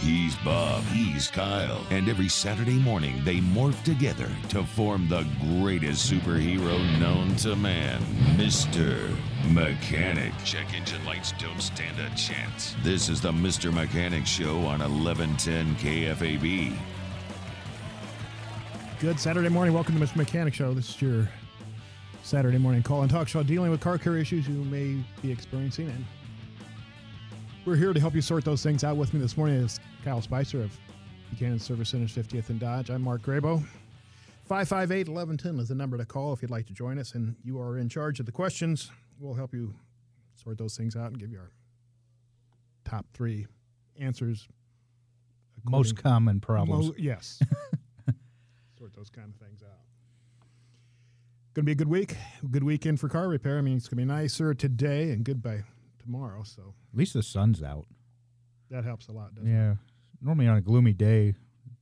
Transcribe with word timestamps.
He's 0.00 0.36
Bob, 0.36 0.84
he's 0.84 1.28
Kyle, 1.28 1.80
and 1.88 2.06
every 2.06 2.28
Saturday 2.28 2.78
morning 2.78 3.24
they 3.24 3.38
morph 3.38 3.82
together 3.82 4.28
to 4.50 4.62
form 4.62 5.08
the 5.08 5.26
greatest 5.40 6.12
superhero 6.12 6.78
known 7.00 7.34
to 7.36 7.56
man, 7.56 8.02
Mr. 8.36 9.16
Mechanic. 9.50 10.34
Check 10.44 10.74
engine 10.74 11.02
lights 11.06 11.32
don't 11.38 11.62
stand 11.62 11.98
a 11.98 12.14
chance. 12.14 12.76
This 12.82 13.08
is 13.08 13.22
the 13.22 13.32
Mr. 13.32 13.72
Mechanic 13.72 14.26
Show 14.26 14.58
on 14.58 14.80
1110 14.80 15.76
KFAB. 15.76 16.76
Good 19.00 19.18
Saturday 19.18 19.48
morning. 19.48 19.72
Welcome 19.72 19.98
to 19.98 20.04
Mr. 20.04 20.16
Mechanic 20.16 20.52
Show. 20.52 20.74
This 20.74 20.90
is 20.90 21.00
your 21.00 21.26
Saturday 22.22 22.58
morning 22.58 22.82
call 22.82 23.00
and 23.00 23.10
talk 23.10 23.28
show 23.28 23.42
dealing 23.42 23.70
with 23.70 23.80
car 23.80 23.96
care 23.96 24.18
issues 24.18 24.46
you 24.46 24.62
may 24.64 25.02
be 25.22 25.32
experiencing. 25.32 25.88
And 25.88 26.04
we're 27.66 27.74
here 27.74 27.92
to 27.92 27.98
help 27.98 28.14
you 28.14 28.22
sort 28.22 28.44
those 28.44 28.62
things 28.62 28.84
out. 28.84 28.96
With 28.96 29.12
me 29.12 29.18
this 29.18 29.36
morning 29.36 29.56
is 29.56 29.80
Kyle 30.04 30.22
Spicer 30.22 30.62
of 30.62 30.78
Buchanan 31.30 31.58
Service 31.58 31.88
Centers 31.88 32.14
50th 32.14 32.48
and 32.48 32.60
Dodge. 32.60 32.90
I'm 32.90 33.02
Mark 33.02 33.22
Grabo. 33.22 33.60
558 34.44 35.08
1110 35.08 35.58
is 35.58 35.68
the 35.68 35.74
number 35.74 35.98
to 35.98 36.04
call 36.04 36.32
if 36.32 36.40
you'd 36.40 36.50
like 36.52 36.66
to 36.66 36.72
join 36.72 36.96
us, 36.96 37.14
and 37.14 37.34
you 37.42 37.60
are 37.60 37.78
in 37.78 37.88
charge 37.88 38.20
of 38.20 38.26
the 38.26 38.30
questions. 38.30 38.92
We'll 39.18 39.34
help 39.34 39.52
you 39.52 39.74
sort 40.36 40.58
those 40.58 40.76
things 40.76 40.94
out 40.94 41.08
and 41.08 41.18
give 41.18 41.32
you 41.32 41.38
our 41.38 41.50
top 42.84 43.04
three 43.12 43.48
answers. 43.98 44.46
Most 45.64 46.00
common 46.00 46.38
problems. 46.38 46.88
Mo- 46.88 46.94
yes. 46.96 47.40
sort 48.78 48.94
those 48.94 49.10
kind 49.10 49.28
of 49.28 49.44
things 49.44 49.64
out. 49.64 49.80
Going 51.54 51.64
to 51.64 51.66
be 51.66 51.72
a 51.72 51.74
good 51.74 51.88
week. 51.88 52.14
Good 52.48 52.62
weekend 52.62 53.00
for 53.00 53.08
car 53.08 53.26
repair. 53.26 53.58
I 53.58 53.62
mean, 53.62 53.76
it's 53.76 53.88
going 53.88 53.96
to 53.96 54.02
be 54.02 54.20
nicer 54.20 54.54
today 54.54 55.10
and 55.10 55.24
good 55.24 55.42
by 55.42 55.64
tomorrow. 56.06 56.42
So 56.44 56.74
At 56.92 56.98
least 56.98 57.12
the 57.14 57.22
sun's 57.22 57.62
out. 57.62 57.86
that 58.70 58.84
helps 58.84 59.08
a 59.08 59.12
lot, 59.12 59.34
doesn't 59.34 59.50
it? 59.50 59.54
Yeah. 59.54 59.74
Normally 60.22 60.48
on 60.48 60.56
a 60.56 60.62
gloomy 60.62 60.92
day, 60.94 61.34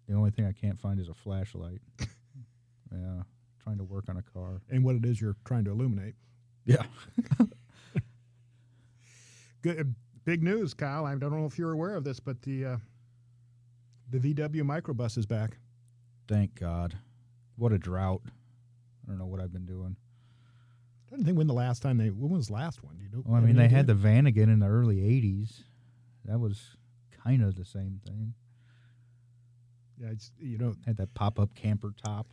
the 0.08 0.14
only 0.14 0.30
thing 0.30 0.46
I 0.46 0.52
can't 0.52 0.78
find 0.80 0.98
is 0.98 1.08
a 1.08 1.14
flashlight. 1.14 1.80
yeah. 2.00 3.22
Trying 3.62 3.78
to 3.78 3.84
work 3.84 4.06
on 4.08 4.16
a 4.16 4.22
car. 4.22 4.60
And 4.70 4.84
what 4.84 4.96
it 4.96 5.04
is 5.06 5.20
you're 5.20 5.36
trying 5.44 5.64
to 5.64 5.70
illuminate. 5.70 6.14
Yeah. 6.66 6.82
Good, 9.62 9.80
uh, 9.80 9.84
big 10.24 10.42
news, 10.42 10.74
Kyle. 10.74 11.06
I 11.06 11.14
don't 11.14 11.30
know 11.32 11.46
if 11.46 11.58
you're 11.58 11.72
aware 11.72 11.94
of 11.96 12.04
this, 12.04 12.20
but 12.20 12.42
the 12.42 12.64
uh, 12.66 12.76
the 14.10 14.18
VW 14.18 14.60
microbus 14.62 15.16
is 15.16 15.24
back. 15.26 15.56
Thank 16.28 16.54
God. 16.60 16.94
What 17.56 17.72
a 17.72 17.78
drought. 17.78 18.20
I 18.26 19.08
don't 19.08 19.18
know 19.18 19.26
what 19.26 19.40
I've 19.40 19.52
been 19.52 19.64
doing. 19.66 19.96
I 21.14 21.16
don't 21.16 21.24
think 21.24 21.38
when 21.38 21.46
the 21.46 21.54
last 21.54 21.80
time 21.80 21.96
they 21.96 22.08
when 22.08 22.32
was 22.32 22.48
the 22.48 22.54
last 22.54 22.82
one? 22.82 22.96
Do 22.96 23.04
you 23.04 23.10
know? 23.12 23.22
Well, 23.24 23.36
I 23.36 23.40
mean, 23.40 23.54
they 23.54 23.68
had 23.68 23.86
the 23.86 23.94
Vanagon 23.94 24.52
in 24.52 24.58
the 24.58 24.66
early 24.66 24.96
80s. 24.96 25.62
That 26.24 26.40
was 26.40 26.76
kind 27.24 27.40
of 27.40 27.54
the 27.54 27.64
same 27.64 28.00
thing. 28.04 28.34
yeah, 30.00 30.08
it's, 30.10 30.32
you 30.40 30.58
know. 30.58 30.74
Had 30.84 30.96
that 30.96 31.14
pop 31.14 31.38
up 31.38 31.54
camper 31.54 31.94
top. 32.04 32.26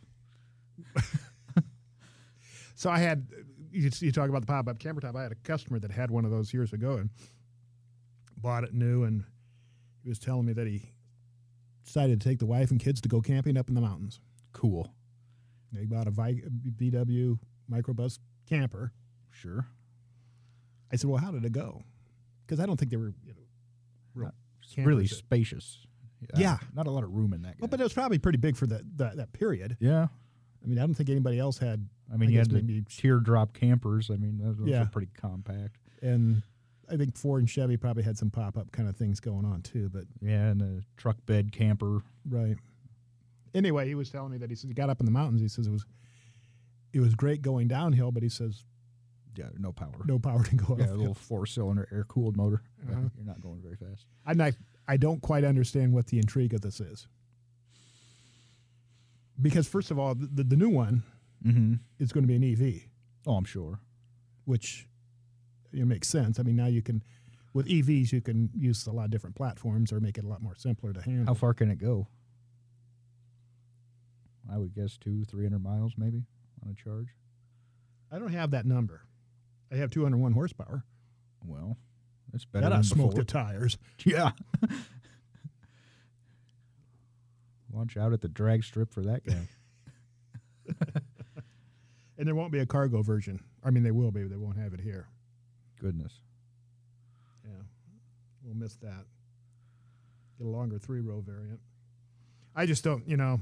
So 2.74 2.90
I 2.90 2.98
had 2.98 3.28
you, 3.70 3.88
you 4.00 4.10
talk 4.10 4.28
about 4.28 4.40
the 4.40 4.46
pop 4.48 4.66
up 4.66 4.80
camper 4.80 5.00
top. 5.00 5.14
I 5.14 5.22
had 5.22 5.30
a 5.30 5.36
customer 5.36 5.78
that 5.78 5.92
had 5.92 6.10
one 6.10 6.24
of 6.24 6.32
those 6.32 6.52
years 6.52 6.72
ago 6.72 6.96
and 6.96 7.10
bought 8.36 8.64
it 8.64 8.74
new, 8.74 9.04
and 9.04 9.22
he 10.02 10.08
was 10.08 10.18
telling 10.18 10.46
me 10.46 10.52
that 10.54 10.66
he 10.66 10.90
decided 11.84 12.20
to 12.20 12.28
take 12.28 12.40
the 12.40 12.46
wife 12.46 12.72
and 12.72 12.80
kids 12.80 13.00
to 13.02 13.08
go 13.08 13.20
camping 13.20 13.56
up 13.56 13.68
in 13.68 13.76
the 13.76 13.80
mountains. 13.80 14.18
Cool. 14.52 14.92
They 15.72 15.84
bought 15.84 16.08
a 16.08 16.10
VW 16.10 17.38
microbus 17.72 18.18
camper. 18.48 18.92
Sure. 19.30 19.66
I 20.92 20.96
said, 20.96 21.08
"Well, 21.08 21.20
how 21.20 21.30
did 21.30 21.44
it 21.44 21.52
go?" 21.52 21.82
Because 22.46 22.60
I 22.60 22.66
don't 22.66 22.76
think 22.76 22.90
they 22.90 22.96
were, 22.98 23.14
you 23.24 23.32
know, 23.32 23.40
real 24.14 24.32
campers 24.74 24.86
really 24.86 25.06
that- 25.06 25.14
spacious. 25.14 25.86
Yeah. 26.36 26.58
Not 26.74 26.86
a 26.86 26.90
lot 26.90 27.02
of 27.02 27.10
room 27.10 27.32
in 27.32 27.42
that. 27.42 27.56
Well, 27.58 27.66
but 27.68 27.80
it 27.80 27.82
was 27.82 27.92
probably 27.92 28.18
pretty 28.18 28.38
big 28.38 28.56
for 28.56 28.66
that 28.68 28.82
that, 28.98 29.16
that 29.16 29.32
period. 29.32 29.76
yeah. 29.80 30.06
I 30.62 30.66
mean, 30.68 30.78
I 30.78 30.82
don't 30.82 30.94
think 30.94 31.10
anybody 31.10 31.40
else 31.40 31.58
had. 31.58 31.88
I 32.12 32.16
mean, 32.16 32.28
I 32.28 32.32
you 32.32 32.38
guess 32.38 32.46
had 32.46 32.50
the 32.50 32.62
maybe- 32.62 32.84
teardrop 32.88 33.52
campers. 33.54 34.10
I 34.10 34.16
mean, 34.16 34.38
those, 34.38 34.56
those 34.58 34.68
Yeah. 34.68 34.82
are 34.82 34.86
pretty 34.86 35.10
compact. 35.14 35.78
And 36.02 36.42
I 36.88 36.96
think 36.96 37.16
Ford 37.16 37.40
and 37.40 37.50
Chevy 37.50 37.76
probably 37.76 38.02
had 38.04 38.16
some 38.18 38.30
pop 38.30 38.56
up 38.56 38.70
kind 38.70 38.88
of 38.88 38.96
things 38.96 39.18
going 39.18 39.44
on 39.44 39.62
too. 39.62 39.88
But 39.88 40.04
Yeah, 40.20 40.48
and 40.50 40.62
a 40.62 40.82
truck 40.96 41.16
bed 41.26 41.50
camper. 41.50 42.02
Right. 42.28 42.56
Anyway, 43.54 43.86
he 43.88 43.94
was 43.96 44.08
telling 44.10 44.30
me 44.30 44.38
that 44.38 44.50
he 44.50 44.54
says 44.56 44.68
he 44.68 44.74
got 44.74 44.88
up 44.90 45.00
in 45.00 45.06
the 45.06 45.12
mountains. 45.12 45.40
He 45.40 45.48
says 45.48 45.66
it 45.66 45.70
was 45.72 45.84
it 46.92 47.00
was 47.00 47.14
great 47.14 47.42
going 47.42 47.68
downhill, 47.68 48.10
but 48.12 48.22
he 48.22 48.28
says 48.28 48.64
Yeah, 49.36 49.46
no 49.58 49.72
power. 49.72 50.02
no 50.04 50.18
power 50.18 50.42
to 50.44 50.54
go 50.56 50.76
Yeah, 50.78 50.90
a 50.90 50.94
little 50.94 51.14
four 51.14 51.46
cylinder 51.46 51.88
air 51.92 52.04
cooled 52.04 52.36
motor. 52.36 52.62
Uh-huh. 52.90 53.00
You're 53.16 53.24
not 53.24 53.40
going 53.40 53.60
very 53.62 53.76
fast. 53.76 54.06
I 54.26 54.34
not, 54.34 54.54
I 54.88 54.96
don't 54.96 55.20
quite 55.22 55.44
understand 55.44 55.92
what 55.92 56.08
the 56.08 56.18
intrigue 56.18 56.52
of 56.52 56.60
this 56.62 56.80
is. 56.80 57.06
Because 59.40 59.66
first 59.68 59.90
of 59.90 59.98
all, 59.98 60.14
the, 60.14 60.26
the, 60.26 60.44
the 60.44 60.56
new 60.56 60.68
one 60.70 61.02
Mm-hmm. 61.46 61.74
is 61.98 62.12
going 62.12 62.22
to 62.22 62.28
be 62.28 62.36
an 62.36 62.44
EV, 62.44 62.82
Oh, 63.26 63.34
I'm 63.34 63.44
sure. 63.44 63.80
which 64.44 64.86
you 65.72 65.80
know, 65.80 65.86
makes 65.86 66.06
sense. 66.08 66.38
I 66.38 66.44
mean, 66.44 66.54
now 66.56 66.66
you 66.66 66.82
can 66.82 67.02
with 67.52 67.66
EVs 67.66 68.12
you 68.12 68.20
can 68.20 68.50
use 68.54 68.86
a 68.86 68.92
lot 68.92 69.06
of 69.06 69.10
different 69.10 69.34
platforms 69.36 69.92
or 69.92 69.98
make 70.00 70.18
it 70.18 70.24
a 70.24 70.28
lot 70.28 70.40
more 70.40 70.54
simpler 70.54 70.92
to 70.92 71.02
handle. 71.02 71.26
How 71.26 71.34
far 71.34 71.52
can 71.54 71.68
it 71.70 71.78
go? 71.78 72.06
I 74.52 74.56
would 74.58 74.74
guess 74.74 74.96
two, 74.96 75.24
three 75.24 75.44
hundred 75.44 75.62
miles 75.64 75.94
maybe 75.96 76.24
on 76.64 76.70
a 76.70 76.74
charge. 76.74 77.08
I 78.10 78.18
don't 78.18 78.32
have 78.32 78.50
that 78.52 78.66
number. 78.66 79.02
I 79.70 79.76
have 79.76 79.90
201 79.90 80.32
horsepower. 80.32 80.84
Well, 81.44 81.76
that's 82.30 82.44
better 82.44 82.64
That 82.64 82.70
than 82.70 82.78
I 82.78 82.82
smoked 82.82 83.16
the 83.16 83.24
tires. 83.24 83.78
Yeah. 84.04 84.32
Launch 87.72 87.96
out 87.96 88.12
at 88.12 88.20
the 88.20 88.28
drag 88.28 88.64
strip 88.64 88.92
for 88.92 89.02
that 89.02 89.24
guy. 89.24 89.48
And 92.22 92.28
there 92.28 92.36
won't 92.36 92.52
be 92.52 92.60
a 92.60 92.66
cargo 92.66 93.02
version. 93.02 93.40
I 93.64 93.70
mean, 93.70 93.82
they 93.82 93.90
will 93.90 94.12
be, 94.12 94.22
but 94.22 94.30
they 94.30 94.36
won't 94.36 94.56
have 94.56 94.72
it 94.74 94.80
here. 94.80 95.08
Goodness. 95.80 96.20
Yeah, 97.44 97.62
we'll 98.44 98.54
miss 98.54 98.76
that. 98.76 99.06
Get 100.38 100.46
a 100.46 100.48
longer 100.48 100.78
three 100.78 101.00
row 101.00 101.20
variant. 101.20 101.58
I 102.54 102.66
just 102.66 102.84
don't, 102.84 103.08
you 103.08 103.16
know, 103.16 103.40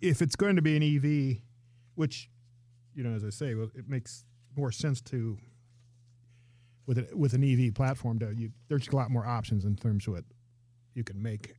if 0.00 0.20
it's 0.20 0.34
going 0.34 0.56
to 0.56 0.62
be 0.62 0.76
an 0.76 0.82
EV, 0.82 1.42
which, 1.94 2.28
you 2.98 3.04
know, 3.04 3.14
as 3.14 3.24
I 3.24 3.30
say, 3.30 3.54
well, 3.54 3.70
it 3.76 3.88
makes 3.88 4.24
more 4.56 4.72
sense 4.72 5.00
to 5.02 5.38
with 6.84 6.98
a, 6.98 7.16
with 7.16 7.32
an 7.32 7.44
EV 7.44 7.72
platform. 7.72 8.18
To 8.18 8.34
you, 8.34 8.50
there's 8.66 8.88
a 8.88 8.96
lot 8.96 9.08
more 9.08 9.24
options 9.24 9.64
in 9.64 9.76
terms 9.76 10.08
of 10.08 10.14
what 10.14 10.24
you 10.94 11.04
can 11.04 11.22
make 11.22 11.54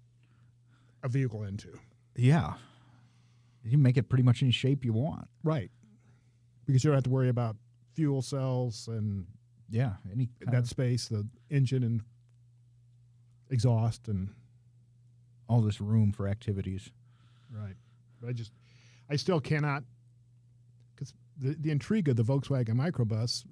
a 1.02 1.08
vehicle 1.08 1.44
into. 1.44 1.70
Yeah. 2.18 2.56
You 3.64 3.72
can 3.72 3.82
make 3.82 3.96
it 3.96 4.10
pretty 4.10 4.24
much 4.24 4.44
any 4.44 4.52
shape 4.52 4.84
you 4.84 4.92
want. 4.92 5.30
Right. 5.42 5.72
Because 6.66 6.84
you 6.84 6.90
don't 6.90 6.98
have 6.98 7.06
to 7.06 7.10
worry 7.10 7.30
about 7.30 7.56
fuel 7.96 8.22
cells 8.22 8.90
and 8.90 9.26
Yeah. 9.70 9.94
Any 10.12 10.28
that 10.42 10.68
space, 10.68 11.08
the 11.08 11.26
engine 11.50 11.84
and 11.84 12.02
exhaust 13.50 14.10
and 14.10 14.34
all 15.48 15.62
this 15.62 15.80
room 15.80 16.12
for 16.12 16.28
activities. 16.28 16.90
Right. 17.50 17.76
But 18.20 18.30
I 18.30 18.34
just, 18.34 18.52
I 19.10 19.16
still 19.16 19.40
cannot, 19.40 19.86
the, 21.40 21.56
the 21.60 21.72
intrigue 21.72 22.10
of 22.10 22.16
the 22.16 22.24
Volkswagen 22.24 22.76
microbus, 22.76 23.46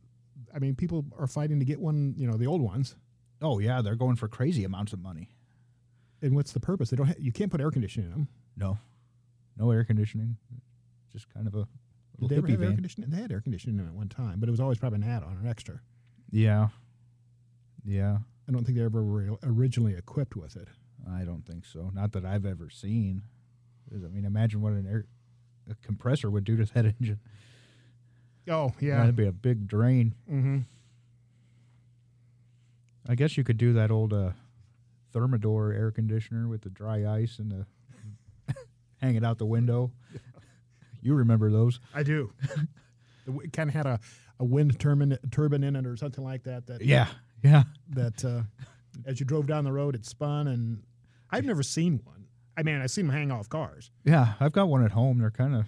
I 0.54 0.60
mean, 0.60 0.75
people 0.75 1.06
are 1.18 1.28
fighting 1.28 1.60
to 1.60 1.66
get 1.66 1.80
one, 1.80 2.13
you 2.18 2.28
know, 2.28 2.38
the 2.38 2.48
old 2.48 2.62
ones. 2.62 2.95
Oh 3.42 3.60
yeah, 3.60 3.81
they're 3.81 3.95
going 3.95 4.16
for 4.16 4.28
crazy 4.28 4.63
amounts 4.63 4.94
of 4.94 5.00
money. 5.00 5.30
And 6.22 6.36
what's 6.36 6.51
the 6.51 6.60
purpose? 6.60 6.89
They 6.89 6.98
don't. 6.98 7.07
Ha- 7.07 7.13
you 7.19 7.31
can't 7.31 7.51
put 7.51 7.62
air 7.62 7.69
conditioning 7.69 8.07
in 8.07 8.12
them. 8.12 8.28
No, 8.56 8.80
no 9.56 9.69
air 9.72 9.84
conditioning. 9.84 10.38
Just 11.12 11.31
kind 11.31 11.48
of 11.48 11.54
a 11.54 11.60
Did 11.60 11.68
little 12.19 12.28
they 12.30 12.38
ever 12.38 12.48
have 12.48 12.62
air 12.63 12.74
conditioning? 12.74 13.10
They 13.12 13.22
had 13.22 13.31
air 13.31 13.42
conditioning 13.42 13.78
in 13.78 13.86
them 13.86 13.94
at 13.94 13.98
one 13.98 14.10
time, 14.10 14.40
but 14.40 14.50
it 14.50 14.51
was 14.51 14.60
always 14.60 14.80
probably 14.80 14.98
an 14.98 15.04
add-on, 15.04 15.38
an 15.42 15.48
extra. 15.48 15.81
Yeah, 16.31 16.69
yeah. 17.86 18.18
I 18.48 18.51
don't 18.51 18.63
think 18.66 18.78
they 18.78 18.83
ever 18.83 19.04
were 19.04 19.38
originally 19.44 19.94
equipped 19.94 20.36
with 20.36 20.56
it. 20.56 20.68
I 21.10 21.24
don't 21.24 21.45
think 21.45 21.66
so. 21.66 21.92
Not 21.94 22.13
that 22.13 22.25
I've 22.25 22.45
ever 22.45 22.69
seen. 22.69 23.24
I 23.94 24.07
mean, 24.07 24.25
imagine 24.25 24.62
what 24.62 24.74
an 24.74 24.88
air 24.88 25.06
a 25.69 25.75
compressor 25.86 26.30
would 26.31 26.44
do 26.45 26.57
to 26.57 26.66
that 26.74 26.86
engine. 27.00 27.19
Oh 28.47 28.73
yeah. 28.79 28.99
that'd 28.99 29.15
be 29.15 29.27
a 29.27 29.31
big 29.31 29.67
drain. 29.67 30.13
mm-hmm. 30.29 30.59
I 33.09 33.15
guess 33.15 33.38
you 33.38 33.44
could 33.45 33.57
do 33.57 33.73
that 33.73 33.89
old 33.89 34.11
uh, 34.11 34.31
Thermador 35.13 35.73
air 35.73 35.91
conditioner 35.91 36.47
with 36.47 36.61
the 36.61 36.69
dry 36.69 37.05
ice 37.05 37.39
and 37.39 37.51
the 37.51 38.55
hang 38.97 39.15
it 39.15 39.23
out 39.23 39.38
the 39.38 39.45
window. 39.45 39.91
You 40.99 41.13
remember 41.13 41.49
those? 41.49 41.79
I 41.94 42.03
do. 42.03 42.33
it 43.27 43.53
kind 43.53 43.69
of 43.69 43.75
had 43.75 43.85
a, 43.85 43.99
a 44.39 44.44
wind 44.44 44.77
turbine, 44.79 45.17
turbine 45.31 45.63
in 45.63 45.75
it 45.75 45.85
or 45.85 45.95
something 45.95 46.23
like 46.23 46.44
that. 46.44 46.67
That 46.67 46.81
Yeah, 46.81 47.07
yeah. 47.44 47.63
That 47.91 48.25
uh, 48.25 48.41
as 49.05 49.19
you 49.19 49.25
drove 49.25 49.47
down 49.47 49.63
the 49.63 49.71
road, 49.71 49.95
it 49.95 50.05
spun, 50.05 50.47
and 50.47 50.83
I've 51.29 51.45
never 51.45 51.63
seen 51.63 52.01
one. 52.03 52.25
I 52.57 52.63
mean, 52.63 52.81
I've 52.81 52.91
seen 52.91 53.07
them 53.07 53.15
hang 53.15 53.31
off 53.31 53.47
cars. 53.47 53.91
Yeah, 54.03 54.33
I've 54.39 54.51
got 54.51 54.67
one 54.67 54.83
at 54.83 54.91
home. 54.91 55.19
They're 55.19 55.31
kind 55.31 55.55
of, 55.55 55.65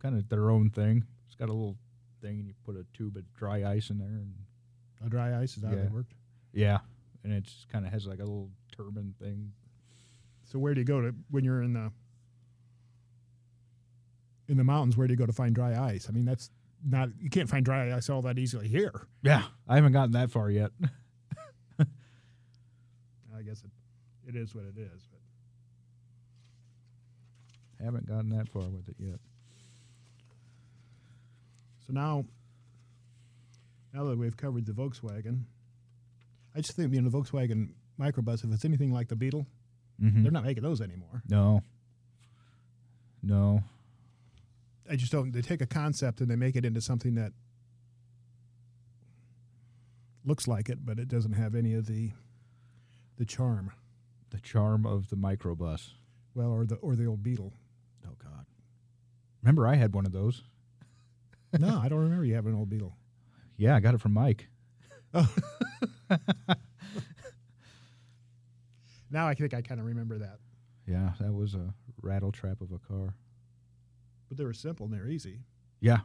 kind 0.00 0.16
of 0.16 0.28
their 0.28 0.50
own 0.50 0.70
thing. 0.70 1.04
It's 1.32 1.38
got 1.38 1.48
a 1.48 1.52
little 1.52 1.78
thing, 2.20 2.40
and 2.40 2.46
you 2.46 2.52
put 2.66 2.76
a 2.76 2.84
tube 2.92 3.16
of 3.16 3.24
dry 3.32 3.64
ice 3.64 3.88
in 3.88 3.96
there, 3.98 4.08
and 4.08 4.34
A 5.04 5.08
dry 5.08 5.40
ice 5.40 5.56
is 5.56 5.62
how 5.64 5.70
Yeah. 5.70 5.76
they 5.84 5.88
worked. 5.88 6.12
yeah, 6.52 6.80
and 7.24 7.32
it 7.32 7.50
kind 7.72 7.86
of 7.86 7.92
has 7.92 8.06
like 8.06 8.18
a 8.18 8.24
little 8.24 8.50
turbine 8.76 9.14
thing. 9.18 9.54
So 10.44 10.58
where 10.58 10.74
do 10.74 10.80
you 10.82 10.84
go 10.84 11.00
to 11.00 11.14
when 11.30 11.42
you're 11.42 11.62
in 11.62 11.72
the 11.72 11.90
in 14.46 14.58
the 14.58 14.64
mountains? 14.64 14.94
Where 14.98 15.06
do 15.08 15.12
you 15.14 15.16
go 15.18 15.24
to 15.26 15.32
find 15.32 15.54
dry 15.54 15.74
ice? 15.82 16.06
I 16.08 16.12
mean, 16.12 16.26
that's 16.26 16.50
not 16.84 17.08
you 17.18 17.30
can't 17.30 17.48
find 17.48 17.64
dry 17.64 17.96
ice 17.96 18.10
all 18.10 18.20
that 18.22 18.38
easily 18.38 18.68
here. 18.68 19.06
Yeah, 19.22 19.44
I 19.66 19.76
haven't 19.76 19.92
gotten 19.92 20.12
that 20.12 20.30
far 20.30 20.50
yet. 20.50 20.70
I 23.34 23.40
guess 23.42 23.62
it 23.64 23.70
it 24.28 24.36
is 24.36 24.54
what 24.54 24.64
it 24.66 24.76
is. 24.78 25.08
But 25.10 25.20
haven't 27.84 28.06
gotten 28.06 28.28
that 28.30 28.48
far 28.50 28.68
with 28.68 28.88
it 28.88 28.96
yet. 28.98 29.18
So 31.86 31.92
now, 31.92 32.24
now 33.92 34.04
that 34.04 34.18
we've 34.18 34.36
covered 34.36 34.66
the 34.66 34.72
Volkswagen, 34.72 35.42
I 36.54 36.60
just 36.60 36.72
think 36.76 36.92
you 36.92 37.00
know 37.00 37.08
the 37.08 37.16
Volkswagen 37.18 37.70
microbus. 38.00 38.44
If 38.44 38.52
it's 38.52 38.64
anything 38.64 38.92
like 38.92 39.08
the 39.08 39.16
Beetle, 39.16 39.46
Mm-hmm. 40.02 40.22
they're 40.22 40.32
not 40.32 40.44
making 40.44 40.62
those 40.64 40.80
anymore. 40.80 41.22
No. 41.28 41.62
No. 43.22 43.62
I 44.90 44.96
just 44.96 45.12
don't. 45.12 45.30
They 45.30 45.42
take 45.42 45.60
a 45.60 45.66
concept 45.66 46.20
and 46.20 46.28
they 46.30 46.34
make 46.34 46.56
it 46.56 46.64
into 46.64 46.80
something 46.80 47.14
that 47.14 47.32
looks 50.24 50.48
like 50.48 50.68
it, 50.68 50.84
but 50.84 50.98
it 50.98 51.08
doesn't 51.08 51.34
have 51.34 51.54
any 51.54 51.74
of 51.74 51.86
the 51.86 52.10
the 53.18 53.24
charm. 53.24 53.70
The 54.30 54.40
charm 54.40 54.86
of 54.86 55.08
the 55.10 55.16
microbus. 55.16 55.90
Well, 56.34 56.50
or 56.50 56.64
the 56.64 56.76
or 56.76 56.96
the 56.96 57.04
old 57.06 57.22
Beetle. 57.22 57.52
Oh 58.06 58.14
God. 58.22 58.46
Remember, 59.42 59.66
I 59.68 59.74
had 59.76 59.94
one 59.94 60.06
of 60.06 60.12
those. 60.12 60.42
No, 61.58 61.80
I 61.82 61.88
don't 61.88 62.00
remember 62.00 62.24
you 62.24 62.34
having 62.34 62.52
an 62.52 62.58
old 62.58 62.70
Beetle. 62.70 62.96
Yeah, 63.56 63.76
I 63.76 63.80
got 63.80 63.94
it 63.94 64.00
from 64.00 64.12
Mike. 64.12 64.48
Now 69.12 69.28
I 69.28 69.34
think 69.34 69.52
I 69.52 69.60
kind 69.60 69.78
of 69.78 69.86
remember 69.86 70.18
that. 70.18 70.38
Yeah, 70.86 71.10
that 71.20 71.32
was 71.32 71.54
a 71.54 71.74
rattle 72.00 72.32
trap 72.32 72.62
of 72.62 72.72
a 72.72 72.78
car. 72.78 73.14
But 74.28 74.38
they 74.38 74.44
were 74.44 74.54
simple 74.54 74.86
and 74.86 74.94
they're 74.94 75.08
easy. 75.08 75.40
Yeah, 75.80 75.98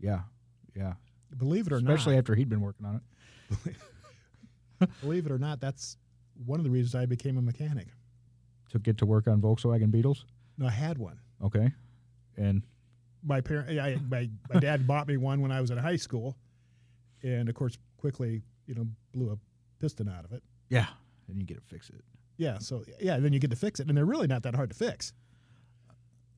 yeah, 0.00 0.20
yeah. 0.74 0.94
Believe 1.36 1.66
it 1.66 1.72
or 1.72 1.76
Especially 1.76 1.84
not, 1.86 1.94
especially 1.94 2.18
after 2.18 2.34
he'd 2.34 2.48
been 2.48 2.62
working 2.62 2.86
on 2.86 3.00
it. 4.80 4.88
believe 5.02 5.26
it 5.26 5.32
or 5.32 5.38
not, 5.38 5.60
that's 5.60 5.98
one 6.46 6.58
of 6.58 6.64
the 6.64 6.70
reasons 6.70 6.94
I 6.94 7.04
became 7.04 7.36
a 7.36 7.42
mechanic. 7.42 7.88
To 8.70 8.78
get 8.78 8.98
to 8.98 9.06
work 9.06 9.28
on 9.28 9.40
Volkswagen 9.40 9.90
Beetles. 9.90 10.24
No, 10.58 10.66
I 10.66 10.70
had 10.70 10.98
one. 10.98 11.20
Okay, 11.44 11.72
and 12.36 12.62
My 13.26 13.40
parent, 13.40 13.78
I, 13.78 13.98
my 14.08 14.30
my 14.52 14.60
dad 14.60 14.86
bought 14.86 15.08
me 15.08 15.16
one 15.16 15.40
when 15.40 15.50
I 15.50 15.60
was 15.60 15.70
in 15.70 15.78
high 15.78 15.96
school, 15.96 16.36
and 17.22 17.48
of 17.48 17.54
course, 17.56 17.76
quickly, 17.96 18.42
you 18.66 18.74
know, 18.74 18.86
blew 19.12 19.30
a 19.32 19.38
piston 19.80 20.08
out 20.08 20.24
of 20.24 20.32
it. 20.32 20.42
yeah, 20.68 20.86
and 21.28 21.38
you 21.40 21.44
get 21.44 21.56
to 21.58 21.64
fix 21.64 21.88
it. 21.90 22.02
Yeah, 22.38 22.58
so 22.58 22.84
yeah, 23.00 23.18
then 23.18 23.32
you 23.32 23.38
get 23.40 23.50
to 23.50 23.56
fix 23.56 23.80
it, 23.80 23.88
and 23.88 23.96
they're 23.96 24.04
really 24.04 24.26
not 24.28 24.42
that 24.44 24.54
hard 24.54 24.70
to 24.70 24.76
fix. 24.76 25.12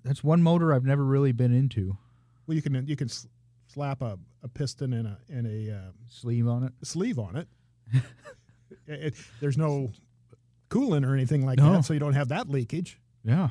That's 0.05 0.25
one 0.25 0.43
motor 0.43 0.73
I've 0.73 0.85
never 0.85 1.05
really 1.05 1.32
been 1.32 1.52
into. 1.52 1.96
Well, 2.46 2.55
you 2.55 2.62
can 2.62 2.87
you 2.87 2.96
can 2.96 3.08
slap 3.67 4.00
a, 4.00 4.19
a 4.43 4.49
piston 4.49 4.93
and 4.94 5.08
a 5.08 5.19
and 5.29 5.46
a 5.46 5.75
uh, 5.75 5.81
Sleeve 6.08 6.49
on 6.49 6.64
it. 6.64 6.73
sleeve 6.82 7.19
on 7.19 7.37
it. 7.37 7.49
It- 8.87 9.00
it- 9.00 9.14
There's 9.40 9.58
no 9.58 9.93
coolant 10.70 11.06
or 11.06 11.12
anything 11.14 11.44
like 11.44 11.58
No. 11.58 11.73
that, 11.73 11.85
so 11.85 11.93
you 11.93 12.00
don't 12.00 12.14
have 12.14 12.29
that 12.29 12.49
leakage. 12.49 12.99
Yeah, 13.25 13.49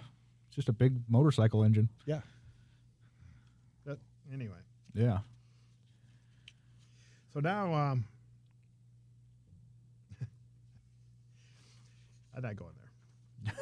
it's 0.48 0.56
just 0.56 0.70
a 0.70 0.74
big 0.74 1.02
motorcycle 1.08 1.64
engine. 1.64 1.90
Yeah. 2.06 2.22
Anyway, 4.34 4.58
Yeah. 4.94 5.20
so 7.34 7.40
now 7.40 7.74
um, 7.74 8.06
I'm 12.36 12.44
not 12.44 12.56
going 12.56 12.72
there. 13.44 13.54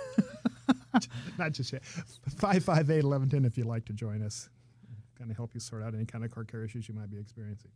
not 1.37 1.51
just 1.51 1.71
yet. 1.71 1.83
Five 2.37 2.63
five 2.63 2.89
eight 2.89 3.03
eleven 3.03 3.29
ten. 3.29 3.45
If 3.45 3.57
you'd 3.57 3.67
like 3.67 3.85
to 3.85 3.93
join 3.93 4.21
us, 4.21 4.49
kind 5.17 5.29
of 5.31 5.37
help 5.37 5.53
you 5.53 5.59
sort 5.59 5.83
out 5.83 5.93
any 5.93 6.05
kind 6.05 6.25
of 6.25 6.31
car 6.31 6.43
care 6.43 6.63
issues 6.63 6.87
you 6.89 6.95
might 6.95 7.09
be 7.09 7.17
experiencing. 7.17 7.71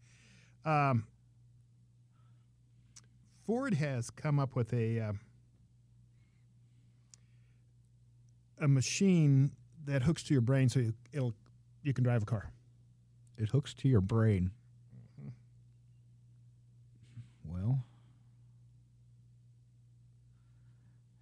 Um, 0.65 1.05
Ford 3.45 3.73
has 3.75 4.09
come 4.09 4.39
up 4.39 4.55
with 4.55 4.73
a 4.73 4.99
uh, 4.99 5.13
a 8.61 8.67
machine 8.67 9.51
that 9.85 10.01
hooks 10.03 10.23
to 10.23 10.33
your 10.33 10.41
brain, 10.41 10.67
so 10.69 10.79
you, 10.79 10.93
it'll 11.13 11.33
you 11.83 11.93
can 11.93 12.03
drive 12.03 12.23
a 12.23 12.25
car. 12.25 12.51
It 13.39 13.49
hooks 13.49 13.73
to 13.75 13.87
your 13.87 14.01
brain. 14.01 14.51
Well, 17.45 17.83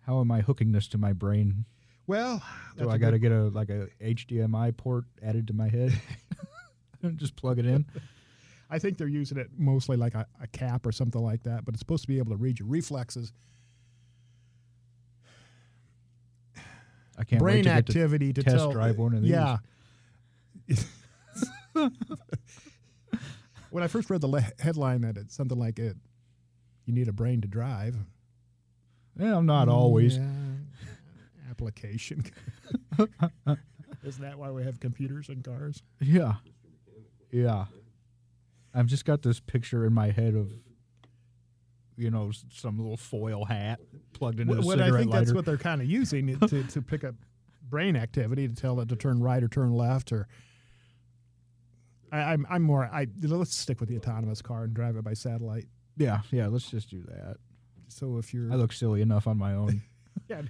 how 0.01 0.19
am 0.19 0.31
I 0.31 0.41
hooking 0.41 0.71
this 0.71 0.87
to 0.89 0.97
my 0.97 1.13
brain? 1.13 1.65
Well, 2.07 2.41
Do 2.77 2.89
I 2.89 2.97
got 2.97 3.11
to 3.11 3.19
get 3.19 3.31
a 3.31 3.43
like 3.49 3.69
a 3.69 3.87
HDMI 4.01 4.75
port 4.75 5.05
added 5.21 5.47
to 5.47 5.53
my 5.53 5.69
head? 5.69 5.93
Just 7.15 7.35
plug 7.35 7.59
it 7.59 7.65
in. 7.65 7.85
I 8.69 8.79
think 8.79 8.97
they're 8.97 9.07
using 9.07 9.37
it 9.37 9.49
mostly 9.57 9.95
like 9.95 10.15
a, 10.15 10.25
a 10.41 10.47
cap 10.47 10.85
or 10.85 10.91
something 10.91 11.21
like 11.21 11.43
that, 11.43 11.63
but 11.63 11.73
it's 11.73 11.79
supposed 11.79 12.03
to 12.03 12.07
be 12.07 12.17
able 12.17 12.31
to 12.31 12.37
read 12.37 12.59
your 12.59 12.67
reflexes, 12.67 13.31
I 17.17 17.23
can't 17.23 17.41
brain 17.41 17.63
get 17.63 17.85
to 17.85 17.91
activity 17.91 18.33
to, 18.33 18.43
test 18.43 18.57
tell. 18.57 18.71
drive 18.71 18.97
one 18.97 19.13
of 19.13 19.21
these. 19.21 19.31
Yeah. 19.31 19.57
when 23.69 23.83
I 23.83 23.87
first 23.87 24.09
read 24.09 24.21
the 24.21 24.27
le- 24.27 24.45
headline 24.59 25.01
that 25.01 25.17
it's 25.17 25.35
something 25.35 25.57
like 25.57 25.79
it, 25.79 25.97
you 26.85 26.93
need 26.93 27.07
a 27.07 27.13
brain 27.13 27.41
to 27.41 27.47
drive. 27.47 27.95
Yeah, 29.19 29.35
I'm 29.35 29.45
not 29.45 29.67
mm, 29.67 29.73
always. 29.73 30.17
Yeah, 30.17 30.27
application. 31.49 32.23
Isn't 34.03 34.21
that 34.21 34.37
why 34.37 34.51
we 34.51 34.63
have 34.63 34.79
computers 34.79 35.29
in 35.29 35.41
cars? 35.41 35.83
Yeah. 35.99 36.35
Yeah. 37.31 37.65
I've 38.73 38.85
just 38.85 39.05
got 39.05 39.21
this 39.21 39.39
picture 39.39 39.85
in 39.85 39.93
my 39.93 40.11
head 40.11 40.35
of, 40.35 40.51
you 41.97 42.11
know, 42.11 42.31
some 42.51 42.77
little 42.77 42.95
foil 42.95 43.45
hat 43.45 43.79
plugged 44.13 44.39
into 44.39 44.53
a 44.53 44.61
what 44.61 44.79
I 44.79 44.91
think 44.91 45.11
lighter. 45.11 45.25
that's 45.25 45.33
what 45.33 45.45
they're 45.45 45.57
kind 45.57 45.81
of 45.81 45.87
using 45.87 46.29
it 46.29 46.39
to, 46.47 46.63
to 46.63 46.81
pick 46.81 47.03
up 47.03 47.15
brain 47.67 47.95
activity 47.95 48.47
to 48.47 48.53
tell 48.53 48.79
it 48.79 48.89
to 48.89 48.95
turn 48.95 49.19
right 49.21 49.43
or 49.43 49.47
turn 49.47 49.71
left 49.71 50.11
or. 50.11 50.27
I, 52.11 52.19
I'm 52.33 52.45
I'm 52.49 52.61
more 52.61 52.85
I 52.85 53.07
let's 53.21 53.55
stick 53.55 53.79
with 53.79 53.89
the 53.89 53.97
autonomous 53.97 54.41
car 54.41 54.63
and 54.63 54.73
drive 54.73 54.95
it 54.95 55.03
by 55.03 55.13
satellite. 55.13 55.65
yeah, 55.97 56.21
yeah. 56.31 56.47
Let's 56.47 56.69
just 56.69 56.89
do 56.89 57.01
that. 57.03 57.37
So 57.89 58.17
if 58.17 58.33
you're 58.33 58.51
I 58.51 58.55
look 58.55 58.73
silly 58.73 59.01
enough 59.01 59.27
on 59.27 59.37
my 59.37 59.53
own. 59.53 59.81
yeah, 60.29 60.41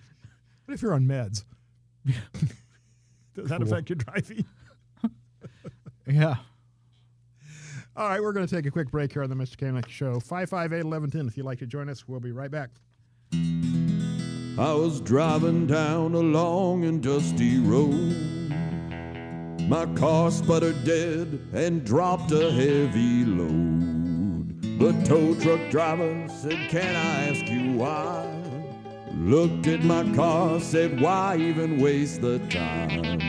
what 0.66 0.74
if 0.74 0.82
you're 0.82 0.94
on 0.94 1.06
meds? 1.06 1.44
Does 3.36 3.50
that 3.50 3.60
Cool. 3.60 3.68
affect 3.68 3.90
your 3.90 3.98
driving? 3.98 4.46
yeah. 6.08 6.36
All 7.96 8.08
right, 8.08 8.22
we're 8.22 8.34
going 8.34 8.46
to 8.46 8.56
take 8.56 8.66
a 8.68 8.72
quick 8.72 8.92
break 8.92 9.12
here 9.14 9.24
on 9.24 9.30
the 9.30 9.36
Mr. 9.36 9.52
Mechanic 9.60 9.90
Show. 9.90 10.20
558 10.20 10.84
1110. 10.86 11.28
If 11.28 11.36
you'd 11.38 11.46
like 11.48 11.58
to 11.60 11.66
join 11.66 11.90
us, 11.90 12.08
we'll 12.08 12.20
be 12.20 12.32
right 12.32 12.52
back. 12.52 12.70
I 13.34 14.74
was 14.74 15.02
driving 15.02 15.66
down 15.68 16.14
a 16.14 16.20
long 16.20 16.86
and 16.86 17.02
dusty 17.02 17.60
road. 17.60 18.37
My 19.67 19.86
car 19.95 20.31
sputtered 20.31 20.86
dead 20.86 21.41
and 21.51 21.83
dropped 21.83 22.31
a 22.31 22.51
heavy 22.51 23.25
load. 23.25 24.62
The 24.79 24.93
tow 25.03 25.36
truck 25.36 25.69
driver 25.69 26.25
said, 26.29 26.69
Can 26.69 26.95
I 26.95 27.27
ask 27.27 27.45
you 27.51 27.74
why? 27.74 28.33
Looked 29.13 29.67
at 29.67 29.83
my 29.83 30.09
car, 30.15 30.62
said, 30.62 31.01
Why 31.01 31.36
even 31.36 31.81
waste 31.81 32.21
the 32.21 32.39
time? 32.47 33.19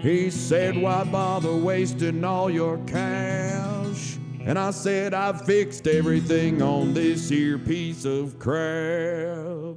He 0.00 0.30
said, 0.30 0.74
Why 0.74 1.04
bother 1.04 1.54
wasting 1.54 2.24
all 2.24 2.48
your 2.48 2.78
cash? 2.86 4.16
And 4.40 4.58
I 4.58 4.70
said, 4.70 5.12
I 5.12 5.34
fixed 5.34 5.86
everything 5.86 6.62
on 6.62 6.94
this 6.94 7.28
here 7.28 7.58
piece 7.58 8.06
of 8.06 8.38
crap. 8.38 9.76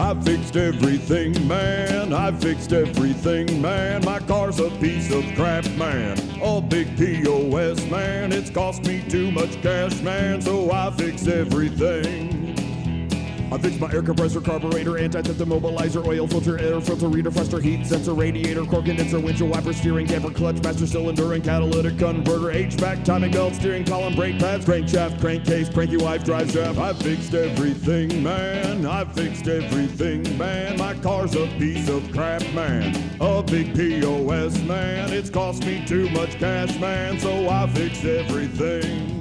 I 0.00 0.14
fixed 0.22 0.56
everything, 0.56 1.46
man. 1.46 2.14
I 2.14 2.32
fixed 2.32 2.72
everything, 2.72 3.60
man. 3.60 4.02
My 4.02 4.18
car's 4.18 4.58
a 4.58 4.70
piece 4.70 5.12
of 5.12 5.22
crap, 5.36 5.66
man. 5.72 6.18
A 6.42 6.58
big 6.58 6.96
POS, 6.96 7.84
man. 7.90 8.32
It's 8.32 8.48
cost 8.48 8.86
me 8.86 9.04
too 9.10 9.30
much 9.30 9.60
cash, 9.60 10.00
man. 10.00 10.40
So 10.40 10.72
I 10.72 10.90
fix 10.90 11.26
everything. 11.26 12.59
I 13.52 13.58
fixed 13.58 13.80
my 13.80 13.90
air 13.92 14.02
compressor, 14.02 14.40
carburetor, 14.40 14.96
anti-theft 14.96 15.40
immobilizer, 15.40 16.06
oil 16.06 16.28
filter, 16.28 16.56
air 16.58 16.80
filter, 16.80 17.08
reader, 17.08 17.32
fluster, 17.32 17.60
heat 17.60 17.84
sensor, 17.84 18.14
radiator, 18.14 18.64
core 18.64 18.82
condenser, 18.82 19.18
windshield 19.18 19.50
wiper, 19.50 19.72
steering 19.72 20.06
damper, 20.06 20.30
clutch, 20.30 20.62
master 20.62 20.86
cylinder, 20.86 21.32
and 21.32 21.42
catalytic 21.42 21.98
converter, 21.98 22.56
HVAC, 22.56 23.04
timing 23.04 23.32
belt, 23.32 23.54
steering 23.54 23.84
column, 23.84 24.14
brake 24.14 24.38
pads, 24.38 24.64
crankshaft, 24.64 25.20
crankcase, 25.20 25.68
cranky 25.68 25.96
wife, 25.96 26.22
drive 26.24 26.48
shaft. 26.52 26.78
I 26.78 26.92
fixed 26.92 27.34
everything, 27.34 28.22
man. 28.22 28.86
I 28.86 29.04
fixed 29.04 29.48
everything, 29.48 30.38
man. 30.38 30.78
My 30.78 30.94
car's 30.94 31.34
a 31.34 31.48
piece 31.58 31.88
of 31.88 32.08
crap, 32.12 32.42
man. 32.52 32.94
A 33.20 33.42
big 33.42 33.74
POS, 33.74 34.60
man. 34.62 35.12
It's 35.12 35.28
cost 35.28 35.66
me 35.66 35.84
too 35.86 36.08
much 36.10 36.38
cash, 36.38 36.78
man. 36.78 37.18
So 37.18 37.48
I 37.48 37.66
fixed 37.68 38.04
everything. 38.04 39.19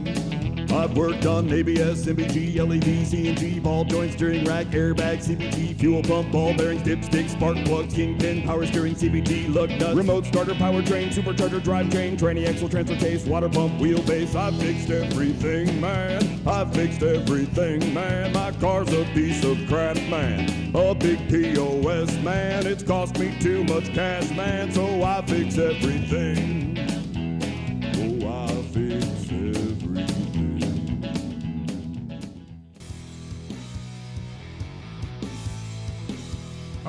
I've 0.71 0.95
worked 0.95 1.25
on 1.25 1.51
ABS, 1.51 2.05
MBG, 2.05 2.57
LED, 2.57 2.83
CNG, 2.83 3.61
ball 3.61 3.83
joint, 3.85 4.13
steering 4.13 4.45
rack, 4.45 4.67
airbag, 4.67 5.17
CVT, 5.17 5.79
fuel 5.79 6.03
pump, 6.03 6.31
ball 6.31 6.55
bearings, 6.55 6.83
dipstick, 6.83 7.27
spark 7.27 7.57
plugs, 7.65 7.93
kingpin, 7.93 8.43
power 8.43 8.65
steering, 8.67 8.93
CVT, 8.93 9.53
lug 9.53 9.71
nuts, 9.71 9.95
remote 9.95 10.27
starter, 10.27 10.53
powertrain, 10.53 11.09
supercharger, 11.09 11.59
drivetrain, 11.59 12.19
tranny 12.19 12.47
axle, 12.47 12.69
transfer 12.69 12.95
case, 12.97 13.25
water 13.25 13.49
pump, 13.49 13.73
wheelbase. 13.79 14.35
I've 14.35 14.55
fixed 14.61 14.91
everything, 14.91 15.81
man. 15.81 16.41
I've 16.45 16.71
fixed 16.73 17.01
everything, 17.01 17.93
man. 17.93 18.31
My 18.33 18.51
car's 18.53 18.93
a 18.93 19.05
piece 19.13 19.43
of 19.43 19.57
crap, 19.67 19.95
man. 20.07 20.75
A 20.75 20.93
big 20.93 21.17
POS, 21.29 22.15
man. 22.19 22.67
It's 22.67 22.83
cost 22.83 23.17
me 23.17 23.35
too 23.39 23.63
much 23.63 23.91
cash, 23.93 24.29
man. 24.31 24.71
So 24.71 25.03
I 25.03 25.23
fix 25.25 25.57
everything. 25.57 26.88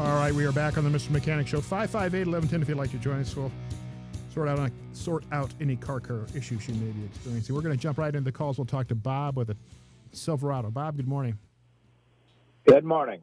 All 0.01 0.17
right, 0.17 0.33
we 0.33 0.47
are 0.47 0.53
back 0.53 0.79
on 0.79 0.91
the 0.91 0.99
Mr. 0.99 1.11
Mechanic 1.11 1.47
Show. 1.47 1.61
558 1.61 2.27
1110 2.27 2.63
if 2.63 2.69
you'd 2.71 2.79
like 2.79 2.91
to 2.91 2.97
join 2.97 3.21
us. 3.21 3.37
We'll 3.37 3.53
sort 4.33 4.49
out, 4.49 4.71
sort 4.95 5.25
out 5.31 5.53
any 5.61 5.77
car 5.77 6.01
care 6.01 6.25
issues 6.35 6.67
you 6.67 6.75
may 6.77 6.91
be 6.91 7.05
experiencing. 7.05 7.55
We're 7.55 7.61
going 7.61 7.77
to 7.77 7.81
jump 7.81 7.99
right 7.99 8.09
into 8.09 8.25
the 8.25 8.33
calls. 8.33 8.57
We'll 8.57 8.65
talk 8.65 8.89
to 8.89 8.95
Bob 8.95 9.37
with 9.37 9.51
a 9.51 9.57
Silverado. 10.13 10.71
Bob, 10.71 10.97
good 10.97 11.07
morning. 11.07 11.37
Good 12.67 12.83
morning. 12.83 13.21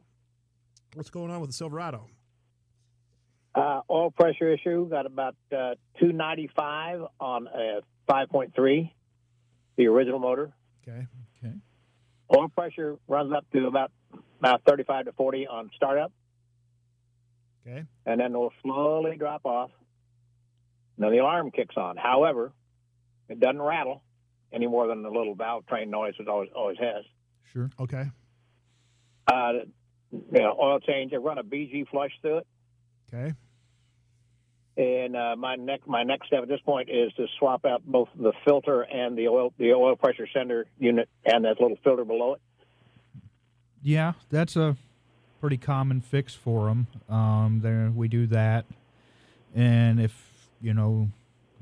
What's 0.94 1.10
going 1.10 1.32
on 1.32 1.40
with 1.40 1.50
the 1.50 1.54
Silverado? 1.54 2.06
Uh, 3.56 3.80
oil 3.90 4.12
pressure 4.12 4.48
issue. 4.48 4.88
Got 4.88 5.06
about 5.06 5.34
uh, 5.50 5.74
295 5.98 7.00
on 7.18 7.48
a 7.48 7.80
5.3, 8.08 8.90
the 9.74 9.86
original 9.88 10.20
motor. 10.20 10.52
Okay. 10.86 11.08
Okay. 11.44 11.54
Oil 12.36 12.48
pressure 12.50 12.98
runs 13.08 13.32
up 13.32 13.46
to 13.52 13.66
about 13.66 13.90
about 14.38 14.62
35 14.64 15.06
to 15.06 15.12
40 15.14 15.48
on 15.48 15.70
startup, 15.74 16.12
Okay. 17.68 17.84
and 18.06 18.20
then 18.20 18.34
it 18.34 18.38
will 18.38 18.52
slowly 18.62 19.16
drop 19.16 19.44
off. 19.44 19.70
Then 20.96 21.10
the 21.10 21.18
alarm 21.18 21.50
kicks 21.50 21.76
on. 21.76 21.96
However, 21.96 22.52
it 23.28 23.40
doesn't 23.40 23.60
rattle 23.60 24.02
any 24.52 24.66
more 24.66 24.86
than 24.86 25.02
the 25.02 25.10
little 25.10 25.34
valve 25.34 25.66
train 25.66 25.90
noise 25.90 26.14
it 26.18 26.28
always 26.28 26.48
always 26.56 26.78
has. 26.78 27.04
Sure. 27.52 27.70
Okay. 27.78 28.04
Uh, 29.30 29.52
you 30.10 30.40
know, 30.40 30.56
oil 30.60 30.80
change. 30.80 31.12
I 31.12 31.16
run 31.16 31.38
a 31.38 31.44
BG 31.44 31.88
flush 31.88 32.10
through 32.22 32.38
it. 32.38 32.46
Okay. 33.12 33.34
And 34.76 35.16
uh, 35.16 35.36
my 35.36 35.56
next 35.56 35.86
my 35.86 36.04
next 36.04 36.28
step 36.28 36.42
at 36.42 36.48
this 36.48 36.60
point 36.60 36.88
is 36.88 37.12
to 37.14 37.26
swap 37.38 37.64
out 37.64 37.82
both 37.84 38.08
the 38.16 38.32
filter 38.44 38.82
and 38.82 39.18
the 39.18 39.28
oil 39.28 39.52
the 39.58 39.72
oil 39.72 39.96
pressure 39.96 40.26
sender 40.32 40.66
unit 40.78 41.08
and 41.24 41.44
that 41.44 41.60
little 41.60 41.76
filter 41.84 42.04
below 42.04 42.34
it. 42.34 42.40
Yeah, 43.82 44.12
that's 44.30 44.56
a 44.56 44.76
pretty 45.40 45.56
common 45.56 46.00
fix 46.00 46.34
for 46.34 46.66
them. 46.66 46.86
Um, 47.08 47.60
there 47.62 47.90
we 47.94 48.08
do 48.08 48.26
that, 48.28 48.64
and 49.54 50.00
if 50.00 50.48
you 50.60 50.74
know, 50.74 51.08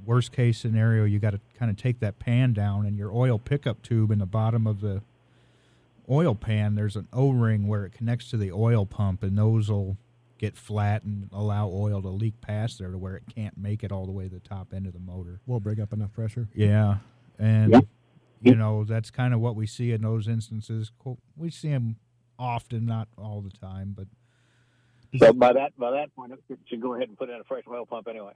worst 0.04 0.32
case 0.32 0.58
scenario, 0.58 1.04
you 1.04 1.18
got 1.18 1.30
to 1.32 1.40
kind 1.58 1.70
of 1.70 1.76
take 1.76 2.00
that 2.00 2.18
pan 2.18 2.52
down, 2.52 2.86
and 2.86 2.96
your 2.96 3.12
oil 3.12 3.38
pickup 3.38 3.82
tube 3.82 4.10
in 4.10 4.18
the 4.18 4.26
bottom 4.26 4.66
of 4.66 4.80
the 4.80 5.02
oil 6.10 6.34
pan. 6.34 6.74
There's 6.74 6.96
an 6.96 7.08
O-ring 7.12 7.66
where 7.68 7.84
it 7.84 7.92
connects 7.92 8.30
to 8.30 8.36
the 8.36 8.52
oil 8.52 8.86
pump, 8.86 9.22
and 9.22 9.36
those 9.36 9.68
will 9.70 9.96
get 10.38 10.56
flat 10.56 11.02
and 11.02 11.28
allow 11.32 11.68
oil 11.68 12.02
to 12.02 12.08
leak 12.08 12.40
past 12.42 12.78
there 12.78 12.90
to 12.90 12.98
where 12.98 13.16
it 13.16 13.22
can't 13.34 13.56
make 13.56 13.82
it 13.82 13.90
all 13.90 14.04
the 14.06 14.12
way 14.12 14.24
to 14.28 14.34
the 14.34 14.40
top 14.40 14.72
end 14.74 14.86
of 14.86 14.92
the 14.92 14.98
motor. 14.98 15.40
We'll 15.46 15.60
bring 15.60 15.80
up 15.80 15.92
enough 15.92 16.12
pressure. 16.12 16.48
Yeah, 16.54 16.96
and 17.38 17.72
Yep. 17.72 17.84
you 18.42 18.54
know 18.54 18.84
that's 18.84 19.10
kind 19.10 19.32
of 19.34 19.40
what 19.40 19.56
we 19.56 19.66
see 19.66 19.92
in 19.92 20.02
those 20.02 20.28
instances. 20.28 20.92
Co- 21.02 21.18
We 21.36 21.50
see 21.50 21.70
them 21.70 21.96
often, 22.38 22.86
not 22.86 23.08
all 23.18 23.40
the 23.40 23.50
time, 23.50 23.94
but 23.96 24.06
So 25.18 25.32
by 25.32 25.52
that 25.52 25.76
by 25.78 25.90
that 25.92 26.14
point, 26.14 26.32
it 26.48 26.58
should 26.66 26.80
go 26.80 26.94
ahead 26.94 27.08
and 27.08 27.16
put 27.16 27.30
in 27.30 27.40
a 27.40 27.44
fresh 27.44 27.64
oil 27.68 27.86
pump 27.86 28.08
anyway. 28.08 28.32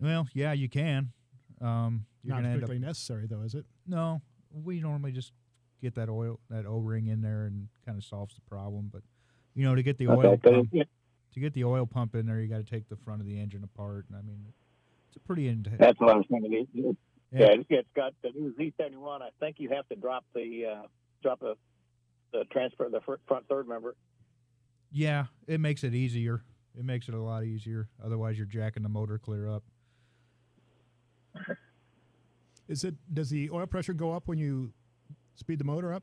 well, 0.00 0.28
yeah, 0.34 0.52
you 0.52 0.68
can. 0.68 1.12
Um, 1.60 2.06
you're 2.22 2.34
Not 2.34 2.42
gonna 2.42 2.54
end 2.54 2.64
up. 2.64 2.70
necessary, 2.70 3.26
though, 3.26 3.42
is 3.42 3.54
it? 3.54 3.64
No, 3.86 4.20
we 4.52 4.80
normally 4.80 5.12
just 5.12 5.32
get 5.82 5.94
that 5.96 6.08
oil, 6.08 6.40
that 6.50 6.66
O 6.66 6.78
ring 6.78 7.06
in 7.08 7.20
there, 7.20 7.44
and 7.46 7.68
kind 7.84 7.98
of 7.98 8.04
solves 8.04 8.34
the 8.34 8.40
problem. 8.42 8.90
But 8.92 9.02
you 9.54 9.64
know, 9.64 9.74
to 9.74 9.82
get 9.82 9.98
the 9.98 10.08
oil 10.08 10.36
pump, 10.38 10.68
it- 10.72 10.88
to 11.32 11.40
get 11.40 11.52
the 11.52 11.64
oil 11.64 11.84
pump 11.86 12.14
in 12.14 12.26
there, 12.26 12.40
you 12.40 12.48
got 12.48 12.58
to 12.58 12.64
take 12.64 12.88
the 12.88 12.96
front 12.96 13.20
of 13.20 13.26
the 13.26 13.38
engine 13.40 13.64
apart. 13.64 14.06
And 14.08 14.16
I 14.16 14.22
mean, 14.22 14.52
it's 15.08 15.16
a 15.16 15.20
pretty 15.20 15.48
intense. 15.48 15.78
that's 15.78 15.98
what 16.00 16.10
I 16.10 16.16
was 16.16 16.26
thinking. 16.30 16.52
It- 16.52 16.68
it- 16.74 16.96
Yeah. 17.32 17.40
Yeah, 17.40 17.46
it's- 17.46 17.66
it's 17.70 17.88
got 17.94 18.14
the 18.22 18.30
new 18.30 18.54
Z71. 18.54 19.20
I 19.20 19.30
think 19.40 19.58
you 19.58 19.68
have 19.70 19.88
to 19.88 19.96
drop 19.96 20.24
the 20.34 20.66
uh, 20.66 20.82
drop 21.22 21.40
the 21.40 21.56
the 22.32 22.44
transfer 22.50 22.88
the 22.90 23.00
front 23.26 23.48
third 23.48 23.68
member. 23.68 23.94
Yeah, 24.90 25.26
it 25.46 25.60
makes 25.60 25.84
it 25.84 25.94
easier. 25.94 26.42
It 26.78 26.84
makes 26.84 27.08
it 27.08 27.14
a 27.14 27.20
lot 27.20 27.44
easier. 27.44 27.88
Otherwise, 28.04 28.36
you're 28.36 28.46
jacking 28.46 28.82
the 28.82 28.88
motor 28.88 29.18
clear 29.18 29.48
up. 29.48 29.62
Is 32.68 32.84
it? 32.84 32.94
Does 33.12 33.30
the 33.30 33.50
oil 33.50 33.66
pressure 33.66 33.92
go 33.92 34.12
up 34.12 34.26
when 34.26 34.38
you 34.38 34.72
speed 35.34 35.58
the 35.58 35.64
motor 35.64 35.92
up? 35.92 36.02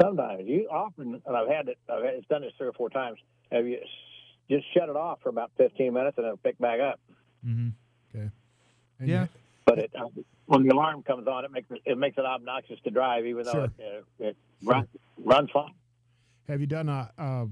Sometimes 0.00 0.42
you 0.46 0.68
often, 0.70 1.22
and 1.24 1.36
I've 1.36 1.48
had 1.48 1.68
it. 1.68 1.78
I've 1.88 2.02
had, 2.02 2.14
it's 2.14 2.26
done 2.26 2.42
this 2.42 2.52
three 2.58 2.66
or 2.66 2.72
four 2.72 2.90
times. 2.90 3.18
Have 3.52 3.66
you 3.66 3.78
just 4.50 4.64
shut 4.74 4.88
it 4.88 4.96
off 4.96 5.20
for 5.22 5.28
about 5.28 5.52
15 5.56 5.92
minutes 5.92 6.18
and 6.18 6.26
it'll 6.26 6.36
pick 6.38 6.58
back 6.58 6.80
up? 6.80 6.98
Mm-hmm. 7.46 7.68
Okay. 8.14 8.30
And 8.98 9.08
Yeah. 9.08 9.26
You- 9.76 9.88
But 9.92 10.00
it, 10.00 10.02
uh, 10.18 10.22
when 10.46 10.62
the 10.62 10.70
alarm 10.74 11.02
comes 11.02 11.26
on, 11.26 11.44
it 11.44 11.50
makes 11.52 11.70
it, 11.70 11.80
it 11.84 11.98
makes 11.98 12.16
it 12.18 12.24
obnoxious 12.24 12.78
to 12.84 12.90
drive, 12.90 13.26
even 13.26 13.44
though 13.44 13.52
Sure. 13.52 13.64
it, 13.64 14.04
uh, 14.20 14.24
it 14.24 14.36
run, 14.64 14.86
runs 15.18 15.50
fine. 15.52 15.72
have 16.48 16.60
you 16.60 16.66
done 16.66 16.88
a, 16.88 17.10
a 17.18 17.46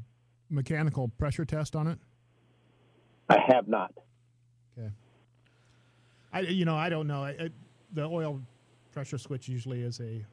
mechanical 0.50 1.08
pressure 1.08 1.44
test 1.44 1.74
on 1.76 1.86
it? 1.86 1.98
I 3.28 3.38
have 3.46 3.66
not. 3.68 3.92
Okay. 4.78 4.90
I, 6.32 6.40
you 6.40 6.64
know, 6.64 6.76
I 6.76 6.88
don't 6.88 7.06
know. 7.06 7.22
I, 7.22 7.30
I, 7.30 7.48
the 7.92 8.04
oil 8.04 8.42
pressure 8.92 9.18
switch 9.18 9.48
usually 9.48 9.82
is 9.82 10.00
a, 10.00 10.24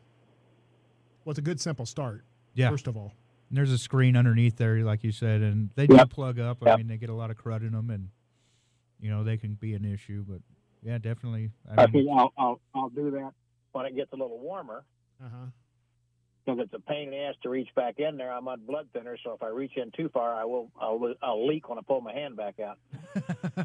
well, 1.23 1.31
it's 1.31 1.39
a 1.39 1.43
good 1.43 1.59
simple 1.61 1.85
start. 1.85 2.23
Yeah. 2.55 2.69
First 2.69 2.87
of 2.87 2.97
all, 2.97 3.13
And 3.49 3.57
there's 3.57 3.71
a 3.71 3.77
screen 3.77 4.15
underneath 4.17 4.57
there, 4.57 4.83
like 4.83 5.03
you 5.03 5.11
said, 5.11 5.41
and 5.41 5.69
they 5.75 5.87
do 5.87 5.95
Yep. 5.95 6.09
plug 6.09 6.39
up. 6.39 6.57
I 6.63 6.69
Yep. 6.71 6.77
mean, 6.79 6.87
they 6.87 6.97
get 6.97 7.09
a 7.09 7.13
lot 7.13 7.31
of 7.31 7.37
crud 7.37 7.61
in 7.61 7.71
them, 7.71 7.89
and 7.89 8.09
you 8.99 9.09
know 9.09 9.23
they 9.23 9.37
can 9.37 9.53
be 9.53 9.73
an 9.75 9.85
issue. 9.85 10.25
But 10.27 10.41
yeah, 10.83 10.97
definitely. 10.97 11.51
I 11.69 11.83
I 11.83 11.85
mean, 11.87 11.91
think 12.05 12.07
I'll, 12.17 12.33
I'll 12.37 12.59
I'll 12.73 12.89
do 12.89 13.11
that 13.11 13.31
when 13.71 13.85
it 13.85 13.95
gets 13.95 14.11
a 14.13 14.15
little 14.15 14.39
warmer 14.39 14.83
uh 15.23 15.27
huh. 15.29 15.45
because 16.45 16.59
it's 16.63 16.73
a 16.73 16.79
pain 16.79 17.05
in 17.05 17.11
the 17.11 17.17
ass 17.17 17.35
to 17.43 17.49
reach 17.49 17.69
back 17.75 17.99
in 17.99 18.17
there. 18.17 18.31
I'm 18.31 18.47
on 18.47 18.61
blood 18.65 18.87
thinner, 18.93 19.17
so 19.23 19.33
if 19.33 19.43
I 19.43 19.47
reach 19.47 19.73
in 19.77 19.91
too 19.91 20.09
far, 20.09 20.33
I 20.33 20.45
will 20.45 20.71
I'll, 20.79 21.13
I'll 21.21 21.47
leak 21.47 21.69
when 21.69 21.77
I 21.77 21.81
pull 21.81 22.01
my 22.01 22.13
hand 22.13 22.35
back 22.37 22.55
out. 22.59 22.77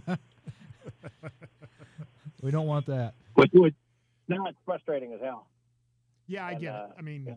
we 2.43 2.51
don't 2.51 2.67
want 2.67 2.87
that. 2.87 3.15
Which 3.35 3.51
would 3.55 3.75
now 4.29 4.47
it's 4.47 4.59
frustrating 4.65 5.13
as 5.13 5.21
hell. 5.21 5.47
Yeah, 6.27 6.47
I 6.47 6.53
And, 6.53 6.61
get 6.61 6.75
uh, 6.75 6.85
it. 6.87 6.91
I 6.99 7.03
mean, 7.03 7.37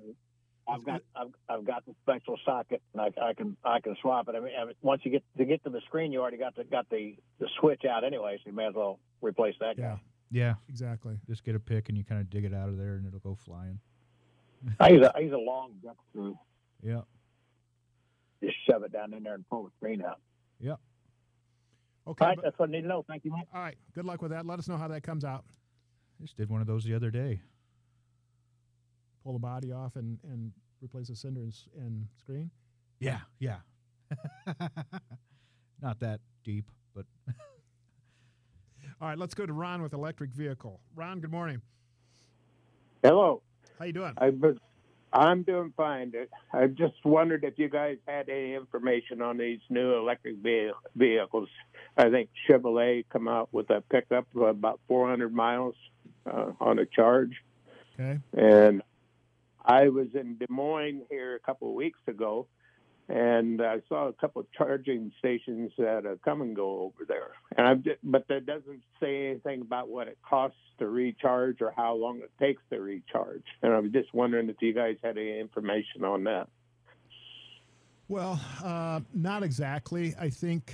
I've 0.67 0.84
got 0.86 1.01
I've, 1.15 1.27
I've 1.50 1.65
got 1.65 1.86
the 1.86 1.93
special 2.03 2.38
socket, 2.46 2.81
and 2.93 3.01
I, 3.01 3.12
I 3.29 3.34
can 3.34 3.57
I 3.63 3.79
can 3.79 3.96
swap 4.01 4.27
it. 4.29 4.36
I 4.36 4.39
mean, 4.39 4.53
I 4.60 4.65
mean, 4.65 4.75
once 4.81 5.01
you 5.05 5.12
get 5.12 5.24
to 5.38 5.46
get 5.46 5.63
to 5.63 5.69
the 5.69 5.81
screen, 5.88 6.12
you 6.12 6.22
already 6.22 6.38
got 6.38 6.55
the 6.55 6.63
got 6.63 6.89
the, 6.89 7.15
the 7.39 7.48
switch 7.60 7.84
out 7.86 8.03
anyway, 8.03 8.38
so 8.43 8.50
you 8.50 8.55
may 8.55 8.67
as 8.67 8.74
well 8.74 9.00
replace 9.21 9.55
that 9.59 9.77
yeah, 9.77 9.83
guy. 9.95 10.01
Yeah, 10.31 10.53
exactly. 10.69 11.19
just 11.27 11.43
get 11.43 11.55
a 11.55 11.59
pick 11.59 11.89
and 11.89 11.97
you 11.97 12.03
kind 12.03 12.19
of 12.21 12.29
dig 12.29 12.45
it 12.45 12.53
out 12.53 12.69
of 12.69 12.77
there, 12.77 12.95
and 12.95 13.05
it'll 13.07 13.19
go 13.19 13.36
flying. 13.45 13.79
I 14.79 14.89
use 14.89 15.05
a 15.05 15.15
I 15.15 15.19
use 15.19 15.33
a 15.33 15.38
long 15.38 15.74
duck 15.83 15.97
screw, 16.09 16.38
Yeah, 16.83 17.01
just 18.43 18.55
shove 18.69 18.83
it 18.83 18.91
down 18.91 19.13
in 19.13 19.24
there 19.24 19.36
and 19.36 19.47
pull 19.50 19.63
the 19.63 19.71
screen 19.77 20.01
out. 20.03 20.19
yeah. 20.59 20.75
Okay. 22.07 22.24
All 22.24 22.29
right, 22.29 22.36
but- 22.38 22.43
that's 22.45 22.57
what 22.59 22.69
I 22.69 22.71
need 22.71 22.81
to 22.83 22.88
know. 22.88 23.03
Thank 23.07 23.25
you, 23.25 23.31
Mike. 23.31 23.47
all 23.53 23.59
right. 23.62 23.77
Good 23.93 24.05
luck 24.05 24.21
with 24.21 24.31
that. 24.31 24.45
Let 24.45 24.59
us 24.59 24.67
know 24.69 24.77
how 24.77 24.88
that 24.88 25.03
comes 25.03 25.25
out. 25.25 25.43
I 26.19 26.24
just 26.24 26.38
did 26.38 26.50
one 26.50 26.62
of 26.62 26.67
those 26.67 26.86
the 26.86 26.93
other 26.93 27.12
day. 27.12 27.41
Pull 29.24 29.33
the 29.33 29.39
body 29.39 29.74
off 29.74 29.97
and, 29.97 30.17
and 30.24 30.53
replace 30.81 31.09
the 31.09 31.15
sender 31.17 31.41
and, 31.41 31.53
and 31.77 32.07
screen. 32.17 32.50
Yeah, 33.00 33.19
yeah. 33.39 33.57
Not 35.81 36.00
that 36.00 36.21
deep, 36.45 36.71
but 36.95 37.05
All 39.01 39.07
right. 39.09 39.17
Let's 39.17 39.33
go 39.35 39.45
to 39.45 39.53
Ron 39.53 39.81
with 39.81 39.93
electric 39.93 40.31
vehicle. 40.31 40.79
Ron, 40.95 41.19
good 41.19 41.31
morning. 41.31 41.61
Hello. 43.03 43.41
How 43.77 43.85
you 43.85 43.93
doing? 43.93 44.13
I've 44.17 44.41
been 44.41 44.59
I'm 45.13 45.43
doing 45.43 45.71
fine. 45.77 46.11
I 46.51 46.67
just 46.67 46.95
wondered 47.05 47.43
if 47.45 47.57
you 47.57 47.69
guys 47.69 47.97
had 48.07 48.27
any 48.27 48.55
information 48.55 49.21
on 49.21 49.37
these 49.37 49.59
new 49.69 49.95
electric 49.95 50.37
ve- 50.37 50.71
vehicles. 50.95 51.47
I 51.95 52.09
think 52.09 52.29
Chevrolet 52.47 53.05
come 53.09 53.27
out 53.27 53.47
with 53.53 53.69
a 53.69 53.81
pickup 53.89 54.27
of 54.35 54.41
about 54.41 54.79
400 54.87 55.33
miles 55.33 55.75
uh, 56.29 56.51
on 56.59 56.77
a 56.79 56.85
charge, 56.85 57.31
Okay. 57.97 58.19
and 58.37 58.81
I 59.65 59.87
was 59.89 60.07
in 60.13 60.37
Des 60.37 60.45
Moines 60.49 61.03
here 61.09 61.35
a 61.35 61.39
couple 61.39 61.69
of 61.69 61.73
weeks 61.75 61.99
ago, 62.07 62.47
and 63.09 63.61
I 63.61 63.77
saw 63.87 64.07
a 64.07 64.13
couple 64.13 64.41
of 64.41 64.47
charging 64.51 65.11
stations 65.19 65.71
that 65.77 66.05
uh, 66.05 66.15
come 66.25 66.41
and 66.41 66.55
go 66.55 66.81
over 66.81 67.05
there. 67.07 67.31
And 67.57 67.67
I've, 67.67 67.83
ju- 67.83 67.95
but 68.03 68.27
that 68.27 68.45
doesn't 68.45 68.81
say 68.99 69.27
anything 69.29 69.61
about 69.61 69.87
what 69.89 70.07
it 70.07 70.17
costs 70.27 70.57
to 70.79 70.87
recharge 70.87 71.61
or 71.61 71.73
how 71.75 71.95
long 71.95 72.17
it 72.19 72.31
takes 72.39 72.61
to 72.69 72.79
recharge. 72.81 73.43
And 73.63 73.73
I 73.73 73.79
was 73.79 73.91
just 73.91 74.13
wondering 74.13 74.49
if 74.49 74.57
you 74.61 74.73
guys 74.73 74.97
had 75.03 75.17
any 75.17 75.39
information 75.39 76.03
on 76.03 76.23
that. 76.25 76.49
Well, 78.09 78.39
uh, 78.63 79.01
not 79.13 79.43
exactly. 79.43 80.13
I 80.19 80.29
think 80.29 80.73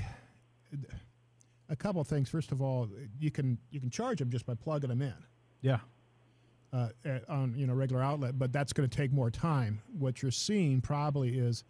a 1.69 1.75
couple 1.75 2.01
of 2.01 2.07
things. 2.07 2.29
First 2.29 2.51
of 2.51 2.61
all, 2.61 2.87
you 3.19 3.31
can 3.31 3.57
you 3.71 3.79
can 3.79 3.89
charge 3.89 4.19
them 4.19 4.29
just 4.29 4.45
by 4.45 4.53
plugging 4.55 4.89
them 4.89 5.01
in 5.01 5.13
Yeah. 5.61 5.79
uh, 6.71 6.89
on 7.29 7.53
you 7.55 7.65
know 7.65 7.73
regular 7.73 8.03
outlet, 8.03 8.37
but 8.37 8.51
that's 8.53 8.71
going 8.73 8.87
to 8.87 8.95
take 8.95 9.11
more 9.11 9.31
time. 9.31 9.81
What 9.97 10.21
you're 10.21 10.31
seeing 10.31 10.79
probably 10.81 11.39
is 11.39 11.63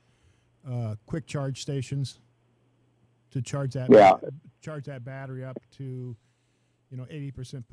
uh, 0.70 0.96
quick 1.06 1.26
charge 1.28 1.62
stations 1.62 2.20
to 3.32 3.42
charge 3.42 3.74
that 3.74 3.90
Yeah. 3.92 4.14
charge 4.62 4.86
that 4.86 5.04
battery 5.04 5.44
up 5.44 5.58
to 5.78 6.16
you 6.90 6.98
know 6.98 7.06
80% 7.06 7.64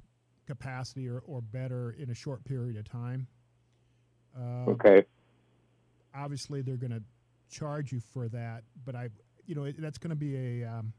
capacity 0.46 1.08
or, 1.08 1.22
or 1.26 1.40
better 1.40 1.92
in 1.98 2.10
a 2.10 2.14
short 2.14 2.42
period 2.44 2.76
of 2.76 2.84
time. 2.88 3.26
Uh, 4.36 4.70
Okay. 4.70 5.04
obviously 6.14 6.62
they're 6.62 6.76
going 6.76 6.90
to 6.92 7.02
charge 7.50 7.92
you 7.92 8.00
for 8.00 8.28
that, 8.28 8.64
but 8.84 8.94
I, 8.96 9.10
you 9.46 9.54
know, 9.54 9.64
it, 9.64 9.76
that's 9.80 9.98
going 9.98 10.10
to 10.10 10.16
be 10.16 10.36
a, 10.62 10.64
um, 10.68 10.92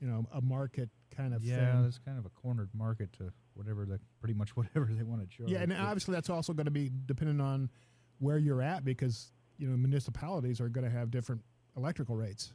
you 0.00 0.06
know, 0.06 0.26
a 0.32 0.40
market 0.42 0.90
kind 1.16 1.32
of 1.34 1.42
Yeah, 1.42 1.76
thing. 1.76 1.84
it's 1.86 1.98
kind 1.98 2.18
of 2.18 2.26
a 2.26 2.30
cornered 2.30 2.70
market 2.74 3.12
to 3.14 3.32
whatever 3.54 3.86
they 3.86 3.96
pretty 4.20 4.34
much 4.34 4.50
whatever 4.56 4.86
they 4.92 5.02
want 5.04 5.20
to 5.22 5.26
charge. 5.36 5.50
Yeah, 5.50 5.60
and 5.60 5.70
But- 5.70 5.78
obviously 5.80 6.14
that's 6.14 6.30
also 6.30 6.52
going 6.52 6.66
to 6.66 6.70
be 6.72 6.90
dependent 7.06 7.40
on 7.40 7.70
where 8.18 8.38
you're 8.38 8.62
at 8.62 8.84
because 8.84 9.30
you 9.58 9.68
know 9.68 9.76
municipalities 9.76 10.60
are 10.60 10.68
going 10.68 10.84
to 10.84 10.90
have 10.90 11.10
different 11.10 11.42
electrical 11.76 12.16
rates. 12.16 12.52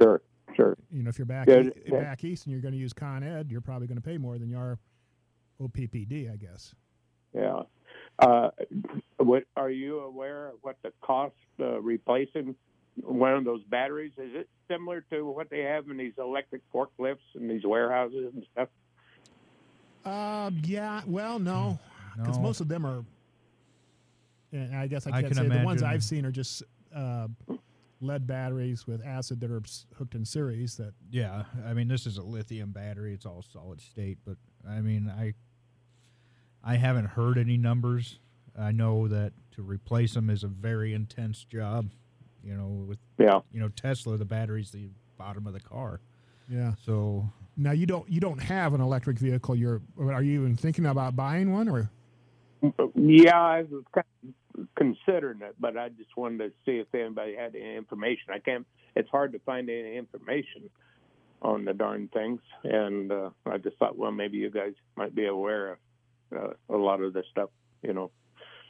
Sure. 0.00 0.20
Sure. 0.56 0.76
You 0.90 1.02
know, 1.02 1.10
if 1.10 1.18
you're 1.18 1.26
back 1.26 1.48
Yeah, 1.48 1.60
e- 1.60 1.70
yeah. 1.86 2.00
back 2.00 2.24
east 2.24 2.46
and 2.46 2.52
you're 2.52 2.62
going 2.62 2.72
to 2.72 2.78
use 2.78 2.92
Con 2.92 3.22
Ed, 3.22 3.50
you're 3.50 3.60
probably 3.60 3.86
going 3.86 3.96
to 3.98 4.02
pay 4.02 4.16
more 4.18 4.38
than 4.38 4.48
you 4.48 4.56
are 4.58 4.78
OPPD, 5.60 6.32
I 6.32 6.36
guess. 6.36 6.74
Yeah. 7.34 7.62
Uh, 8.18 8.50
what 9.18 9.44
are 9.56 9.70
you 9.70 10.00
aware 10.00 10.48
of 10.48 10.54
what 10.62 10.76
the 10.82 10.92
cost 11.02 11.34
uh, 11.60 11.80
replacing 11.80 12.54
one 13.02 13.34
of 13.34 13.44
those 13.44 13.62
batteries 13.64 14.12
is? 14.16 14.30
It 14.34 14.48
similar 14.70 15.02
to 15.12 15.22
what 15.30 15.50
they 15.50 15.60
have 15.60 15.88
in 15.90 15.96
these 15.98 16.14
electric 16.18 16.62
forklifts 16.72 17.18
and 17.34 17.48
these 17.50 17.64
warehouses 17.64 18.32
and 18.34 18.44
stuff? 18.52 18.68
Um, 20.04 20.60
yeah, 20.64 21.02
well, 21.06 21.38
no, 21.38 21.78
because 22.16 22.36
No. 22.38 22.42
most 22.42 22.60
of 22.60 22.68
them 22.68 22.86
are. 22.86 23.04
And 24.52 24.74
I 24.76 24.86
guess 24.86 25.06
I 25.06 25.10
I 25.10 25.22
can't 25.22 25.34
can 25.34 25.48
say 25.50 25.58
the 25.58 25.64
ones 25.64 25.82
I've 25.82 26.02
seen 26.04 26.24
are 26.24 26.30
just 26.30 26.62
uh, 26.94 27.28
lead 28.00 28.26
batteries 28.26 28.86
with 28.86 29.04
acid 29.04 29.40
that 29.40 29.50
are 29.50 29.62
hooked 29.96 30.14
in 30.14 30.24
series. 30.24 30.76
That 30.76 30.94
Yeah, 31.10 31.44
I 31.66 31.74
mean 31.74 31.88
this 31.88 32.06
is 32.06 32.16
a 32.18 32.22
lithium 32.22 32.70
battery. 32.72 33.12
It's 33.12 33.26
all 33.26 33.42
solid 33.42 33.80
state, 33.80 34.18
but 34.24 34.36
I 34.68 34.80
mean 34.80 35.10
I 35.10 35.34
I 36.64 36.76
haven't 36.76 37.06
heard 37.06 37.38
any 37.38 37.56
numbers. 37.56 38.18
I 38.58 38.72
know 38.72 39.06
that 39.08 39.32
to 39.52 39.62
replace 39.62 40.14
them 40.14 40.30
is 40.30 40.42
a 40.44 40.48
very 40.48 40.92
intense 40.94 41.44
job. 41.44 41.90
You 42.42 42.54
know, 42.54 42.66
with 42.88 42.98
Yeah. 43.18 43.40
you 43.52 43.60
know 43.60 43.68
Tesla, 43.68 44.16
the 44.16 44.24
battery's 44.24 44.70
the 44.70 44.88
bottom 45.18 45.46
of 45.46 45.52
the 45.52 45.60
car. 45.60 46.00
yeah. 46.48 46.72
So 46.84 47.28
Now 47.56 47.72
you 47.72 47.84
don't 47.86 48.08
you 48.08 48.20
don't 48.20 48.40
have 48.42 48.72
an 48.72 48.80
electric 48.80 49.18
vehicle. 49.18 49.54
You're 49.56 49.82
are 49.98 50.22
you 50.22 50.40
even 50.40 50.56
thinking 50.56 50.86
about 50.86 51.14
buying 51.16 51.52
one 51.52 51.68
or? 51.68 51.90
Yeah, 52.96 53.40
I 53.40 53.62
was 53.62 53.84
kind 53.94 54.04
of 54.24 54.34
considering 54.76 55.40
it, 55.42 55.54
but 55.58 55.76
I 55.76 55.88
just 55.90 56.16
wanted 56.16 56.38
to 56.38 56.50
see 56.64 56.78
if 56.78 56.94
anybody 56.94 57.34
had 57.36 57.54
any 57.54 57.76
information. 57.76 58.26
I 58.32 58.38
can't. 58.38 58.66
It's 58.96 59.08
hard 59.10 59.32
to 59.32 59.38
find 59.40 59.68
any 59.70 59.96
information 59.96 60.70
on 61.42 61.64
the 61.64 61.72
darn 61.72 62.08
things, 62.12 62.40
and 62.64 63.12
uh, 63.12 63.30
I 63.46 63.58
just 63.58 63.76
thought, 63.78 63.96
well, 63.96 64.10
maybe 64.10 64.38
you 64.38 64.50
guys 64.50 64.72
might 64.96 65.14
be 65.14 65.26
aware 65.26 65.72
of 65.72 65.78
uh, 66.36 66.74
a 66.74 66.76
lot 66.76 67.00
of 67.00 67.12
this 67.12 67.24
stuff. 67.30 67.50
You 67.82 67.92
know. 67.92 68.10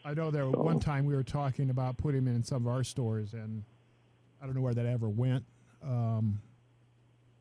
I 0.05 0.15
know 0.15 0.31
there 0.31 0.45
So- 0.51 0.63
one 0.63 0.81
time 0.81 1.07
we 1.07 1.15
were 1.15 1.25
talking 1.25 1.71
about 1.71 1.97
putting 1.97 2.25
them 2.25 2.35
in 2.37 2.43
some 2.45 2.67
of 2.67 2.73
our 2.73 2.85
stores, 2.85 3.35
and 3.35 3.63
I 4.43 4.47
don't 4.47 4.55
know 4.55 4.61
where 4.61 4.75
that 4.75 4.87
ever 4.87 5.09
went. 5.09 5.45
Um, 5.83 6.41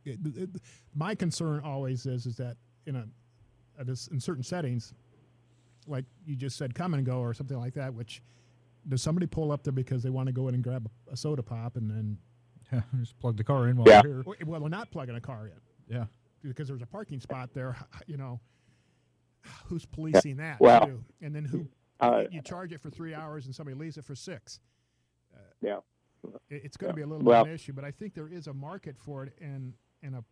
it, 0.05 0.19
it, 0.35 0.49
my 0.95 1.13
concern 1.15 1.61
always 1.63 2.05
is 2.05 2.25
is 2.25 2.37
that 2.37 2.55
in 2.85 2.95
a 2.95 3.05
in 4.11 4.19
certain 4.19 4.43
settings, 4.43 4.93
like 5.87 6.05
you 6.25 6.35
just 6.35 6.57
said, 6.57 6.75
come 6.75 6.93
and 6.93 7.05
go 7.05 7.19
or 7.19 7.33
something 7.33 7.57
like 7.57 7.73
that. 7.75 7.93
Which 7.93 8.21
does 8.87 9.01
somebody 9.01 9.25
pull 9.27 9.51
up 9.51 9.63
there 9.63 9.73
because 9.73 10.03
they 10.03 10.09
want 10.09 10.27
to 10.27 10.33
go 10.33 10.47
in 10.47 10.55
and 10.55 10.63
grab 10.63 10.89
a, 11.09 11.13
a 11.13 11.17
soda 11.17 11.43
pop 11.43 11.75
and 11.77 11.89
then 11.89 12.17
yeah, 12.71 12.81
just 12.99 13.17
plug 13.19 13.37
the 13.37 13.43
car 13.43 13.67
in 13.67 13.77
while 13.77 13.87
Yeah. 13.87 14.01
we're 14.03 14.23
here. 14.37 14.45
well, 14.45 14.59
they're 14.59 14.69
not 14.69 14.91
plugging 14.91 15.15
a 15.15 15.21
car 15.21 15.47
in 15.47 15.93
Yeah. 15.93 16.05
because 16.43 16.67
there's 16.67 16.81
a 16.81 16.85
parking 16.87 17.19
spot 17.19 17.51
there. 17.53 17.75
You 18.07 18.17
know, 18.17 18.39
who's 19.65 19.85
policing 19.85 20.37
that? 20.37 20.59
Well- 20.59 20.85
too? 20.87 21.03
and 21.21 21.33
then 21.35 21.45
who 21.45 21.67
Uh, 21.99 22.25
you 22.29 22.41
charge 22.41 22.71
it 22.73 22.79
for 22.81 22.89
three 22.91 23.13
hours 23.15 23.45
and 23.47 23.55
somebody 23.55 23.75
leaves 23.77 23.97
it 23.97 24.05
for 24.05 24.13
six. 24.15 24.59
Uh, 25.33 25.39
Yeah. 25.61 25.77
it- 26.49 26.63
it's 26.65 26.77
going 26.77 26.93
to 26.93 26.99
Yeah. 26.99 27.05
be 27.05 27.09
a 27.09 27.11
little 27.11 27.25
Well- 27.25 27.43
bit 27.43 27.47
of 27.49 27.51
an 27.51 27.55
issue, 27.55 27.73
but 27.73 27.83
I 27.85 27.91
think 27.91 28.13
there 28.13 28.27
is 28.27 28.47
a 28.47 28.53
market 28.53 28.97
for 28.97 29.23
it, 29.23 29.33
and 29.41 29.73
and 30.03 30.15
a 30.15 30.23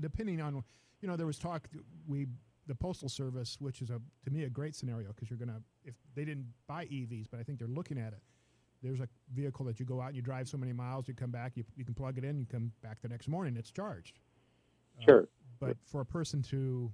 depending 0.00 0.40
on 0.40 0.62
you 1.00 1.08
know 1.08 1.16
there 1.16 1.26
was 1.26 1.38
talk 1.38 1.68
we 2.06 2.26
the 2.68 2.74
postal 2.74 3.08
service, 3.08 3.56
which 3.60 3.82
is 3.82 3.90
a 3.90 4.00
to 4.24 4.30
me 4.30 4.44
a 4.44 4.48
great 4.48 4.76
scenario 4.76 5.08
because 5.08 5.28
you're 5.30 5.38
going 5.38 5.48
to 5.48 5.60
if 5.84 5.94
they 6.14 6.24
didn't 6.24 6.46
buy 6.68 6.84
EVs, 6.84 7.26
but 7.30 7.40
I 7.40 7.42
think 7.42 7.58
they're 7.58 7.66
looking 7.66 7.98
at 7.98 8.12
it. 8.12 8.20
There's 8.82 9.00
a 9.00 9.08
vehicle 9.34 9.64
that 9.64 9.80
you 9.80 9.86
go 9.86 10.00
out 10.00 10.08
and 10.08 10.16
you 10.16 10.22
drive 10.22 10.48
so 10.48 10.56
many 10.56 10.72
miles, 10.72 11.08
you 11.08 11.14
come 11.14 11.32
back, 11.32 11.56
you, 11.56 11.64
you 11.74 11.84
can 11.84 11.94
plug 11.94 12.16
it 12.16 12.24
in, 12.24 12.38
you 12.38 12.46
come 12.46 12.70
back 12.80 13.00
the 13.02 13.08
next 13.08 13.26
morning, 13.26 13.56
it's 13.56 13.72
charged. 13.72 14.20
Uh, 15.00 15.04
Sure. 15.04 15.28
but 15.58 15.76
for 15.84 16.00
a 16.00 16.06
person 16.06 16.42
to 16.42 16.92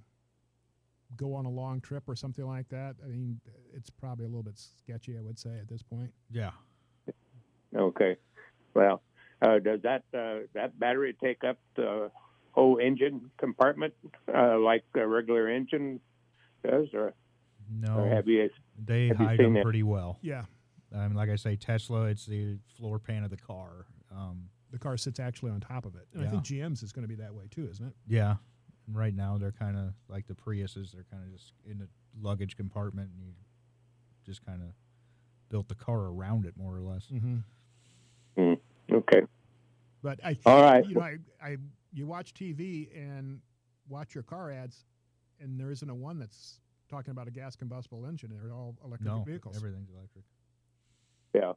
go 1.15 1.35
on 1.35 1.45
a 1.45 1.49
long 1.49 1.79
trip 1.81 2.03
or 2.07 2.15
something 2.15 2.47
like 2.47 2.67
that, 2.69 2.95
I 3.03 3.07
mean, 3.07 3.39
it's 3.71 3.91
probably 3.91 4.25
a 4.25 4.29
little 4.29 4.41
bit 4.41 4.57
sketchy, 4.57 5.15
I 5.15 5.21
would 5.21 5.37
say, 5.37 5.51
at 5.59 5.67
this 5.67 5.83
point. 5.83 6.11
Yeah. 6.31 6.51
Okay. 7.75 8.15
Well, 8.73 9.03
uh, 9.43 9.59
does 9.59 9.81
that 9.83 10.03
uh, 10.13 10.47
that 10.53 10.79
battery 10.79 11.15
take 11.21 11.43
up 11.43 11.57
the 11.75 12.09
whole 12.55 12.77
engine 12.79 13.29
compartment 13.37 13.93
uh, 14.33 14.57
like 14.57 14.83
a 14.95 15.05
regular 15.05 15.49
engine 15.49 15.99
does, 16.63 16.87
or, 16.93 17.13
No. 17.69 17.99
or 17.99 18.07
have 18.09 18.27
you? 18.27 18.49
they 18.83 19.07
have 19.09 19.17
hide 19.17 19.37
seen 19.37 19.47
them 19.53 19.57
it? 19.57 19.63
pretty 19.63 19.83
well. 19.83 20.17
Yeah, 20.21 20.45
I 20.95 21.07
mean, 21.07 21.15
like 21.15 21.29
I 21.29 21.35
say, 21.35 21.55
Tesla, 21.57 22.05
it's 22.05 22.25
the 22.25 22.57
floor 22.77 22.97
pan 22.97 23.23
of 23.23 23.29
the 23.29 23.37
car. 23.37 23.85
Um, 24.15 24.49
the 24.71 24.79
car 24.79 24.97
sits 24.97 25.19
actually 25.19 25.51
on 25.51 25.59
top 25.59 25.85
of 25.85 25.95
it, 25.95 26.07
and 26.13 26.25
I 26.25 26.29
think 26.31 26.43
GM's 26.43 26.81
is 26.81 26.91
going 26.91 27.03
to 27.03 27.09
be 27.09 27.15
that 27.21 27.33
way 27.33 27.47
too, 27.51 27.67
isn't 27.69 27.85
it? 27.85 27.93
yeah. 28.07 28.35
And 28.87 28.95
right 28.95 29.15
now, 29.15 29.37
they're 29.39 29.51
kind 29.51 29.75
of 29.77 29.93
like 30.07 30.27
the 30.27 30.35
Priuses. 30.35 30.91
They're 30.93 31.05
kind 31.11 31.23
of 31.23 31.31
just 31.31 31.53
in 31.67 31.79
the 31.79 31.87
luggage 32.21 32.55
compartment, 32.55 33.09
and 33.15 33.19
you 33.25 33.33
just 34.23 34.45
kind 34.45 34.61
of 34.61 34.69
built 35.49 35.67
the 35.69 35.75
car 35.75 36.01
around 36.01 36.45
it, 36.45 36.53
more 36.55 36.75
or 36.75 36.81
less. 36.81 37.07
Mm-hmm. 37.11 38.53
Okay. 38.93 39.21
But 40.03 40.19
I, 40.23 40.37
All 40.45 40.61
right. 40.61 40.85
you 40.85 40.93
know, 40.95 41.01
I, 41.01 41.15
I, 41.41 41.57
you 41.95 42.05
watch 42.05 42.33
TV 42.33 42.89
and 42.95 43.39
watch 43.89 44.13
your 44.13 44.23
car 44.23 44.51
ads, 44.51 44.85
and 45.39 45.59
there 45.59 45.71
isn't 45.71 45.89
a 45.89 45.95
one 45.95 46.19
that's 46.19 46.59
talking 46.89 47.11
about 47.11 47.27
a 47.27 47.31
gas 47.31 47.55
combustible 47.55 48.05
engine. 48.05 48.29
They're 48.31 48.53
all 48.53 48.75
electric 48.83 49.09
No, 49.11 49.23
vehicles. 49.23 49.55
everything's 49.57 49.89
electric. 49.89 50.25
Yeah. 51.33 51.53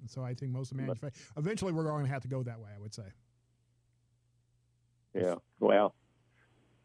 And 0.00 0.10
so 0.10 0.22
I 0.22 0.34
think 0.34 0.52
most 0.52 0.70
of 0.72 0.76
the 0.76 0.82
manufacturers 0.82 1.26
eventually 1.36 1.72
we're 1.72 1.84
going 1.84 2.04
to 2.04 2.10
have 2.10 2.22
to 2.22 2.28
go 2.28 2.42
that 2.42 2.58
way. 2.60 2.70
I 2.76 2.78
would 2.80 2.92
say. 2.92 3.04
Yeah. 5.14 5.36
Well, 5.60 5.94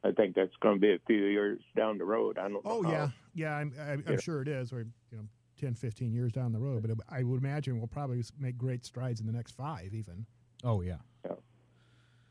I 0.04 0.12
think 0.12 0.36
that's 0.36 0.56
going 0.62 0.76
to 0.76 0.80
be 0.80 0.94
a 0.94 1.00
few 1.08 1.26
years 1.26 1.60
down 1.76 1.98
the 1.98 2.06
road. 2.06 2.38
I 2.38 2.44
don't 2.44 2.54
know. 2.54 2.62
Oh 2.66 2.84
yeah, 2.90 3.10
yeah. 3.34 3.56
I'm, 3.56 3.74
I, 3.80 3.94
I'm 3.94 4.04
Yeah. 4.08 4.18
sure 4.20 4.42
it 4.42 4.48
is. 4.48 4.72
Or 4.72 4.82
you 5.12 5.18
know, 5.18 5.24
10, 5.60 5.74
15 5.76 6.14
years 6.14 6.32
down 6.32 6.52
the 6.54 6.60
road. 6.60 6.82
But 6.84 6.92
it, 6.92 6.98
I 7.10 7.24
would 7.24 7.40
imagine 7.44 7.78
we'll 7.80 7.88
probably 7.88 8.20
s- 8.20 8.32
make 8.40 8.58
great 8.58 8.86
strides 8.86 9.20
in 9.20 9.26
the 9.28 9.34
next 9.34 9.54
five, 9.54 9.94
even. 9.94 10.26
Oh 10.64 10.82
yeah, 10.82 10.98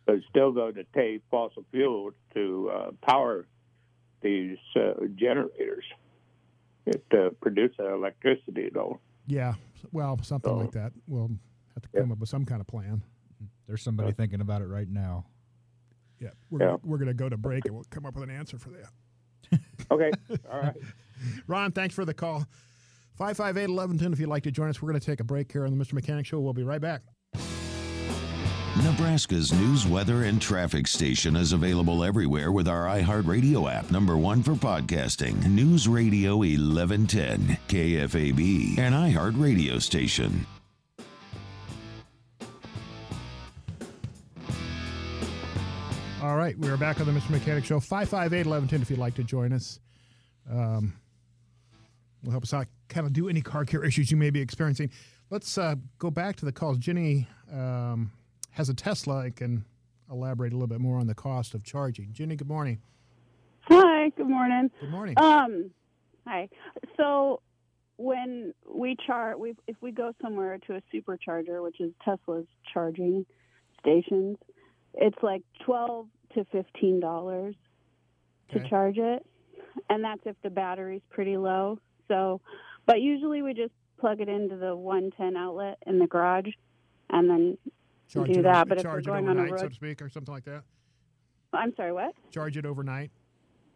But 0.09 0.16
it's 0.16 0.27
still 0.31 0.53
going 0.53 0.73
to 0.77 0.85
take 0.97 1.21
fossil 1.31 1.66
fuel 1.71 2.12
to 2.33 2.71
uh, 2.75 2.90
power 3.07 3.47
these 4.23 4.57
uh, 4.75 4.94
generators. 5.16 5.85
It 6.87 7.05
uh, 7.12 7.29
produces 7.42 7.77
electricity, 7.79 8.71
though. 8.73 9.01
Yeah. 9.27 9.53
Well, 9.92 10.18
something 10.23 10.51
So- 10.51 10.57
like 10.57 10.71
that. 10.73 10.92
We'll 11.07 11.29
have 11.75 11.83
to 11.83 11.88
Yeah. 11.92 12.01
come 12.01 12.12
up 12.12 12.18
with 12.21 12.31
some 12.31 12.47
kind 12.47 12.62
of 12.62 12.66
plan. 12.66 13.03
there's 13.66 13.83
somebody 13.83 14.09
Yeah. 14.09 14.14
thinking 14.14 14.40
about 14.40 14.62
it 14.62 14.68
right 14.68 14.88
now. 14.88 15.27
Yeah. 16.18 16.31
We're 16.49 16.61
Yeah. 16.61 16.66
Gonna, 16.68 16.79
we're 16.85 16.97
going 16.97 17.09
to 17.09 17.14
go 17.14 17.29
to 17.29 17.37
break 17.37 17.66
and 17.66 17.75
we'll 17.75 17.85
come 17.90 18.07
up 18.07 18.14
with 18.14 18.25
an 18.25 18.35
answer 18.35 18.57
for 18.59 18.71
that. 18.71 19.61
Okay. 19.90 20.11
All 20.51 20.59
right. 20.61 20.77
Ron, 21.47 21.73
thanks 21.73 21.94
for 21.94 22.05
the 22.07 22.14
call. 22.14 22.47
558 23.16 23.68
1110 23.68 24.12
if 24.14 24.21
you'd 24.21 24.29
like 24.31 24.42
to 24.44 24.51
join 24.51 24.71
us. 24.71 24.81
We're 24.81 24.88
going 24.90 25.01
to 25.01 25.05
take 25.07 25.21
a 25.21 25.25
break 25.25 25.53
here 25.53 25.66
on 25.66 25.77
the 25.77 25.83
Mr. 25.85 25.92
Mechanic 25.92 26.25
Show. 26.25 26.40
We'll 26.40 26.55
be 26.55 26.62
right 26.62 26.81
back. 26.81 27.03
Nebraska's 28.76 29.52
news, 29.52 29.87
weather, 29.87 30.22
and 30.22 30.40
traffic 30.40 30.87
station 30.87 31.35
is 31.35 31.52
available 31.52 32.04
everywhere 32.04 32.52
with 32.52 32.68
our 32.68 32.85
iHeartRadio 32.87 33.72
app, 33.72 33.90
number 33.90 34.16
one 34.16 34.42
for 34.42 34.52
podcasting. 34.52 35.44
News 35.46 35.88
Radio 35.88 36.37
1110, 36.37 37.59
KFAB, 37.68 38.78
an 38.78 38.92
iHeartRadio 38.92 39.83
station. 39.83 40.46
All 46.22 46.37
right, 46.37 46.57
we're 46.59 46.76
back 46.76 47.00
on 47.00 47.07
the 47.07 47.12
Mr. 47.12 47.31
Mechanic 47.31 47.64
Show. 47.64 47.81
558 47.81 48.46
1110 48.46 48.83
if 48.83 48.90
you'd 48.90 48.98
like 48.98 49.14
to 49.14 49.24
join 49.24 49.52
us. 49.52 49.81
Um, 50.48 50.92
will 52.22 52.31
help 52.31 52.44
us 52.44 52.54
out, 52.54 52.66
kind 52.88 53.07
of 53.07 53.12
do 53.12 53.28
any 53.28 53.40
car 53.40 53.64
care 53.64 53.85
issues 53.85 54.11
you 54.11 54.16
may 54.16 54.31
be 54.31 54.40
experiencing. 54.40 54.90
Let's 55.31 55.59
uh, 55.59 55.76
go 55.98 56.11
back 56.11 56.37
to 56.37 56.44
the 56.44 56.52
calls. 56.52 56.78
Jenny 56.78 57.26
um, 57.52 58.12
has 58.59 58.68
a 58.68 58.75
Tesla 58.75 59.21
and 59.21 59.37
can 59.37 59.64
elaborate 60.11 60.53
a 60.53 60.57
little 60.57 60.66
bit 60.66 60.81
more 60.81 60.99
on 60.99 61.07
the 61.07 61.14
cost 61.14 61.55
of 61.55 61.62
charging. 61.62 62.12
Jenny, 62.12 62.35
good 62.35 62.49
morning. 62.49 62.81
Hi, 63.62 64.11
good 64.16 64.29
morning. 64.29 64.68
Good 64.81 64.90
morning. 64.90 65.14
Um, 65.16 65.71
hi. 66.27 66.49
So 66.97 67.40
when 67.99 68.53
we 68.68 68.97
charge, 69.07 69.37
we 69.38 69.55
if 69.68 69.77
we 69.81 69.92
go 69.92 70.12
somewhere 70.21 70.59
to 70.66 70.75
a 70.75 70.83
supercharger, 70.92 71.62
which 71.62 71.81
is 71.81 71.92
Tesla's 72.05 72.47
charging 72.75 73.25
stations, 73.81 74.38
it's 74.94 75.23
like 75.23 75.42
twelve 75.64 76.09
to 76.35 76.44
fifteen 76.47 76.99
dollars 76.99 77.55
to 78.51 78.59
Okay. 78.59 78.68
charge 78.68 78.99
it, 78.99 79.25
and 79.88 80.03
that's 80.03 80.23
if 80.25 80.35
the 80.42 80.51
battery's 80.51 81.03
pretty 81.11 81.37
low. 81.37 81.79
So, 82.09 82.40
but 82.87 83.01
usually 83.01 83.42
we 83.42 83.55
just 83.55 83.73
plug 84.01 84.21
it 84.21 84.29
into 84.29 84.57
the 84.57 84.75
110 84.75 85.37
outlet 85.37 85.77
in 85.87 85.99
the 85.99 86.07
garage, 86.07 86.49
and 87.11 87.29
then 87.29 87.59
charge 88.09 88.33
do 88.33 88.40
it, 88.40 88.42
that, 88.42 88.57
over- 88.57 88.64
but 88.66 88.79
if 88.79 88.85
we're 88.85 88.90
charge 88.90 89.07
it 89.07 89.11
going 89.11 89.29
on 89.29 89.37
a 89.38 89.40
overnight, 89.42 89.59
so 89.59 89.64
road- 89.64 89.68
to 89.71 89.75
speak, 89.75 90.03
or 90.03 90.09
something 90.09 90.33
like 90.35 90.44
that. 90.44 90.62
I'm 91.53 91.75
sorry, 91.77 91.92
what? 91.92 92.14
Charge 92.31 92.57
it 92.57 92.66
overnight 92.66 93.11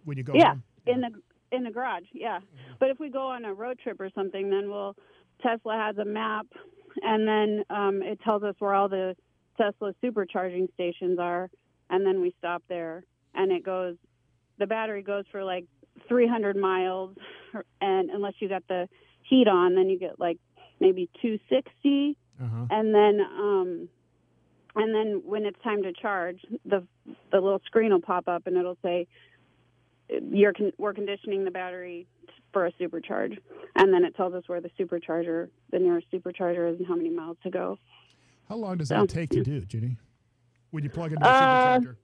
when 0.05 0.19
you 0.19 0.25
go 0.25 0.35
yeah, 0.35 0.51
home. 0.51 0.63
in 0.87 1.01
the 1.01 1.11
in 1.57 1.65
the 1.65 1.71
garage. 1.71 2.05
Yeah, 2.13 2.41
but 2.81 2.91
if 2.91 2.99
we 2.99 3.09
go 3.11 3.27
on 3.29 3.45
a 3.45 3.53
road 3.55 3.79
trip 3.83 4.01
or 4.01 4.11
something, 4.15 4.51
then 4.51 4.69
we'll 4.71 4.95
Tesla 5.43 5.75
has 5.77 5.97
a 5.99 6.05
map, 6.05 6.47
and 7.03 7.27
then 7.27 7.65
um, 7.71 8.03
it 8.03 8.21
tells 8.23 8.43
us 8.43 8.55
where 8.59 8.75
all 8.75 8.89
the 8.89 9.17
Tesla 9.59 9.95
supercharging 10.03 10.73
stations 10.75 11.19
are, 11.19 11.51
and 11.91 12.05
then 12.07 12.21
we 12.21 12.35
stop 12.39 12.63
there, 12.69 13.05
and 13.35 13.51
it 13.53 13.65
goes. 13.65 13.97
The 14.59 14.67
battery 14.67 15.03
goes 15.03 15.25
for 15.33 15.43
like 15.43 15.65
300 16.09 16.57
miles, 16.57 17.17
and 17.81 18.11
unless 18.11 18.35
you 18.39 18.49
got 18.49 18.67
the 18.69 18.89
heat 19.23 19.49
on, 19.49 19.75
then 19.75 19.89
you 19.89 19.99
get 19.99 20.21
like 20.21 20.39
maybe 20.79 21.09
260 21.23 22.17
Uh-huh. 22.41 22.67
and 22.71 22.95
then 22.95 23.21
um 23.21 23.89
and 24.77 24.95
then 24.95 25.23
when 25.25 25.45
it's 25.45 25.61
time 25.63 25.83
to 25.83 25.93
charge 25.93 26.41
the 26.65 26.87
the 27.31 27.41
little 27.41 27.61
screen 27.67 27.93
will 27.93 28.01
pop 28.01 28.29
up 28.29 28.47
and 28.47 28.57
it'll 28.57 28.79
say 28.83 29.07
you're 30.31 30.53
con- 30.53 30.73
we're 30.79 30.95
conditioning 30.95 31.45
the 31.45 31.51
battery 31.51 32.07
for 32.53 32.67
a 32.67 32.73
supercharge 32.73 33.39
and 33.77 33.93
then 33.93 34.05
it 34.05 34.15
tells 34.17 34.35
us 34.35 34.45
where 34.47 34.61
the 34.61 34.71
supercharger 34.79 35.49
the 35.71 35.79
nearest 35.79 36.11
supercharger 36.11 36.73
is 36.73 36.79
and 36.79 36.87
how 36.87 36.95
many 36.95 37.11
miles 37.11 37.37
to 37.43 37.51
go 37.51 37.79
How 38.49 38.57
long 38.57 38.79
does 38.79 38.89
So- 38.89 39.01
that 39.01 39.09
take 39.09 39.31
to 39.31 39.43
do, 39.43 39.61
Jenny? 39.63 39.97
When 40.71 40.83
you 40.85 40.91
plug 40.91 41.13
into 41.13 41.27
a 41.27 41.31
Uh, 41.31 41.79
supercharger? 41.79 41.97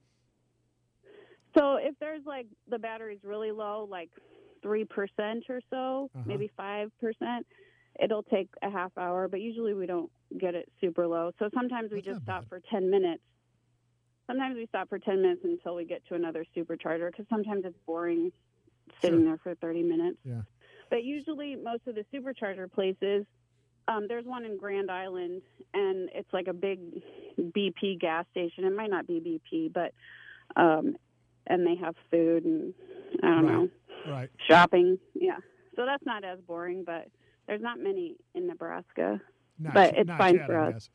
so 1.57 1.75
if 1.77 1.95
there's 1.99 2.25
like 2.25 2.47
the 2.69 2.79
battery's 2.79 3.23
really 3.23 3.51
low 3.51 3.87
like 3.89 4.09
3% 4.63 5.49
or 5.49 5.61
so 5.69 6.09
Uh-huh. 6.15 6.23
maybe 6.25 6.49
5% 6.57 7.45
it'll 8.01 8.23
take 8.23 8.49
a 8.63 8.69
half 8.69 8.91
hour 8.97 9.27
but 9.27 9.41
usually 9.41 9.73
we 9.73 9.85
don't 9.85 10.11
get 10.39 10.55
it 10.55 10.69
super 10.79 11.07
low 11.07 11.31
so 11.39 11.49
sometimes 11.53 11.91
we 11.91 11.97
That's 11.97 12.07
just 12.07 12.21
stop 12.23 12.41
bad. 12.41 12.49
for 12.49 12.61
10 12.71 12.89
minutes 12.89 13.21
sometimes 14.27 14.55
we 14.55 14.65
stop 14.67 14.89
for 14.89 14.99
10 14.99 15.21
minutes 15.21 15.41
until 15.43 15.75
we 15.75 15.85
get 15.85 16.05
to 16.07 16.15
another 16.15 16.45
supercharger 16.55 17.11
because 17.11 17.25
sometimes 17.29 17.63
it's 17.65 17.77
boring 17.85 18.31
sitting 19.01 19.19
Sure. 19.19 19.25
there 19.29 19.37
for 19.43 19.55
30 19.55 19.83
minutes 19.83 20.17
Yeah. 20.23 20.41
but 20.89 21.03
usually 21.03 21.55
most 21.55 21.87
of 21.87 21.95
the 21.95 22.05
supercharger 22.13 22.71
places 22.71 23.25
um, 23.87 24.05
there's 24.07 24.25
one 24.25 24.45
in 24.45 24.55
grand 24.57 24.91
island 24.91 25.41
and 25.73 26.09
it's 26.13 26.31
like 26.31 26.47
a 26.47 26.53
big 26.53 26.79
bp 27.39 27.99
gas 27.99 28.25
station 28.31 28.65
it 28.65 28.75
might 28.75 28.89
not 28.91 29.07
be 29.07 29.19
bp 29.51 29.73
but 29.73 29.93
um, 30.61 30.95
and 31.47 31.65
they 31.65 31.75
have 31.75 31.95
food 32.11 32.45
and 32.45 32.73
i 33.23 33.27
don't 33.27 33.45
Right. 33.45 33.53
know 33.53 33.69
Right. 34.07 34.29
shopping 34.47 34.97
yeah 35.15 35.37
so 35.75 35.85
that's 35.85 36.05
not 36.05 36.23
as 36.23 36.39
boring 36.47 36.83
but 36.85 37.07
there's 37.49 37.61
not 37.61 37.79
many 37.79 38.15
in 38.35 38.47
nebraska 38.47 39.19
Not, 39.57 39.73
But 39.73 39.97
it's 39.97 40.09
fine 40.09 40.35
yet, 40.35 40.45
for 40.45 40.57
us. 40.57 40.89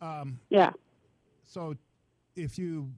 Um, 0.00 0.38
yeah. 0.50 0.70
so 1.42 1.74
if 2.36 2.58
you 2.58 2.92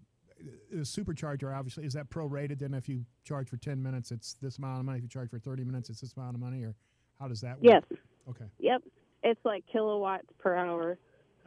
a 0.73 0.79
supercharger 0.79 1.57
obviously 1.57 1.85
is 1.87 1.95
that 1.95 2.11
prorated 2.11 2.59
then? 2.59 2.75
If 2.75 2.89
you 2.89 3.05
charge 3.25 3.49
for 3.49 3.57
10 3.57 3.83
minutes 3.83 4.11
it's 4.11 4.35
this 4.43 4.59
amount 4.59 4.81
of 4.81 4.85
money. 4.85 4.99
If 4.99 5.05
you 5.05 5.09
charge 5.09 5.31
for 5.31 5.39
30 5.39 5.65
minutes 5.65 5.89
it's 5.89 6.01
this 6.01 6.15
amount 6.17 6.35
of 6.35 6.41
money 6.41 6.65
or 6.65 6.75
how 7.21 7.29
does 7.29 7.41
that 7.41 7.63
work? 7.63 7.63
Yes. 7.63 7.83
Okay. 8.29 8.45
Yep. 8.59 8.83
It's 9.23 9.41
like 9.45 9.65
kilowatts 9.73 10.27
per 10.39 10.55
hour, 10.55 10.99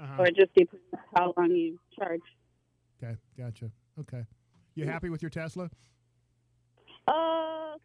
uh-huh. 0.01 0.15
or 0.17 0.27
it 0.27 0.35
just 0.35 0.53
depends 0.55 0.83
on 0.93 0.99
how 1.13 1.33
long 1.37 1.51
you 1.51 1.77
charge. 1.97 2.21
okay 3.03 3.15
gotcha. 3.37 3.69
Okay. 3.99 4.23
You 4.75 4.85
happy 4.85 5.09
with 5.09 5.21
your 5.21 5.29
tesla? 5.29 5.69
Uh, 7.05 7.75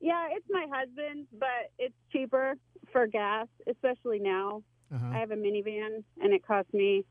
yeah, 0.00 0.28
it's 0.30 0.46
my 0.50 0.66
husband's, 0.72 1.28
but 1.38 1.70
it's 1.78 1.94
cheaper 2.12 2.54
for 2.92 3.06
gas, 3.06 3.46
especially 3.68 4.18
now. 4.18 4.62
uh-huh. 4.94 5.06
I 5.12 5.18
have 5.18 5.30
a 5.30 5.36
minivan, 5.36 6.02
and 6.20 6.32
it 6.32 6.46
cost 6.46 6.72
me 6.74 7.04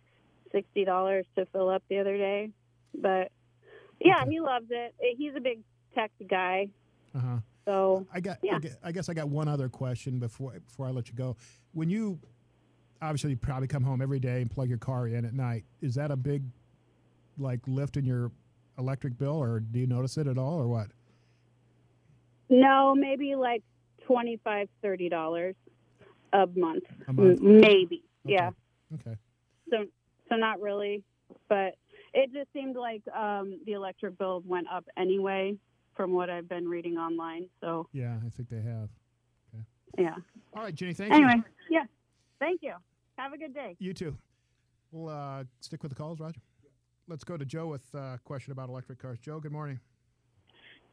sixty 0.52 0.86
dollars 0.86 1.26
to 1.36 1.46
fill 1.48 1.70
up 1.70 1.84
the 1.90 2.00
other 2.00 2.18
day. 2.18 2.50
But 2.96 3.32
yeah, 4.00 4.22
Okay. 4.22 4.32
he 4.32 4.40
loves 4.40 4.68
it. 4.70 4.94
Eh, 5.02 5.16
He's 5.18 5.34
a 5.36 5.42
big 5.42 5.60
tech 5.96 6.12
guy, 6.30 6.68
uh-huh 7.16 7.38
so 7.66 8.06
I 8.14 8.20
got, 8.20 8.40
Yeah. 8.44 8.58
I 8.58 8.60
gue- 8.60 8.76
I 8.84 8.92
guess 8.92 9.08
I 9.08 9.14
got 9.14 9.30
one 9.30 9.48
other 9.48 9.70
question 9.70 10.20
before 10.20 10.52
before 10.60 10.86
I 10.86 10.92
let 10.92 11.08
you 11.08 11.14
go. 11.16 11.38
When 11.72 11.90
you 11.90 12.20
obviously 13.02 13.30
you 13.32 13.38
probably 13.38 13.68
come 13.70 13.84
home 13.84 14.02
every 14.02 14.20
day 14.20 14.42
and 14.42 14.52
plug 14.52 14.68
your 14.70 14.78
car 14.78 15.08
in 15.08 15.24
at 15.24 15.34
night, 15.34 15.64
is 15.82 15.96
that 15.96 16.12
a 16.12 16.18
big 16.18 16.44
like 17.38 17.66
lift 17.68 17.96
in 17.98 18.04
your 18.06 18.32
electric 18.78 19.18
bill, 19.18 19.38
or 19.42 19.60
do 19.62 19.80
you 19.80 19.88
notice 19.88 20.18
it 20.18 20.28
at 20.28 20.38
all, 20.38 20.60
or 20.60 20.68
what? 20.68 20.88
No, 22.50 22.94
maybe 22.96 23.36
like 23.36 23.64
twenty 24.06 24.40
five, 24.44 24.68
thirty 24.82 25.10
dollars 25.10 25.56
a 26.34 26.48
month, 26.56 26.84
A 27.08 27.14
month? 27.14 27.40
M- 27.42 27.62
maybe. 27.62 28.04
Okay. 28.26 28.36
Yeah. 28.36 28.50
Okay. 28.96 29.16
so 29.70 29.86
so 30.30 30.36
not 30.36 30.62
really 30.62 31.04
but 31.50 31.74
it 32.14 32.32
just 32.32 32.48
seemed 32.54 32.76
like 32.76 33.02
um 33.16 33.60
the 33.66 33.74
electric 33.74 34.18
bill 34.20 34.44
went 34.46 34.68
up 34.72 34.86
anyway 34.98 35.56
from 35.96 36.14
what 36.14 36.30
i've 36.30 36.48
been 36.48 36.68
reading 36.70 36.96
online 36.98 37.48
so 37.60 37.88
Yeah, 37.92 38.16
I 38.26 38.30
think 38.30 38.50
they 38.50 38.62
have. 38.62 38.90
Okay. 39.54 39.64
yeah 39.98 40.16
All 40.56 40.64
right, 40.64 40.74
Jenny. 40.76 40.94
Thank 40.94 41.12
you. 41.12 41.18
anyway 41.18 41.36
you. 41.38 41.44
yeah 41.78 41.84
thank 42.40 42.62
you 42.62 42.74
have 43.18 43.34
a 43.34 43.38
good 43.38 43.54
day 43.54 43.76
You 43.80 43.94
too. 43.94 44.16
We'll 44.92 45.10
uh, 45.10 45.44
stick 45.60 45.82
with 45.82 45.90
the 45.92 45.96
calls, 45.96 46.20
Roger. 46.20 46.40
Let's 47.08 47.24
go 47.24 47.36
to 47.36 47.46
Joe 47.46 47.66
with 47.68 47.84
uh, 47.96 47.98
a 47.98 48.20
question 48.24 48.52
about 48.52 48.70
electric 48.70 49.00
cars. 49.00 49.18
Joe, 49.20 49.40
good 49.40 49.52
morning. 49.52 49.80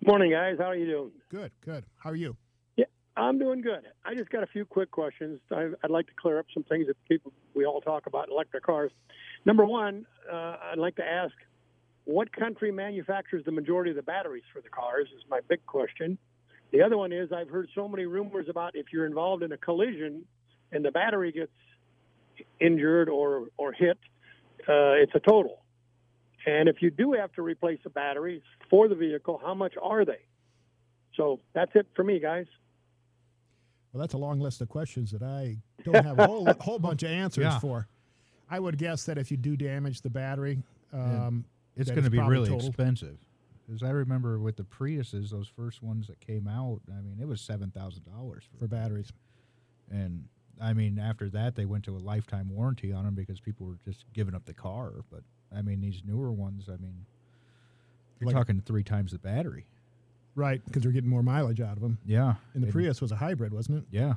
Morning, 0.06 0.30
guys. 0.30 0.56
How 0.58 0.64
are 0.64 0.76
you 0.76 0.86
doing? 0.86 1.10
Good, 1.30 1.52
good. 1.62 1.84
How 1.98 2.10
are 2.10 2.16
you? 2.16 2.34
Yeah, 2.76 2.86
I'm 3.18 3.38
doing 3.38 3.60
good. 3.60 3.82
I 4.02 4.14
just 4.14 4.30
got 4.30 4.42
a 4.42 4.46
few 4.46 4.64
quick 4.64 4.90
questions. 4.90 5.40
I, 5.50 5.68
I'd 5.84 5.90
like 5.90 6.06
to 6.06 6.14
clear 6.18 6.38
up 6.38 6.46
some 6.54 6.62
things 6.62 6.86
that 6.86 6.96
people 7.06 7.34
we 7.54 7.66
all 7.66 7.82
talk 7.82 8.06
about 8.06 8.28
in 8.28 8.32
electric 8.32 8.64
cars. 8.64 8.90
Number 9.44 9.66
one, 9.66 10.06
uh, 10.32 10.56
I'd 10.72 10.78
like 10.78 10.96
to 10.96 11.04
ask, 11.04 11.34
what 12.04 12.32
country 12.32 12.72
manufactures 12.72 13.44
the 13.44 13.52
majority 13.52 13.90
of 13.90 13.96
the 13.96 14.02
batteries 14.02 14.44
for 14.54 14.62
the 14.62 14.70
cars? 14.70 15.06
Is 15.14 15.22
my 15.28 15.40
big 15.46 15.64
question. 15.66 16.16
The 16.72 16.80
other 16.80 16.96
one 16.96 17.12
is 17.12 17.30
I've 17.30 17.50
heard 17.50 17.68
so 17.74 17.86
many 17.86 18.06
rumors 18.06 18.46
about 18.48 18.76
if 18.76 18.86
you're 18.94 19.06
involved 19.06 19.42
in 19.42 19.52
a 19.52 19.58
collision 19.58 20.24
and 20.72 20.82
the 20.82 20.90
battery 20.90 21.30
gets 21.30 21.52
injured 22.58 23.10
or 23.10 23.48
or 23.58 23.72
hit, 23.72 23.98
uh, 24.60 24.96
it's 24.96 25.12
a 25.14 25.20
total. 25.20 25.60
And 26.46 26.68
if 26.68 26.80
you 26.80 26.90
do 26.90 27.12
have 27.12 27.32
to 27.32 27.42
replace 27.42 27.78
the 27.84 27.90
batteries 27.90 28.42
for 28.70 28.88
the 28.88 28.94
vehicle, 28.94 29.40
how 29.44 29.54
much 29.54 29.74
are 29.82 30.04
they? 30.04 30.20
So 31.16 31.40
that's 31.54 31.72
it 31.74 31.86
for 31.94 32.02
me, 32.04 32.18
guys. 32.20 32.46
Well, 33.92 34.00
that's 34.00 34.14
a 34.14 34.18
long 34.18 34.40
list 34.40 34.60
of 34.60 34.68
questions 34.68 35.10
that 35.10 35.22
I 35.22 35.58
don't 35.84 36.04
have 36.04 36.18
a 36.18 36.26
whole, 36.26 36.46
whole 36.60 36.78
bunch 36.78 37.02
of 37.02 37.10
answers 37.10 37.42
Yeah. 37.44 37.58
for. 37.58 37.88
I 38.48 38.58
would 38.58 38.78
guess 38.78 39.04
that 39.06 39.18
if 39.18 39.30
you 39.30 39.36
do 39.36 39.56
damage 39.56 40.00
the 40.00 40.10
battery, 40.10 40.62
um, 40.92 41.44
It's 41.76 41.90
going 41.90 42.04
to 42.04 42.10
be 42.10 42.18
really 42.20 42.48
totaled. 42.48 42.68
expensive. 42.70 43.18
Because 43.66 43.82
I 43.84 43.90
remember 43.90 44.38
with 44.40 44.56
the 44.56 44.64
Priuses, 44.64 45.30
those 45.30 45.46
first 45.46 45.82
ones 45.82 46.08
that 46.08 46.18
came 46.20 46.48
out, 46.48 46.80
I 46.90 47.00
mean, 47.02 47.18
it 47.20 47.28
was 47.28 47.40
seven 47.40 47.70
thousand 47.70 48.04
dollars 48.04 48.42
for 48.58 48.66
batteries. 48.66 49.12
And 49.90 50.24
I 50.60 50.72
mean, 50.72 50.98
after 50.98 51.28
that, 51.30 51.54
they 51.54 51.66
went 51.66 51.84
to 51.84 51.96
a 51.96 51.98
lifetime 51.98 52.48
warranty 52.50 52.92
on 52.92 53.04
them 53.04 53.14
because 53.14 53.38
people 53.40 53.66
were 53.66 53.78
just 53.84 54.04
giving 54.12 54.34
up 54.34 54.44
the 54.46 54.54
car. 54.54 54.90
But 55.10 55.22
I 55.54 55.62
mean, 55.62 55.80
these 55.80 56.02
newer 56.06 56.32
ones, 56.32 56.68
I 56.68 56.76
mean, 56.76 57.06
you're 58.18 58.26
Like- 58.28 58.36
talking 58.36 58.60
three 58.60 58.84
times 58.84 59.12
the 59.12 59.18
battery. 59.18 59.66
Right, 60.36 60.64
because 60.64 60.82
they're 60.82 60.92
getting 60.92 61.10
more 61.10 61.22
mileage 61.22 61.60
out 61.60 61.76
of 61.76 61.82
them. 61.82 61.98
Yeah. 62.06 62.36
And 62.54 62.62
the 62.62 62.68
it- 62.68 62.72
Prius 62.72 63.00
was 63.00 63.10
a 63.12 63.16
hybrid, 63.16 63.52
wasn't 63.52 63.78
it? 63.78 63.84
Yeah. 63.90 64.14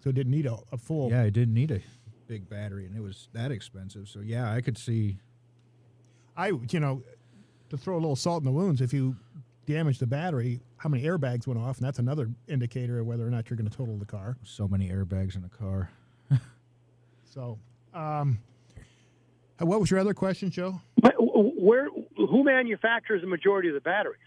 So 0.00 0.10
it 0.10 0.14
didn't 0.14 0.30
need 0.32 0.46
a, 0.46 0.56
a 0.72 0.78
full. 0.78 1.10
Yeah, 1.10 1.24
it 1.24 1.32
didn't 1.32 1.52
need 1.54 1.70
a 1.72 1.80
big 2.26 2.48
battery, 2.48 2.86
and 2.86 2.96
it 2.96 3.00
was 3.02 3.28
that 3.32 3.50
expensive. 3.50 4.08
So 4.08 4.20
yeah, 4.20 4.50
I 4.52 4.60
could 4.60 4.78
see. 4.78 5.18
I, 6.36 6.52
you 6.70 6.80
know, 6.80 7.02
to 7.68 7.76
throw 7.76 7.94
a 7.96 8.00
little 8.00 8.16
salt 8.16 8.40
in 8.40 8.44
the 8.46 8.52
wounds, 8.52 8.80
if 8.80 8.94
you 8.94 9.16
damage 9.66 9.98
the 9.98 10.06
battery, 10.06 10.60
how 10.78 10.88
many 10.88 11.02
airbags 11.04 11.46
went 11.46 11.60
off, 11.60 11.76
and 11.78 11.86
that's 11.86 11.98
another 11.98 12.30
indicator 12.48 13.00
of 13.00 13.06
whether 13.06 13.26
or 13.26 13.30
not 13.30 13.50
you're 13.50 13.56
going 13.58 13.68
to 13.68 13.76
total 13.76 13.98
the 13.98 14.06
car. 14.06 14.36
So 14.42 14.66
many 14.66 14.88
airbags 14.88 15.36
in 15.36 15.44
a 15.44 15.48
car. 15.48 15.90
So, 17.32 17.58
um, 17.94 18.38
Uh, 19.60 19.66
what 19.66 19.80
was 19.80 19.90
your 19.90 20.00
other 20.00 20.14
question, 20.14 20.50
Joe? 20.50 20.80
But 21.00 21.14
where 21.18 21.88
who 22.16 22.44
manufactures 22.44 23.20
the 23.22 23.26
majority 23.26 23.68
of 23.68 23.74
the 23.74 23.80
batteries? 23.80 24.18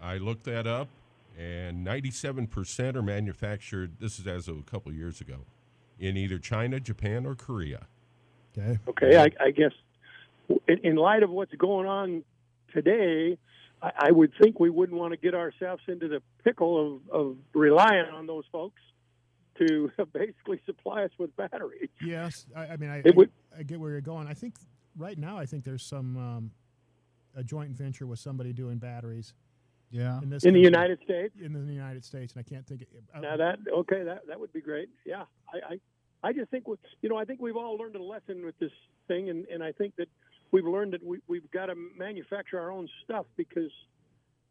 I 0.00 0.18
looked 0.18 0.44
that 0.44 0.66
up, 0.66 0.88
and 1.38 1.86
97% 1.86 2.94
are 2.94 3.02
manufactured. 3.02 3.92
This 4.00 4.18
is 4.18 4.26
as 4.26 4.48
of 4.48 4.58
a 4.58 4.62
couple 4.62 4.90
of 4.90 4.96
years 4.96 5.20
ago, 5.20 5.38
in 5.98 6.16
either 6.16 6.38
China, 6.38 6.80
Japan, 6.80 7.26
or 7.26 7.34
Korea. 7.34 7.86
Okay. 8.56 8.78
Okay, 8.88 9.16
I, 9.16 9.30
I 9.42 9.50
guess 9.50 9.72
in, 10.68 10.78
in 10.82 10.96
light 10.96 11.22
of 11.22 11.30
what's 11.30 11.54
going 11.54 11.88
on 11.88 12.22
today, 12.72 13.38
I, 13.82 13.90
I 13.96 14.10
would 14.12 14.32
think 14.40 14.60
we 14.60 14.70
wouldn't 14.70 14.98
want 14.98 15.12
to 15.12 15.16
get 15.16 15.34
ourselves 15.34 15.82
into 15.88 16.08
the 16.08 16.22
pickle 16.44 17.00
of, 17.10 17.10
of 17.10 17.36
relying 17.52 18.06
on 18.12 18.26
those 18.26 18.44
folks 18.52 18.80
to 19.58 19.90
basically 20.12 20.60
supply 20.66 21.04
us 21.04 21.10
with 21.18 21.34
batteries. 21.36 21.88
Yes, 22.04 22.46
I, 22.56 22.66
I 22.68 22.76
mean, 22.76 22.90
I, 22.90 23.02
It 23.04 23.14
I, 23.18 23.60
I 23.60 23.62
get 23.62 23.80
where 23.80 23.90
you're 23.90 24.00
going. 24.00 24.26
I 24.26 24.34
think 24.34 24.54
right 24.96 25.18
now, 25.18 25.38
I 25.38 25.46
think 25.46 25.64
there's 25.64 25.84
some 25.84 26.16
um, 26.16 26.50
a 27.36 27.42
joint 27.42 27.70
venture 27.72 28.06
with 28.06 28.18
somebody 28.18 28.52
doing 28.52 28.78
batteries 28.78 29.34
Yeah. 29.90 30.20
in 30.22 30.30
this 30.30 30.44
In 30.44 30.54
the 30.54 30.60
United 30.60 31.00
States, 31.02 31.34
in 31.40 31.52
the 31.52 31.72
United 31.72 32.04
States, 32.04 32.34
and 32.34 32.44
I 32.46 32.48
can't 32.48 32.66
think. 32.66 32.82
Of, 32.82 33.22
now 33.22 33.36
that 33.36 33.58
okay, 33.72 34.02
that 34.04 34.26
that 34.28 34.38
would 34.38 34.52
be 34.52 34.60
great. 34.60 34.88
Yeah, 35.04 35.24
I 35.52 35.74
I, 35.74 36.28
I 36.28 36.32
just 36.32 36.50
think 36.50 36.68
we, 36.68 36.76
you 37.02 37.08
know 37.08 37.16
I 37.16 37.24
think 37.24 37.40
we've 37.40 37.56
all 37.56 37.76
learned 37.76 37.96
a 37.96 38.02
lesson 38.02 38.44
with 38.44 38.58
this 38.58 38.72
thing, 39.08 39.30
and, 39.30 39.46
and 39.46 39.62
I 39.62 39.72
think 39.72 39.96
that 39.96 40.08
we've 40.52 40.64
learned 40.66 40.92
that 40.94 41.04
we 41.04 41.18
we've 41.28 41.50
got 41.50 41.66
to 41.66 41.74
manufacture 41.96 42.58
our 42.60 42.70
own 42.70 42.88
stuff 43.04 43.26
because. 43.36 43.70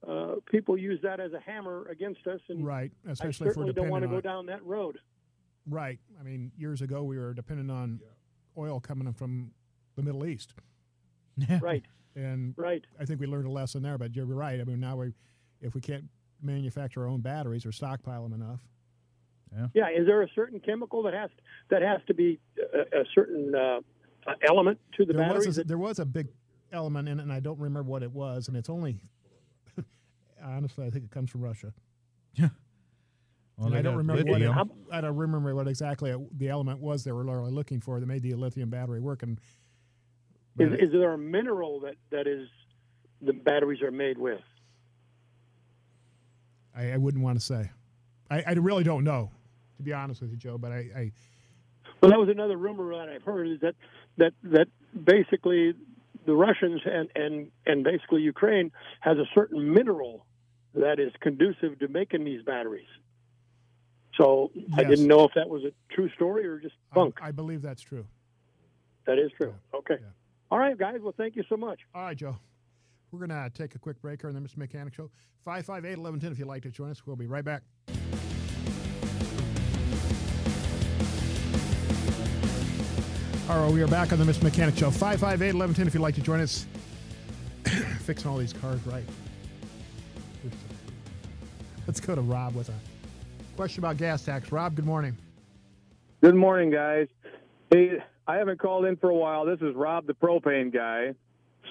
Uh, 0.08 0.36
people 0.52 0.78
use 0.78 1.00
that 1.02 1.20
as 1.20 1.32
a 1.34 1.40
hammer 1.40 1.88
against 1.90 2.26
us, 2.28 2.42
and 2.50 2.66
right, 2.66 2.92
I 3.08 3.12
especially 3.12 3.48
if 3.48 3.56
we're 3.56 3.64
certainly 3.68 3.74
don't 3.74 3.90
want 3.90 4.04
to 4.04 4.10
go 4.10 4.20
down 4.20 4.46
that 4.48 4.64
road. 4.66 5.00
Right. 5.70 5.98
I 6.20 6.24
mean, 6.24 6.52
years 6.58 6.82
ago 6.82 7.04
we 7.04 7.18
were 7.18 7.34
dependent 7.34 7.72
on 7.72 8.02
oil 8.58 8.82
coming 8.82 9.14
from 9.14 9.52
the 9.96 10.04
Middle 10.04 10.26
East, 10.26 10.54
Right, 11.62 11.84
and 12.16 12.54
right. 12.58 12.84
I 13.00 13.06
think 13.06 13.22
we 13.22 13.28
learned 13.28 13.48
a 13.48 13.52
lesson 13.52 13.82
there. 13.82 13.98
But 13.98 14.14
you're 14.16 14.26
right. 14.26 14.60
I 14.60 14.64
mean, 14.66 14.80
now 14.82 14.98
we, 14.98 15.14
if 15.62 15.74
we 15.74 15.80
can't 15.82 16.04
manufacture 16.42 17.04
our 17.04 17.08
own 17.08 17.22
batteries 17.22 17.66
or 17.66 17.72
stockpile 17.72 18.24
them 18.28 18.34
enough, 18.34 18.60
Yeah, 19.56 19.68
yeah. 19.74 19.90
is 20.02 20.06
there 20.06 20.22
a 20.22 20.28
certain 20.36 20.60
chemical 20.60 21.02
that 21.04 21.14
has 21.14 21.30
that 21.70 21.82
has 21.82 22.02
to 22.08 22.14
be 22.14 22.40
a, 22.74 23.00
a 23.00 23.04
certain 23.16 23.56
uh, 23.56 23.80
uh, 24.28 24.34
element 24.48 24.80
to 24.98 25.06
the 25.06 25.14
there 25.14 25.22
batteries? 25.22 25.48
was 25.48 25.58
a, 25.58 25.62
that- 25.62 25.68
there 25.70 25.78
was 25.78 26.00
a 26.00 26.06
big 26.06 26.28
element 26.74 27.08
in 27.08 27.20
it, 27.20 27.24
and 27.24 27.32
I 27.32 27.40
don't 27.40 27.60
remember 27.60 27.90
what 27.90 28.04
it 28.04 28.12
was, 28.12 28.50
and 28.50 28.58
it's 28.58 28.70
only. 28.70 28.98
Honestly, 30.44 30.86
I 30.86 30.90
think 30.90 31.06
it 31.06 31.12
comes 31.12 31.30
from 31.30 31.42
Russia. 31.42 31.74
Well, 33.58 33.68
And 33.68 33.76
I 33.76 33.82
don't 33.84 33.94
got 33.94 33.98
remember 33.98 34.32
what 34.32 34.42
it. 34.42 34.68
I 34.92 35.02
don't 35.02 35.16
remember 35.16 35.54
what 35.54 35.68
exactly 35.68 36.10
it- 36.10 36.40
the 36.40 36.50
element 36.50 36.80
was 36.80 37.04
they 37.04 37.12
were 37.12 37.24
literally 37.24 37.52
looking 37.52 37.80
for 37.80 38.00
that 38.00 38.06
made 38.06 38.24
the 38.24 38.34
lithium 38.34 38.70
battery 38.72 39.00
work. 39.00 39.22
And 39.22 39.40
is, 40.58 40.72
is 40.74 40.92
there 40.92 41.14
a 41.14 41.18
mineral 41.18 41.80
that, 41.82 41.96
that 42.10 42.26
is 42.28 42.48
the 43.22 43.34
batteries 43.34 43.82
are 43.84 43.92
made 43.92 44.18
with? 44.18 44.42
I, 46.76 46.92
I 46.94 46.98
wouldn't 46.98 47.24
want 47.24 47.40
to 47.40 47.46
say. 47.46 47.70
I, 48.32 48.44
I 48.48 48.52
really 48.54 48.84
don't 48.84 49.04
know, 49.04 49.30
to 49.78 49.84
be 49.84 49.94
honest 49.94 50.22
with 50.22 50.32
you, 50.32 50.38
Joe. 50.38 50.58
But 50.58 50.72
I, 50.72 50.78
I 50.96 51.12
Well, 52.02 52.10
that 52.10 52.20
was 52.20 52.30
another 52.30 52.58
rumor 52.58 52.96
that 52.98 53.10
I've 53.10 53.24
heard 53.24 53.48
is 53.48 53.60
that 53.62 53.76
that 54.18 54.34
that 54.44 54.68
basically 55.04 55.74
the 56.26 56.34
Russians 56.34 56.82
and 56.86 57.10
and 57.16 57.52
and 57.68 57.84
basically 57.84 58.22
Ukraine 58.24 58.72
has 59.02 59.18
a 59.20 59.26
certain 59.36 59.72
mineral 59.74 60.26
that 60.74 61.00
is 61.00 61.12
conducive 61.22 61.80
to 61.80 61.88
making 61.88 62.24
these 62.24 62.42
batteries. 62.44 62.88
So 64.18 64.52
I 64.76 64.84
didn't 64.84 65.08
know 65.08 65.24
if 65.24 65.32
that 65.36 65.50
was 65.50 65.64
a 65.64 65.72
true 65.94 66.10
story 66.16 66.46
or 66.46 66.60
just 66.60 66.76
bunk. 66.94 67.16
I, 67.22 67.30
I 67.30 67.32
believe 67.32 67.62
that's 67.62 67.82
true. 67.82 68.06
that 69.08 69.18
is 69.18 69.32
true. 69.40 69.54
Okay. 69.74 69.96
Yeah. 70.00 70.08
All 70.52 70.60
right, 70.60 70.78
guys. 70.78 71.00
Well, 71.02 71.16
thank 71.18 71.36
you 71.36 71.44
so 71.50 71.58
much. 71.58 71.80
All 71.96 72.04
right, 72.04 72.18
Joe. 72.18 72.38
We're 73.12 73.26
going 73.26 73.30
to 73.30 73.52
take 73.54 73.76
a 73.76 73.80
quick 73.80 74.02
break 74.02 74.22
here 74.22 74.30
on 74.30 74.36
the 74.36 74.42
Mr. 74.42 74.58
Mechanic 74.58 74.94
Show. 74.94 75.10
558 75.46 75.98
1110 75.98 76.32
if 76.32 76.40
you'd 76.40 76.48
like 76.48 76.64
to 76.64 76.72
join 76.72 76.90
us. 76.92 77.06
We'll 77.06 77.16
be 77.16 77.28
right 77.28 77.44
back. 77.44 77.64
All 83.50 83.66
right, 83.66 83.74
we 83.74 83.82
are 83.82 83.88
back 83.88 84.14
on 84.14 84.20
the 84.20 84.26
Mr. 84.26 84.44
Mechanic 84.44 84.78
Show. 84.78 84.90
558 84.90 85.54
1110 85.54 85.88
if 85.88 85.94
you'd 85.94 86.02
like 86.02 86.16
to 86.16 86.22
join 86.22 86.40
us. 86.40 86.66
Fixing 88.02 88.30
all 88.30 88.38
these 88.38 88.54
cars 88.54 88.80
right. 88.88 89.04
Let's 91.88 92.00
go 92.00 92.16
to 92.16 92.22
Rob 92.22 92.56
with 92.56 92.70
a 92.70 92.74
question 93.56 93.82
about 93.84 93.98
gas 93.98 94.24
tax. 94.24 94.52
Rob, 94.52 94.76
good 94.76 94.86
morning. 94.86 95.18
Good 96.22 96.36
morning, 96.36 96.72
guys. 96.72 97.08
Hey, 97.70 97.98
I 98.28 98.38
haven't 98.38 98.60
called 98.60 98.86
in 98.86 98.96
for 98.98 99.10
a 99.10 99.16
while. 99.16 99.46
This 99.46 99.60
is 99.62 99.76
Rob, 99.76 100.08
the 100.08 100.14
propane 100.14 100.74
guy. 100.74 101.14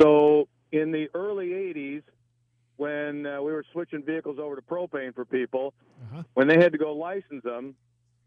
So, 0.01 0.49
in 0.71 0.91
the 0.93 1.09
early 1.15 1.49
80s, 1.49 2.03
when 2.77 3.27
uh, 3.27 3.41
we 3.43 3.53
were 3.53 3.65
switching 3.73 4.03
vehicles 4.03 4.39
over 4.39 4.57
to 4.57 4.63
propane 4.63 5.15
for 5.15 5.25
people, 5.25 5.73
Uh-huh. 6.13 6.23
when 6.35 6.49
they 6.49 6.59
had 6.59 6.73
to 6.73 6.79
go 6.79 6.93
license 6.95 7.43
them, 7.45 7.75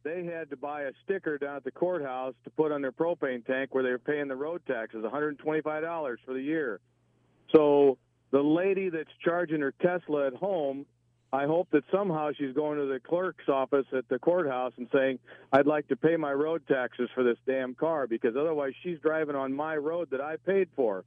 they 0.04 0.24
had 0.24 0.50
to 0.52 0.58
buy 0.58 0.84
a 0.84 0.92
sticker 1.04 1.38
down 1.38 1.56
at 1.58 1.64
the 1.64 1.72
courthouse 1.72 2.34
to 2.44 2.50
put 2.52 2.72
on 2.72 2.82
their 2.82 2.92
propane 2.92 3.46
tank 3.46 3.74
where 3.74 3.84
they 3.84 3.90
were 3.90 4.00
paying 4.00 4.28
the 4.28 4.36
road 4.36 4.62
taxes, 4.68 5.04
$125 5.04 6.16
for 6.26 6.34
the 6.34 6.42
year. 6.42 6.80
So, 7.56 7.98
the 8.32 8.42
lady 8.42 8.90
that's 8.90 9.10
charging 9.24 9.62
her 9.62 9.74
Tesla 9.82 10.28
at 10.28 10.34
home 10.34 10.86
I 11.36 11.46
hope 11.46 11.68
that 11.72 11.84
somehow 11.92 12.32
she's 12.38 12.54
going 12.54 12.78
to 12.80 12.86
the 12.86 13.00
clerk's 13.00 13.48
office 13.50 13.86
at 13.96 14.08
the 14.10 14.18
courthouse 14.20 14.74
and 14.78 14.88
saying, 14.94 15.20
I'd 15.52 15.68
like 15.68 15.88
to 15.90 15.96
pay 15.96 16.16
my 16.18 16.32
road 16.34 16.64
taxes 16.68 17.10
for 17.14 17.24
this 17.24 17.38
damn 17.46 17.76
car 17.76 18.08
because 18.08 18.36
otherwise 18.36 18.74
she's 18.84 19.00
driving 19.00 19.36
on 19.36 19.54
my 19.54 19.76
road 19.76 20.10
that 20.12 20.22
I 20.22 20.38
paid 20.38 20.70
for. 20.76 21.04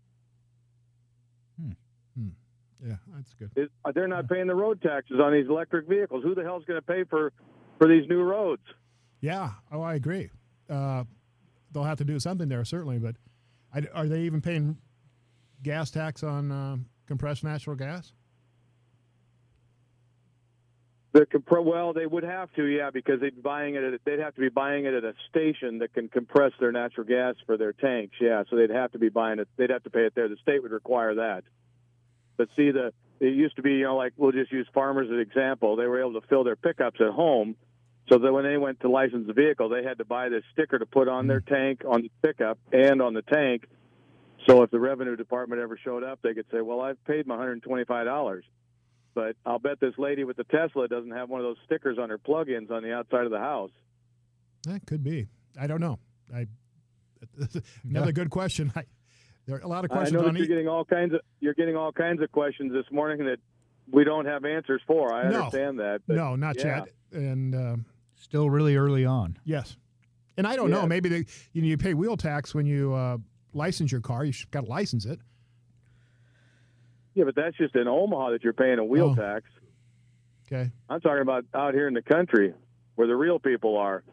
Hmm. 1.60 1.72
hmm. 2.16 2.28
Yeah, 2.84 2.96
that's 3.14 3.34
good. 3.34 3.50
Is- 3.56 3.70
They're 3.94 4.08
not 4.08 4.28
paying 4.28 4.46
the 4.46 4.54
road 4.54 4.82
taxes 4.82 5.18
on 5.22 5.32
these 5.32 5.48
electric 5.48 5.88
vehicles. 5.88 6.22
Who 6.24 6.34
the 6.34 6.42
hell's 6.42 6.64
going 6.64 6.78
to 6.80 6.86
pay 6.86 7.04
for, 7.04 7.32
for 7.78 7.88
these 7.88 8.08
new 8.08 8.22
roads? 8.22 8.62
Yeah, 9.20 9.50
oh, 9.72 9.82
I 9.82 9.94
agree. 9.94 10.30
Uh, 10.70 11.04
they'll 11.72 11.84
have 11.84 11.98
to 11.98 12.04
do 12.04 12.20
something 12.20 12.48
there, 12.48 12.64
certainly. 12.64 12.98
But 12.98 13.16
I, 13.74 13.82
are 13.94 14.06
they 14.06 14.20
even 14.22 14.40
paying 14.40 14.76
gas 15.62 15.90
tax 15.90 16.22
on 16.22 16.52
uh, 16.52 16.76
compressed 17.06 17.42
natural 17.44 17.74
gas? 17.76 18.12
The 21.12 21.25
compre- 21.25 21.64
well, 21.64 21.94
they 21.94 22.07
would 22.07 22.23
have 22.23 22.53
to, 22.55 22.64
yeah, 22.66 22.90
because 22.90 23.21
they'd 23.21 23.35
be 23.35 23.40
buying 23.40 23.77
it. 23.77 23.83
At, 23.83 24.01
they'd 24.05 24.18
have 24.18 24.35
to 24.35 24.40
be 24.40 24.51
buying 24.51 24.85
it 24.85 24.92
at 24.92 25.05
a 25.05 25.14
station 25.31 25.79
that 25.79 25.94
can 25.94 26.09
compress 26.09 26.53
their 26.61 26.71
natural 26.71 27.07
gas 27.07 27.35
for 27.47 27.57
their 27.57 27.73
tanks. 27.73 28.16
Yeah, 28.21 28.42
so 28.51 28.57
they'd 28.57 28.71
have 28.71 28.92
to 28.92 28.99
be 28.99 29.09
buying 29.09 29.38
it. 29.38 29.49
They'd 29.57 29.71
have 29.71 29.85
to 29.85 29.90
pay 29.90 30.05
it 30.05 30.14
there. 30.14 30.29
The 30.29 30.37
state 30.42 30.62
would 30.62 30.73
require 30.73 31.14
that. 31.14 31.44
But 32.37 32.49
see, 32.57 32.71
the 32.71 32.92
it 33.21 33.35
used 33.35 33.57
to 33.57 33.62
be, 33.62 33.73
you 33.73 33.85
know, 33.85 33.97
like 33.97 34.12
we'll 34.16 34.33
just 34.33 34.53
use 34.53 34.68
farmers 34.73 35.09
as 35.09 35.14
an 35.14 35.21
example. 35.21 35.77
They 35.77 35.87
were 35.87 36.01
able 36.01 36.21
to 36.21 36.27
fill 36.29 36.44
their 36.44 36.57
pickups 36.57 37.01
at 37.01 37.11
home, 37.11 37.57
so 38.09 38.18
that 38.18 38.33
when 38.33 38.44
they 38.44 38.57
went 38.57 38.81
to 38.81 38.90
license 38.90 39.27
the 39.27 39.33
vehicle, 39.33 39.68
they 39.68 39.83
had 39.83 39.99
to 39.99 40.05
buy 40.05 40.29
this 40.29 40.44
sticker 40.53 40.79
to 40.79 40.87
put 40.87 41.09
on 41.09 41.27
their 41.27 41.40
mm. 41.40 41.47
tank, 41.47 41.83
on 41.87 42.03
the 42.03 42.11
pickup, 42.23 42.59
and 42.73 43.03
on 43.03 43.14
the 43.14 43.23
tank. 43.23 43.66
So 44.47 44.62
if 44.62 44.71
the 44.71 44.79
revenue 44.79 45.16
department 45.16 45.61
ever 45.61 45.77
showed 45.83 46.05
up, 46.05 46.21
they 46.23 46.33
could 46.33 46.47
say, 46.53 46.61
"Well, 46.61 46.81
I've 46.81 47.03
paid 47.07 47.27
my 47.27 47.37
hundred 47.37 47.53
and 47.53 47.62
twenty-five 47.62 48.07
dollars." 48.07 48.44
But 49.14 49.37
I'll 49.47 49.59
bet 49.59 49.81
this 49.81 49.94
lady 49.99 50.25
with 50.25 50.37
the 50.37 50.44
Tesla 50.44 50.88
doesn't 50.88 51.11
have 51.12 51.29
one 51.29 51.40
of 51.40 51.44
those 51.47 51.57
stickers 51.64 51.99
on 51.99 52.09
her 52.11 52.18
plug-ins 52.18 52.71
on 52.71 52.83
the 52.83 52.92
outside 52.94 53.25
of 53.25 53.31
the 53.31 53.38
house. 53.38 53.71
That 54.66 54.87
could 54.87 55.03
be. 55.03 55.27
I 55.61 55.66
don't 55.66 55.81
know. 55.81 55.99
I 56.35 56.47
another 57.88 58.12
good 58.12 58.31
question. 58.31 58.73
I, 58.77 58.85
there 59.47 59.57
are 59.57 59.61
a 59.61 59.66
lot 59.66 59.85
of 59.85 59.90
questions. 59.90 59.90
I 59.90 59.90
questions 59.90 60.12
know 60.14 60.23
that 60.23 60.29
on 60.29 60.35
you're 60.37 60.44
each. 60.44 60.49
getting 60.51 60.68
all 60.68 60.85
kinds 60.85 61.14
of 61.14 61.21
you're 61.40 61.55
getting 61.55 61.77
all 61.77 61.92
kinds 61.92 62.23
of 62.23 62.31
questions 62.33 62.73
this 62.73 62.85
morning 62.92 63.25
that 63.27 63.38
we 63.90 64.05
don't 64.05 64.27
have 64.27 64.44
answers 64.44 64.83
for. 64.87 65.12
I 65.14 65.29
No. 65.31 65.38
understand 65.44 65.79
that. 65.81 66.01
But 66.07 66.16
No, 66.16 66.37
not 66.37 66.57
yeah. 66.59 66.85
yet. 67.12 67.21
And 67.23 67.55
um, 67.55 67.87
Still 68.16 68.51
really 68.51 68.77
early 68.77 69.05
on. 69.07 69.38
yes, 69.44 69.77
and 70.37 70.47
I 70.47 70.57
don't 70.57 70.71
know. 70.71 70.87
Maybe 70.87 71.09
they, 71.09 71.25
you 71.53 71.62
know 71.62 71.68
you 71.68 71.79
pay 71.79 71.94
wheel 71.94 72.16
tax 72.16 72.53
when 72.55 72.66
you 72.66 72.92
uh, 72.92 73.16
license 73.55 73.90
your 73.92 74.01
car. 74.01 74.25
You 74.25 74.33
have 74.33 74.51
got 74.51 74.64
to 74.64 74.71
license 74.71 75.07
it. 75.07 75.21
Yeah, 77.18 77.24
but 77.24 77.35
that's 77.35 77.57
just 77.57 77.74
in 77.74 77.88
Omaha 77.88 78.31
that 78.31 78.44
you're 78.44 78.52
paying 78.52 78.78
a 78.78 78.85
wheel 78.85 79.11
Oh. 79.11 79.14
tax. 79.16 79.44
Okay. 80.46 80.70
I'm 80.88 81.00
talking 81.00 81.22
about 81.22 81.44
out 81.52 81.74
here 81.74 81.88
in 81.88 81.94
the 81.94 82.00
country 82.02 82.54
where 82.94 83.09
the 83.09 83.16
real 83.16 83.40
people 83.40 83.76
are. 83.76 84.04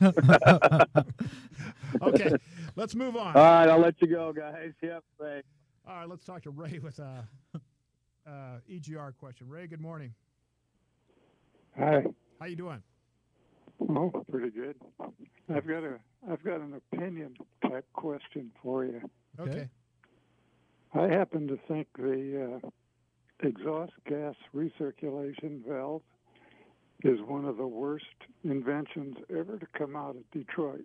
Okay. 2.02 2.30
let's 2.76 2.94
move 2.94 3.16
on. 3.16 3.34
All 3.34 3.42
right, 3.42 3.68
I'll 3.68 3.80
let 3.80 4.00
you 4.00 4.06
go, 4.08 4.32
guys. 4.32 4.72
Yep, 4.82 5.02
thanks. 5.20 5.48
All 5.88 5.96
right, 5.96 6.08
let's 6.08 6.24
talk 6.24 6.42
to 6.42 6.50
Ray 6.50 6.78
with 6.80 7.00
uh, 7.00 7.22
uh, 8.26 8.58
EGR 8.70 9.16
question. 9.18 9.48
Ray, 9.48 9.66
good 9.66 9.80
morning. 9.80 10.14
Hi. 11.78 12.04
How 12.38 12.46
you 12.46 12.56
doing? 12.56 12.82
Oh, 13.80 14.12
pretty 14.30 14.50
good. 14.50 14.76
I've 15.52 15.66
got 15.66 15.82
a 15.82 15.98
I've 16.30 16.44
got 16.44 16.60
an 16.60 16.74
opinion 16.92 17.34
type 17.62 17.86
question 17.94 18.52
for 18.62 18.84
you. 18.84 19.00
Okay. 19.40 19.68
I 20.94 21.08
happen 21.08 21.48
to 21.48 21.58
think 21.68 21.86
the 21.96 22.60
uh, 22.62 22.68
exhaust 23.46 23.92
gas 24.06 24.34
recirculation 24.54 25.66
valve 25.66 26.02
is 27.04 27.20
one 27.20 27.44
of 27.44 27.56
the 27.56 27.66
worst 27.66 28.04
inventions 28.42 29.16
ever 29.30 29.58
to 29.58 29.66
come 29.76 29.94
out 29.94 30.16
of 30.16 30.30
Detroit. 30.32 30.84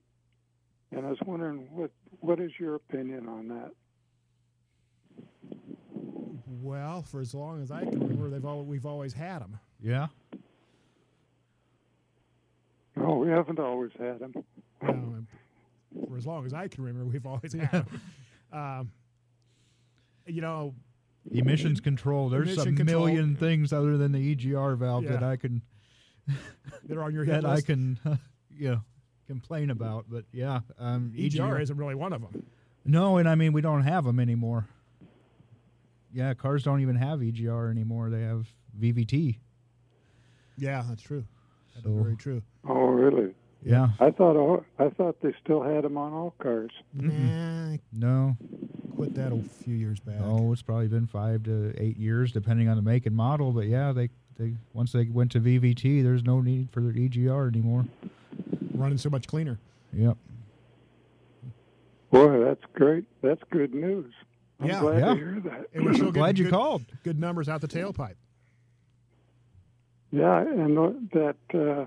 And 0.91 1.05
I 1.05 1.09
was 1.09 1.19
wondering 1.25 1.67
what 1.71 1.91
what 2.19 2.39
is 2.39 2.51
your 2.59 2.75
opinion 2.75 3.27
on 3.27 3.47
that? 3.47 3.71
Well, 6.61 7.01
for 7.01 7.19
as 7.19 7.33
long 7.33 7.61
as 7.61 7.71
I 7.71 7.83
can 7.83 7.99
remember, 7.99 8.29
they've 8.29 8.45
all 8.45 8.63
we've 8.63 8.85
always 8.85 9.13
had 9.13 9.39
them. 9.39 9.59
Yeah. 9.81 10.07
No, 12.95 13.15
we 13.15 13.29
haven't 13.29 13.59
always 13.59 13.91
had 13.97 14.19
them. 14.19 14.33
Well, 14.81 15.25
for 16.07 16.17
as 16.17 16.27
long 16.27 16.45
as 16.45 16.53
I 16.53 16.67
can 16.67 16.83
remember, 16.83 17.09
we've 17.09 17.25
always 17.25 17.53
had 17.53 17.71
them. 17.71 18.01
Um, 18.53 18.91
you 20.25 20.41
know, 20.41 20.73
Emissions 21.31 21.79
control. 21.79 22.29
There's 22.29 22.49
Emission 22.53 22.73
a 22.73 22.77
control. 22.77 23.05
million 23.05 23.35
things 23.35 23.71
other 23.71 23.97
than 23.97 24.11
the 24.11 24.35
EGR 24.35 24.77
valve 24.77 25.05
that 25.05 25.23
I 25.23 25.37
can 25.37 25.61
that 26.85 26.97
are 26.97 27.03
on 27.03 27.13
your 27.13 27.23
hit 27.25 27.41
that 27.41 27.45
I 27.45 27.55
list. 27.55 27.67
can 27.67 27.97
you 28.57 28.71
know 28.71 28.81
complain 29.27 29.69
about. 29.69 30.05
But 30.09 30.25
yeah, 30.33 30.59
um, 30.79 31.13
EGR 31.15 31.61
isn't 31.61 31.77
really 31.77 31.95
one 31.95 32.11
of 32.13 32.21
them. 32.21 32.43
No, 32.85 33.17
and 33.17 33.29
I 33.29 33.35
mean 33.35 33.53
we 33.53 33.61
don't 33.61 33.83
have 33.83 34.03
them 34.03 34.19
anymore. 34.19 34.67
Yeah, 36.13 36.33
cars 36.33 36.63
don't 36.63 36.81
even 36.81 36.95
have 36.97 37.19
EGR 37.19 37.71
anymore. 37.71 38.09
They 38.09 38.21
have 38.21 38.47
VVT. 38.79 39.37
Yeah, 40.57 40.83
that's 40.87 41.01
true. 41.01 41.23
That's 41.73 41.85
So- 41.85 41.93
very 42.03 42.15
true. 42.17 42.43
Oh, 42.67 42.87
really? 42.87 43.33
Yeah. 43.65 43.89
I 43.99 44.11
thought 44.11 44.35
all, 44.35 44.63
I 44.79 44.89
thought 44.89 45.21
they 45.21 45.33
still 45.43 45.61
had 45.63 45.83
them 45.83 45.97
on 45.97 46.11
all 46.13 46.33
cars. 46.39 46.71
Nah, 46.93 47.77
No. 47.93 48.35
quit 48.95 49.13
that 49.15 49.31
a 49.31 49.37
few 49.41 49.75
years 49.75 49.99
back. 49.99 50.17
Oh, 50.21 50.51
it's 50.51 50.61
probably 50.61 50.87
been 50.87 51.07
five 51.07 51.43
to 51.43 51.73
eight 51.81 51.97
years, 51.97 52.31
depending 52.31 52.67
on 52.67 52.75
the 52.75 52.81
make 52.81 53.05
and 53.05 53.15
model. 53.15 53.51
But 53.51 53.67
yeah, 53.67 53.91
they 53.93 54.09
they 54.37 54.55
once 54.73 54.91
they 54.91 55.05
went 55.05 55.31
to 55.33 55.39
VVT, 55.39 56.03
there's 56.03 56.23
no 56.23 56.41
need 56.41 56.69
for 56.71 56.81
their 56.81 56.91
EGR 56.93 57.47
anymore. 57.47 57.85
Running 58.73 58.97
so 58.97 59.09
much 59.09 59.27
cleaner. 59.27 59.59
Yep. 59.93 60.17
Boy, 62.11 62.43
that's 62.43 62.63
great. 62.73 63.05
That's 63.21 63.41
good 63.49 63.73
news. 63.73 64.13
I'm 64.59 64.67
Yeah. 64.67 64.79
glad 64.81 64.99
Yeah. 64.99 65.05
to 65.05 65.15
hear 65.15 65.39
that. 65.45 65.67
And 65.73 65.85
we're 65.85 65.93
still 65.93 66.07
getting 66.07 66.21
Glad 66.21 66.37
you 66.39 66.45
good, 66.45 66.53
called. 66.53 66.85
good 67.03 67.19
numbers 67.19 67.47
out 67.49 67.61
the 67.61 67.67
tailpipe. 67.67 68.15
Yeah, 70.11 70.41
and 70.41 70.77
that 71.11 71.35
uh, 71.53 71.85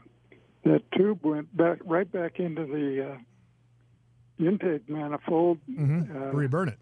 that 0.66 0.82
tube 0.96 1.20
went 1.24 1.56
back 1.56 1.78
right 1.84 2.10
back 2.10 2.38
into 2.38 2.66
the 2.66 3.12
uh, 3.12 4.44
intake 4.46 4.88
manifold. 4.88 5.58
Mm-hmm. 5.70 6.16
Uh, 6.16 6.20
Where 6.32 6.42
you 6.42 6.48
burn 6.48 6.68
it. 6.68 6.78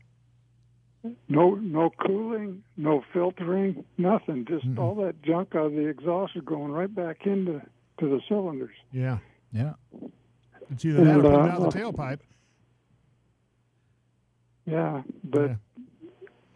no, 1.29 1.55
no 1.57 1.91
cooling, 2.07 2.65
no 2.77 3.03
filtering, 3.13 3.85
nothing. 3.99 4.47
Just 4.49 4.67
Mm-mm. 4.67 4.79
all 4.79 4.95
that 5.05 5.21
junk 5.23 5.55
out 5.55 5.67
of 5.67 5.73
the 5.73 5.87
exhaust 5.87 6.33
is 6.35 6.43
going 6.45 6.73
right 6.73 6.93
back 6.93 7.27
into 7.27 7.61
to 8.01 8.09
the 8.09 8.21
cylinders. 8.29 8.75
Yeah. 8.91 9.19
Yeah. 9.53 9.75
It's 10.71 10.85
either 10.85 11.05
that 11.05 11.17
or 11.25 11.27
And, 11.27 11.27
uh, 11.27 11.53
out 11.65 11.71
the 11.73 11.79
tailpipe. 11.79 12.21
Yeah, 14.67 15.03
but 15.23 15.51
Yeah. 15.51 15.55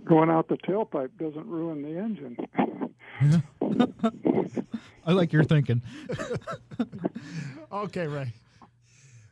going 0.04 0.30
out 0.30 0.48
the 0.48 0.56
tailpipe 0.56 1.10
doesn't 1.18 1.46
ruin 1.46 1.82
the 1.82 1.98
engine. 1.98 2.36
I 5.06 5.12
like 5.12 5.32
your 5.32 5.44
thinking. 5.44 5.82
Okay, 7.72 8.06
Ray. 8.06 8.32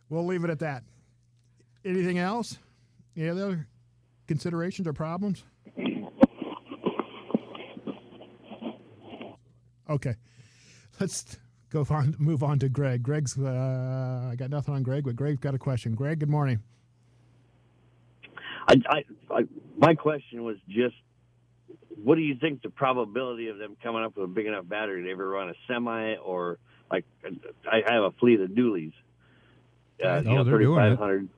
We'll 0.08 0.26
leave 0.26 0.44
it 0.44 0.50
at 0.50 0.60
that. 0.60 0.82
Anything 1.84 2.18
else? 2.18 2.58
Any 3.16 3.28
other 3.28 3.66
considerations 4.26 4.86
or 4.86 4.92
problems? 4.92 5.44
Okay. 9.88 10.16
Let's 10.98 11.38
go 11.70 11.86
on. 11.90 12.16
Move 12.18 12.42
on 12.42 12.58
to 12.58 12.68
Greg. 12.68 13.02
Greg's. 13.02 13.38
Uh, 13.38 14.30
I 14.32 14.34
got 14.36 14.50
nothing 14.50 14.74
on 14.74 14.82
Greg, 14.82 15.04
but 15.04 15.14
Greg's 15.16 15.40
got 15.40 15.54
a 15.54 15.58
question. 15.58 15.94
Greg, 15.94 16.18
good 16.18 16.30
morning. 16.30 16.60
I, 18.68 18.74
I, 18.88 19.04
I, 19.30 19.44
my 19.76 19.94
question 19.94 20.42
was 20.42 20.56
just, 20.68 20.96
what 22.02 22.14
do 22.16 22.20
you 22.22 22.36
think 22.36 22.62
the 22.62 22.70
probability 22.70 23.48
of 23.48 23.58
them 23.58 23.76
coming 23.82 24.04
up 24.04 24.16
with 24.16 24.24
a 24.24 24.28
big 24.28 24.46
enough 24.46 24.68
battery 24.68 25.02
to 25.04 25.10
ever 25.10 25.28
run 25.28 25.48
a 25.50 25.54
semi 25.66 26.14
or 26.16 26.58
like 26.90 27.04
I 27.70 27.82
have 27.86 28.04
a 28.04 28.10
fleet 28.12 28.40
of 28.40 28.50
dualies, 28.50 28.92
uh, 30.04 30.20
you 30.24 30.30
Oh, 30.30 30.34
know, 30.36 30.44
they're 30.44 30.58
doing 30.58 30.78
it. 30.78 30.96
3500. 30.96 31.28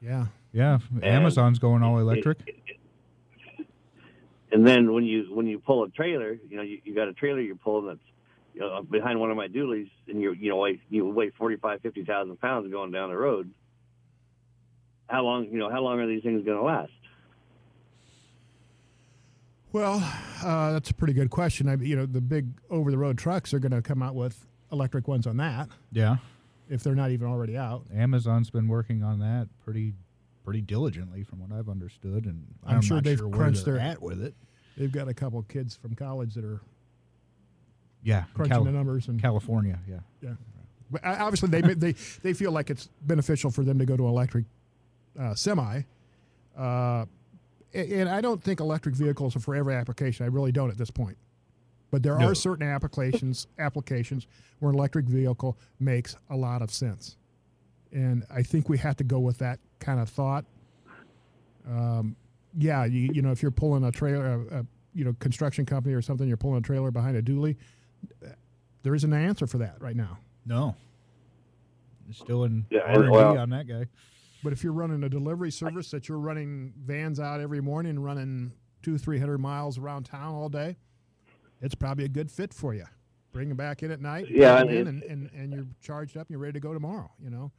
Yeah. 0.00 0.26
Yeah. 0.52 0.78
Amazon's 1.02 1.58
going 1.58 1.82
all 1.82 1.98
electric. 1.98 2.38
And 4.52 4.66
then 4.66 4.92
when 4.92 5.04
you 5.04 5.34
when 5.34 5.46
you 5.46 5.58
pull 5.58 5.82
a 5.84 5.88
trailer, 5.88 6.38
you 6.48 6.56
know 6.56 6.62
you, 6.62 6.80
you 6.84 6.94
got 6.94 7.08
a 7.08 7.12
trailer 7.12 7.40
you're 7.40 7.56
pulling 7.56 7.86
that's 7.88 7.98
you 8.54 8.60
know, 8.60 8.82
behind 8.82 9.18
one 9.18 9.32
of 9.32 9.36
my 9.36 9.48
dualies, 9.48 9.90
and 10.06 10.20
you 10.20 10.32
you 10.32 10.48
know 10.48 10.56
weigh 10.56 10.80
you 10.88 11.04
weigh 11.06 11.30
forty 11.30 11.56
five 11.56 11.80
fifty 11.80 12.04
thousand 12.04 12.40
pounds 12.40 12.70
going 12.70 12.92
down 12.92 13.10
the 13.10 13.16
road. 13.16 13.50
How 15.08 15.22
long 15.24 15.46
you 15.50 15.58
know 15.58 15.70
how 15.70 15.80
long 15.82 15.98
are 15.98 16.06
these 16.06 16.22
things 16.22 16.44
going 16.44 16.56
to 16.56 16.62
last? 16.62 16.92
Well, 19.74 19.96
uh, 20.44 20.70
that's 20.70 20.90
a 20.90 20.94
pretty 20.94 21.14
good 21.14 21.30
question. 21.30 21.68
I, 21.68 21.74
you 21.74 21.96
know, 21.96 22.06
the 22.06 22.20
big 22.20 22.46
over-the-road 22.70 23.18
trucks 23.18 23.52
are 23.52 23.58
going 23.58 23.72
to 23.72 23.82
come 23.82 24.04
out 24.04 24.14
with 24.14 24.46
electric 24.70 25.08
ones 25.08 25.26
on 25.26 25.36
that 25.38 25.68
Yeah. 25.90 26.18
if 26.68 26.84
they're 26.84 26.94
not 26.94 27.10
even 27.10 27.26
already 27.26 27.56
out. 27.56 27.82
Amazon's 27.92 28.50
been 28.50 28.68
working 28.68 29.02
on 29.02 29.18
that 29.18 29.48
pretty 29.64 29.92
pretty 30.44 30.60
diligently 30.60 31.24
from 31.24 31.40
what 31.40 31.50
I've 31.58 31.68
understood 31.68 32.26
and 32.26 32.46
I'm 32.64 32.82
sure 32.82 33.00
they've 33.00 33.18
sure 33.18 33.30
crunched 33.30 33.64
their- 33.64 33.80
at 33.80 34.00
with 34.00 34.22
it. 34.22 34.34
They've 34.76 34.92
got 34.92 35.08
a 35.08 35.14
couple 35.14 35.40
of 35.40 35.48
kids 35.48 35.74
from 35.74 35.96
college 35.96 36.34
that 36.34 36.44
are 36.44 36.60
Yeah. 38.04 38.24
crunching 38.34 38.52
Cal- 38.58 38.64
the 38.64 38.70
numbers 38.70 39.08
and 39.08 39.20
California, 39.20 39.80
yeah. 39.88 40.00
Yeah, 40.22 40.34
but 40.88 41.04
uh, 41.04 41.16
obviously 41.18 41.48
they 41.48 41.62
they 41.74 41.92
they 42.22 42.32
feel 42.32 42.52
like 42.52 42.70
it's 42.70 42.90
beneficial 43.06 43.50
for 43.50 43.64
them 43.64 43.78
to 43.80 43.86
go 43.86 43.96
to 43.96 44.06
electric 44.06 44.44
uh, 45.18 45.34
semi. 45.34 45.82
Uh, 46.56 47.06
and 47.74 48.08
I 48.08 48.20
don't 48.20 48.42
think 48.42 48.60
electric 48.60 48.94
vehicles 48.94 49.34
are 49.36 49.40
for 49.40 49.54
every 49.54 49.74
application. 49.74 50.24
I 50.24 50.28
really 50.28 50.52
don't 50.52 50.70
at 50.70 50.78
this 50.78 50.90
point. 50.90 51.16
But 51.90 52.02
there 52.02 52.18
No. 52.18 52.28
are 52.30 52.34
certain 52.34 52.66
applications 52.68 53.46
applications 53.58 54.26
where 54.58 54.70
an 54.70 54.76
electric 54.78 55.06
vehicle 55.06 55.56
makes 55.78 56.16
a 56.30 56.36
lot 56.36 56.62
of 56.62 56.70
sense, 56.72 57.16
and 57.92 58.24
I 58.30 58.42
think 58.42 58.68
we 58.68 58.78
have 58.78 58.96
to 58.96 59.04
go 59.04 59.20
with 59.20 59.38
that 59.38 59.58
kind 59.80 60.00
of 60.00 60.08
thought. 60.08 60.44
Um, 61.68 62.16
yeah, 62.56 62.84
you, 62.84 63.10
you 63.12 63.22
know, 63.22 63.30
if 63.32 63.42
you're 63.42 63.50
pulling 63.50 63.84
a 63.84 63.90
trailer, 63.92 64.26
a, 64.50 64.58
a 64.60 64.66
you 64.94 65.04
know, 65.04 65.14
construction 65.18 65.66
company 65.66 65.94
or 65.94 66.02
something, 66.02 66.28
you're 66.28 66.36
pulling 66.36 66.58
a 66.58 66.62
trailer 66.62 66.90
behind 66.90 67.16
a 67.16 67.22
dually. 67.22 67.56
There 68.82 68.94
isn't 68.94 69.12
an 69.12 69.24
answer 69.24 69.46
for 69.46 69.58
that 69.58 69.80
right 69.80 69.96
now. 69.96 70.18
No. 70.46 70.76
It's 72.08 72.18
still 72.18 72.44
in 72.44 72.66
Yeah, 72.70 72.80
R&D 72.80 73.08
well- 73.08 73.38
on 73.38 73.50
that 73.50 73.66
guy. 73.66 73.86
But 74.44 74.52
if 74.52 74.62
you're 74.62 74.74
running 74.74 75.02
a 75.02 75.08
delivery 75.08 75.50
service 75.50 75.90
that 75.90 76.06
you're 76.06 76.18
running 76.18 76.74
vans 76.84 77.18
out 77.18 77.40
every 77.40 77.62
morning, 77.62 77.98
running 77.98 78.52
two, 78.82 78.98
three 78.98 79.18
hundred 79.18 79.38
miles 79.38 79.78
around 79.78 80.04
town 80.04 80.34
all 80.34 80.50
day, 80.50 80.76
it's 81.62 81.74
probably 81.74 82.04
a 82.04 82.08
good 82.08 82.30
fit 82.30 82.52
for 82.52 82.74
you. 82.74 82.84
Bring 83.32 83.48
them 83.48 83.56
back 83.56 83.82
in 83.82 83.90
at 83.90 84.02
night, 84.02 84.26
Yeah, 84.30 84.56
plug 84.60 84.68
'em 84.68 84.74
in, 84.76 84.86
and 84.86 85.02
and, 85.04 85.12
and, 85.12 85.30
and 85.32 85.52
you're 85.54 85.66
charged 85.80 86.18
up 86.18 86.28
and 86.28 86.30
you're 86.34 86.40
ready 86.40 86.52
to 86.52 86.60
go 86.60 86.74
tomorrow. 86.74 87.10
You 87.22 87.30
know, 87.30 87.52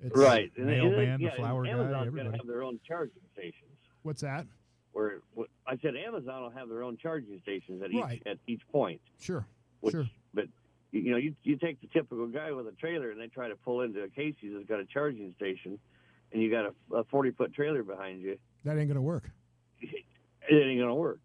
it's, 0.00 0.16
right. 0.16 0.52
And, 0.56 0.70
and, 0.70 0.78
mailman, 0.78 1.18
the 1.18 1.24
yeah, 1.24 1.28
and 1.30 1.36
flower 1.36 1.64
guy, 1.64 1.70
Amazon's 1.70 1.90
going 1.92 2.02
to 2.04 2.06
everybody. 2.06 2.38
have 2.38 2.46
their 2.46 2.62
own 2.62 2.78
charging 2.86 3.22
stations. 3.32 3.72
What's 4.04 4.22
that? 4.22 4.46
Where 4.92 5.18
what, 5.34 5.48
I 5.66 5.76
said 5.82 5.96
Amazon 5.96 6.42
will 6.42 6.50
have 6.50 6.68
their 6.68 6.84
own 6.84 6.96
charging 6.96 7.40
stations 7.42 7.82
at 7.82 7.90
Right. 7.92 8.18
each 8.18 8.26
at 8.26 8.38
each 8.46 8.62
point. 8.70 9.00
Sure, 9.18 9.44
Which, 9.80 9.92
sure. 9.94 10.08
But 10.32 10.44
you 10.92 11.00
you 11.00 11.10
know, 11.10 11.16
you 11.16 11.34
you 11.42 11.56
take 11.56 11.80
the 11.80 11.88
typical 11.88 12.28
guy 12.28 12.52
with 12.52 12.68
a 12.68 12.72
trailer 12.72 13.10
and 13.10 13.20
they 13.20 13.26
try 13.26 13.48
to 13.48 13.56
pull 13.56 13.80
into 13.80 14.04
a 14.04 14.08
Casey's 14.08 14.52
that's 14.54 14.68
got 14.68 14.78
a 14.78 14.84
charging 14.84 15.34
station, 15.36 15.80
and 16.34 16.42
you 16.42 16.50
got 16.50 16.66
a, 16.66 16.96
a 16.96 17.04
forty 17.04 17.30
foot 17.30 17.54
trailer 17.54 17.82
behind 17.82 18.20
you. 18.20 18.36
That 18.64 18.76
ain't 18.76 18.88
going 18.88 18.96
to 18.96 19.00
work. 19.00 19.30
It 19.80 20.04
ain't 20.50 20.78
going 20.78 20.88
to 20.88 20.94
work. 20.94 21.20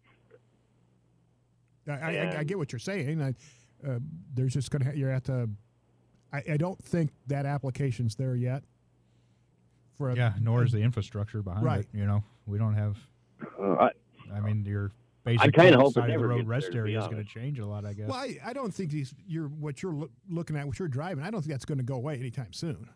I, 1.86 1.92
I, 1.92 2.10
I, 2.10 2.38
I 2.38 2.44
get 2.44 2.56
what 2.56 2.72
you're 2.72 2.78
saying. 2.78 3.20
I, 3.20 3.34
uh, 3.86 3.98
there's 4.34 4.54
just 4.54 4.70
going 4.70 4.84
to 4.90 4.96
you're 4.96 5.10
at 5.10 5.24
the. 5.24 5.50
I, 6.32 6.42
I 6.52 6.56
don't 6.56 6.82
think 6.82 7.10
that 7.26 7.44
application's 7.44 8.14
there 8.14 8.36
yet. 8.36 8.62
For 9.98 10.10
a, 10.10 10.14
Yeah, 10.16 10.32
nor 10.40 10.62
is 10.62 10.72
the 10.72 10.80
infrastructure 10.80 11.42
behind 11.42 11.64
Right. 11.64 11.80
it. 11.80 11.88
You 11.92 12.06
know, 12.06 12.22
we 12.46 12.56
don't 12.56 12.74
have. 12.74 12.96
Uh, 13.58 13.72
I, 13.72 13.90
I 14.32 14.40
mean, 14.40 14.64
your 14.64 14.92
basic 15.24 15.52
kinda 15.52 15.76
hope 15.76 15.90
it 15.90 15.94
side 15.94 16.10
of 16.10 16.20
the 16.20 16.26
road 16.28 16.46
rest 16.46 16.68
there, 16.72 16.82
area 16.82 17.00
is 17.00 17.06
going 17.06 17.22
to 17.22 17.28
change 17.28 17.58
a 17.58 17.66
lot. 17.66 17.84
I 17.84 17.94
guess. 17.94 18.08
Well, 18.08 18.18
I, 18.18 18.38
I 18.44 18.52
don't 18.52 18.72
think 18.72 18.90
these 18.90 19.12
you're 19.26 19.48
what 19.48 19.82
you're 19.82 19.92
loo- 19.94 20.10
looking 20.28 20.56
at, 20.56 20.66
what 20.66 20.78
you're 20.78 20.88
driving. 20.88 21.24
I 21.24 21.30
don't 21.30 21.40
think 21.42 21.50
that's 21.52 21.64
going 21.64 21.78
to 21.78 21.84
go 21.84 21.96
away 21.96 22.14
anytime 22.14 22.52
soon. 22.52 22.88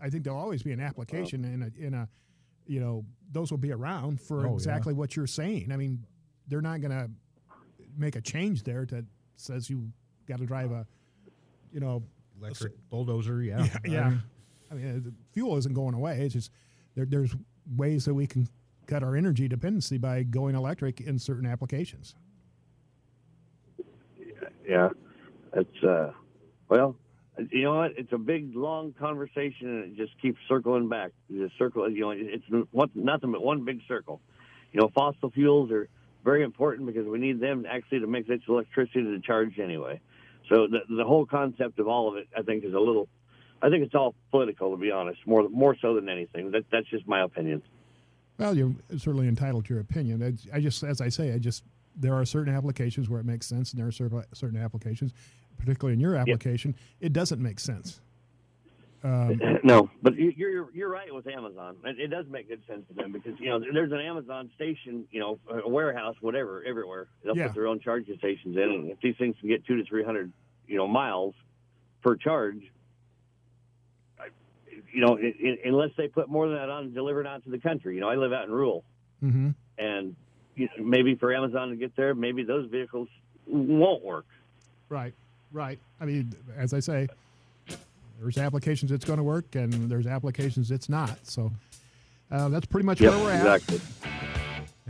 I 0.00 0.10
think 0.10 0.24
there'll 0.24 0.38
always 0.38 0.62
be 0.62 0.72
an 0.72 0.80
application 0.80 1.44
in 1.44 1.62
a 1.62 1.86
in 1.86 1.94
a, 1.94 2.08
you 2.66 2.80
know, 2.80 3.04
those 3.32 3.50
will 3.50 3.58
be 3.58 3.72
around 3.72 4.20
for 4.20 4.46
Oh, 4.46 4.50
yeah. 4.50 4.54
exactly 4.54 4.92
what 4.94 5.16
you're 5.16 5.26
saying. 5.26 5.70
I 5.72 5.76
mean, 5.76 6.04
they're 6.48 6.60
not 6.60 6.80
going 6.80 6.90
to 6.92 7.10
make 7.96 8.16
a 8.16 8.20
change 8.20 8.62
there 8.62 8.84
that 8.86 9.04
says 9.36 9.70
you 9.70 9.90
got 10.26 10.38
to 10.38 10.46
drive 10.46 10.70
a, 10.72 10.86
you 11.72 11.80
know, 11.80 12.02
Electric 12.40 12.74
bulldozer, 12.90 13.42
yeah. 13.42 13.64
yeah. 13.84 13.90
yeah. 13.90 14.12
I 14.70 14.74
mean, 14.74 14.88
uh, 14.96 15.00
the 15.08 15.14
fuel 15.32 15.56
isn't 15.56 15.72
going 15.74 15.94
away. 15.94 16.20
It's 16.20 16.34
just 16.34 16.50
there, 16.94 17.06
there's 17.06 17.34
ways 17.76 18.04
that 18.04 18.14
we 18.14 18.26
can 18.26 18.46
cut 18.86 19.02
our 19.02 19.16
energy 19.16 19.48
dependency 19.48 19.96
by 19.96 20.22
going 20.22 20.54
electric 20.54 21.00
in 21.00 21.18
certain 21.18 21.46
applications. 21.46 22.14
Yeah, 24.68 24.88
it's 25.54 25.82
uh, 25.84 26.10
well, 26.68 26.96
you 27.50 27.64
know 27.64 27.76
what? 27.76 27.92
It's 27.96 28.12
a 28.12 28.18
big, 28.18 28.54
long 28.54 28.94
conversation, 28.98 29.68
and 29.68 29.84
it 29.84 29.96
just 29.96 30.20
keeps 30.20 30.38
circling 30.48 30.88
back. 30.88 31.12
Just 31.30 31.56
circle, 31.58 31.90
you 31.90 32.00
know, 32.00 32.10
it's 32.10 32.44
what 32.70 32.94
nothing 32.94 33.32
but 33.32 33.42
one 33.42 33.64
big 33.64 33.80
circle. 33.86 34.20
You 34.72 34.80
know, 34.80 34.90
fossil 34.94 35.30
fuels 35.30 35.70
are 35.70 35.88
very 36.24 36.42
important 36.42 36.86
because 36.86 37.06
we 37.06 37.18
need 37.18 37.40
them 37.40 37.66
actually 37.68 38.00
to 38.00 38.06
make 38.06 38.26
this 38.26 38.40
electricity 38.48 39.02
to 39.02 39.20
charge 39.20 39.58
anyway. 39.58 40.00
So 40.48 40.66
the 40.66 40.80
the 40.94 41.04
whole 41.04 41.26
concept 41.26 41.78
of 41.78 41.88
all 41.88 42.08
of 42.08 42.16
it, 42.16 42.28
I 42.36 42.42
think, 42.42 42.64
is 42.64 42.74
a 42.74 42.78
little. 42.80 43.08
I 43.62 43.70
think 43.70 43.84
it's 43.84 43.94
all 43.94 44.14
political, 44.30 44.70
to 44.72 44.76
be 44.76 44.90
honest, 44.90 45.20
more 45.26 45.48
more 45.48 45.76
so 45.80 45.94
than 45.94 46.08
anything. 46.08 46.50
That 46.52 46.64
that's 46.70 46.88
just 46.88 47.06
my 47.06 47.22
opinion. 47.22 47.62
Well, 48.38 48.56
you're 48.56 48.74
certainly 48.98 49.28
entitled 49.28 49.64
to 49.66 49.74
your 49.74 49.80
opinion. 49.80 50.22
I, 50.22 50.56
I 50.56 50.60
just, 50.60 50.82
as 50.82 51.00
I 51.00 51.08
say, 51.08 51.32
I 51.32 51.38
just 51.38 51.64
there 51.96 52.14
are 52.14 52.24
certain 52.24 52.54
applications 52.54 53.08
where 53.08 53.20
it 53.20 53.26
makes 53.26 53.46
sense, 53.46 53.72
and 53.72 53.80
there 53.80 53.86
are 53.86 54.22
certain 54.34 54.62
applications, 54.62 55.12
particularly 55.58 55.94
in 55.94 56.00
your 56.00 56.16
application, 56.16 56.74
yep. 56.76 57.06
it 57.08 57.12
doesn't 57.12 57.42
make 57.42 57.60
sense. 57.60 58.00
Um, 59.04 59.40
no, 59.62 59.88
but 60.02 60.16
you're 60.16 60.68
you're 60.72 60.88
right 60.88 61.14
with 61.14 61.28
Amazon. 61.28 61.76
It, 61.84 62.00
it, 62.00 62.08
does 62.08 62.26
make 62.28 62.48
good 62.48 62.62
sense 62.66 62.88
to 62.88 62.94
them 62.94 63.12
because 63.12 63.38
you 63.38 63.48
know 63.50 63.60
there's 63.60 63.92
an 63.92 64.00
Amazon 64.00 64.50
station, 64.56 65.06
you 65.12 65.20
know, 65.20 65.38
a 65.64 65.68
warehouse, 65.68 66.16
whatever, 66.20 66.64
everywhere. 66.66 67.06
They'll 67.22 67.36
yeah. 67.36 67.46
put 67.46 67.54
their 67.54 67.68
own 67.68 67.78
charging 67.78 68.16
stations 68.18 68.56
in, 68.56 68.62
and 68.62 68.90
if 68.90 68.98
these 69.00 69.14
things 69.16 69.36
can 69.38 69.48
get 69.48 69.64
two 69.64 69.76
to 69.76 69.84
three 69.84 70.02
hundred, 70.02 70.32
you 70.66 70.76
know, 70.76 70.88
miles 70.88 71.34
per 72.02 72.16
charge, 72.16 72.62
I, 74.18 74.28
you 74.92 75.06
know, 75.06 75.16
it, 75.16 75.36
it, 75.38 75.60
unless 75.66 75.90
they 75.96 76.08
put 76.08 76.28
more 76.28 76.48
than 76.48 76.56
that 76.56 76.70
on 76.70 76.84
and 76.84 76.94
deliver 76.94 77.20
it 77.20 77.28
out 77.28 77.44
to 77.44 77.50
the 77.50 77.60
country. 77.60 77.94
You 77.94 78.00
know, 78.00 78.08
I 78.08 78.16
live 78.16 78.32
out 78.32 78.46
in 78.46 78.50
rural, 78.50 78.82
mm-hmm. 79.22 79.50
and 79.78 80.16
you 80.56 80.68
know, 80.76 80.84
maybe 80.84 81.14
for 81.14 81.32
Amazon 81.32 81.68
to 81.70 81.76
get 81.76 81.94
there, 81.94 82.14
maybe 82.14 82.42
those 82.42 82.68
vehicles 82.68 83.08
won't 83.46 84.02
work. 84.02 84.26
Right, 84.88 85.14
right. 85.56 85.78
I 86.00 86.04
mean, 86.04 86.32
as 86.56 86.72
I 86.74 86.80
say 86.80 87.08
there's 88.20 88.38
applications 88.38 88.92
it's 88.92 89.04
going 89.04 89.18
to 89.18 89.22
work, 89.22 89.54
and 89.54 89.72
there's 89.90 90.06
applications 90.06 90.70
it's 90.70 90.88
not. 90.88 91.18
So 91.26 91.50
uh, 92.30 92.48
that's 92.48 92.66
pretty 92.66 92.86
much 92.86 93.00
yep, 93.00 93.12
where 93.12 93.24
we're 93.24 93.34
exactly. 93.34 93.80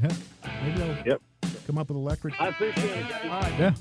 at. 0.03 0.12
Yeah. 0.12 0.51
Maybe 0.62 0.79
they'll 0.79 1.07
yep. 1.07 1.23
come 1.67 1.79
up 1.79 1.89
with 1.89 1.97
electric. 1.97 2.41
I 2.41 2.49
appreciate 2.49 2.85
it. 2.85 3.25
All 3.25 3.41
right. 3.41 3.59
Yeah. 3.59 3.75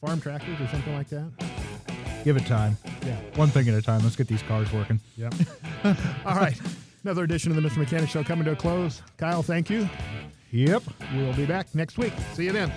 Farm 0.00 0.20
tractors 0.20 0.60
or 0.60 0.68
something 0.68 0.94
like 0.94 1.08
that. 1.08 1.30
Give 2.24 2.36
it 2.36 2.46
time. 2.46 2.76
Yeah. 3.04 3.16
One 3.34 3.48
thing 3.48 3.68
at 3.68 3.74
a 3.74 3.82
time. 3.82 4.02
Let's 4.02 4.16
get 4.16 4.28
these 4.28 4.42
cars 4.42 4.72
working. 4.72 5.00
Yep. 5.16 5.34
All 6.24 6.36
right. 6.36 6.58
Another 7.04 7.24
edition 7.24 7.50
of 7.50 7.60
the 7.60 7.68
Mr. 7.68 7.78
Mechanic 7.78 8.08
Show 8.08 8.22
coming 8.22 8.44
to 8.44 8.52
a 8.52 8.56
close. 8.56 9.02
Kyle, 9.16 9.42
thank 9.42 9.68
you. 9.68 9.88
Yep. 10.52 10.84
We'll 11.14 11.34
be 11.34 11.46
back 11.46 11.74
next 11.74 11.98
week. 11.98 12.12
See 12.34 12.44
you 12.44 12.52
then. 12.52 12.72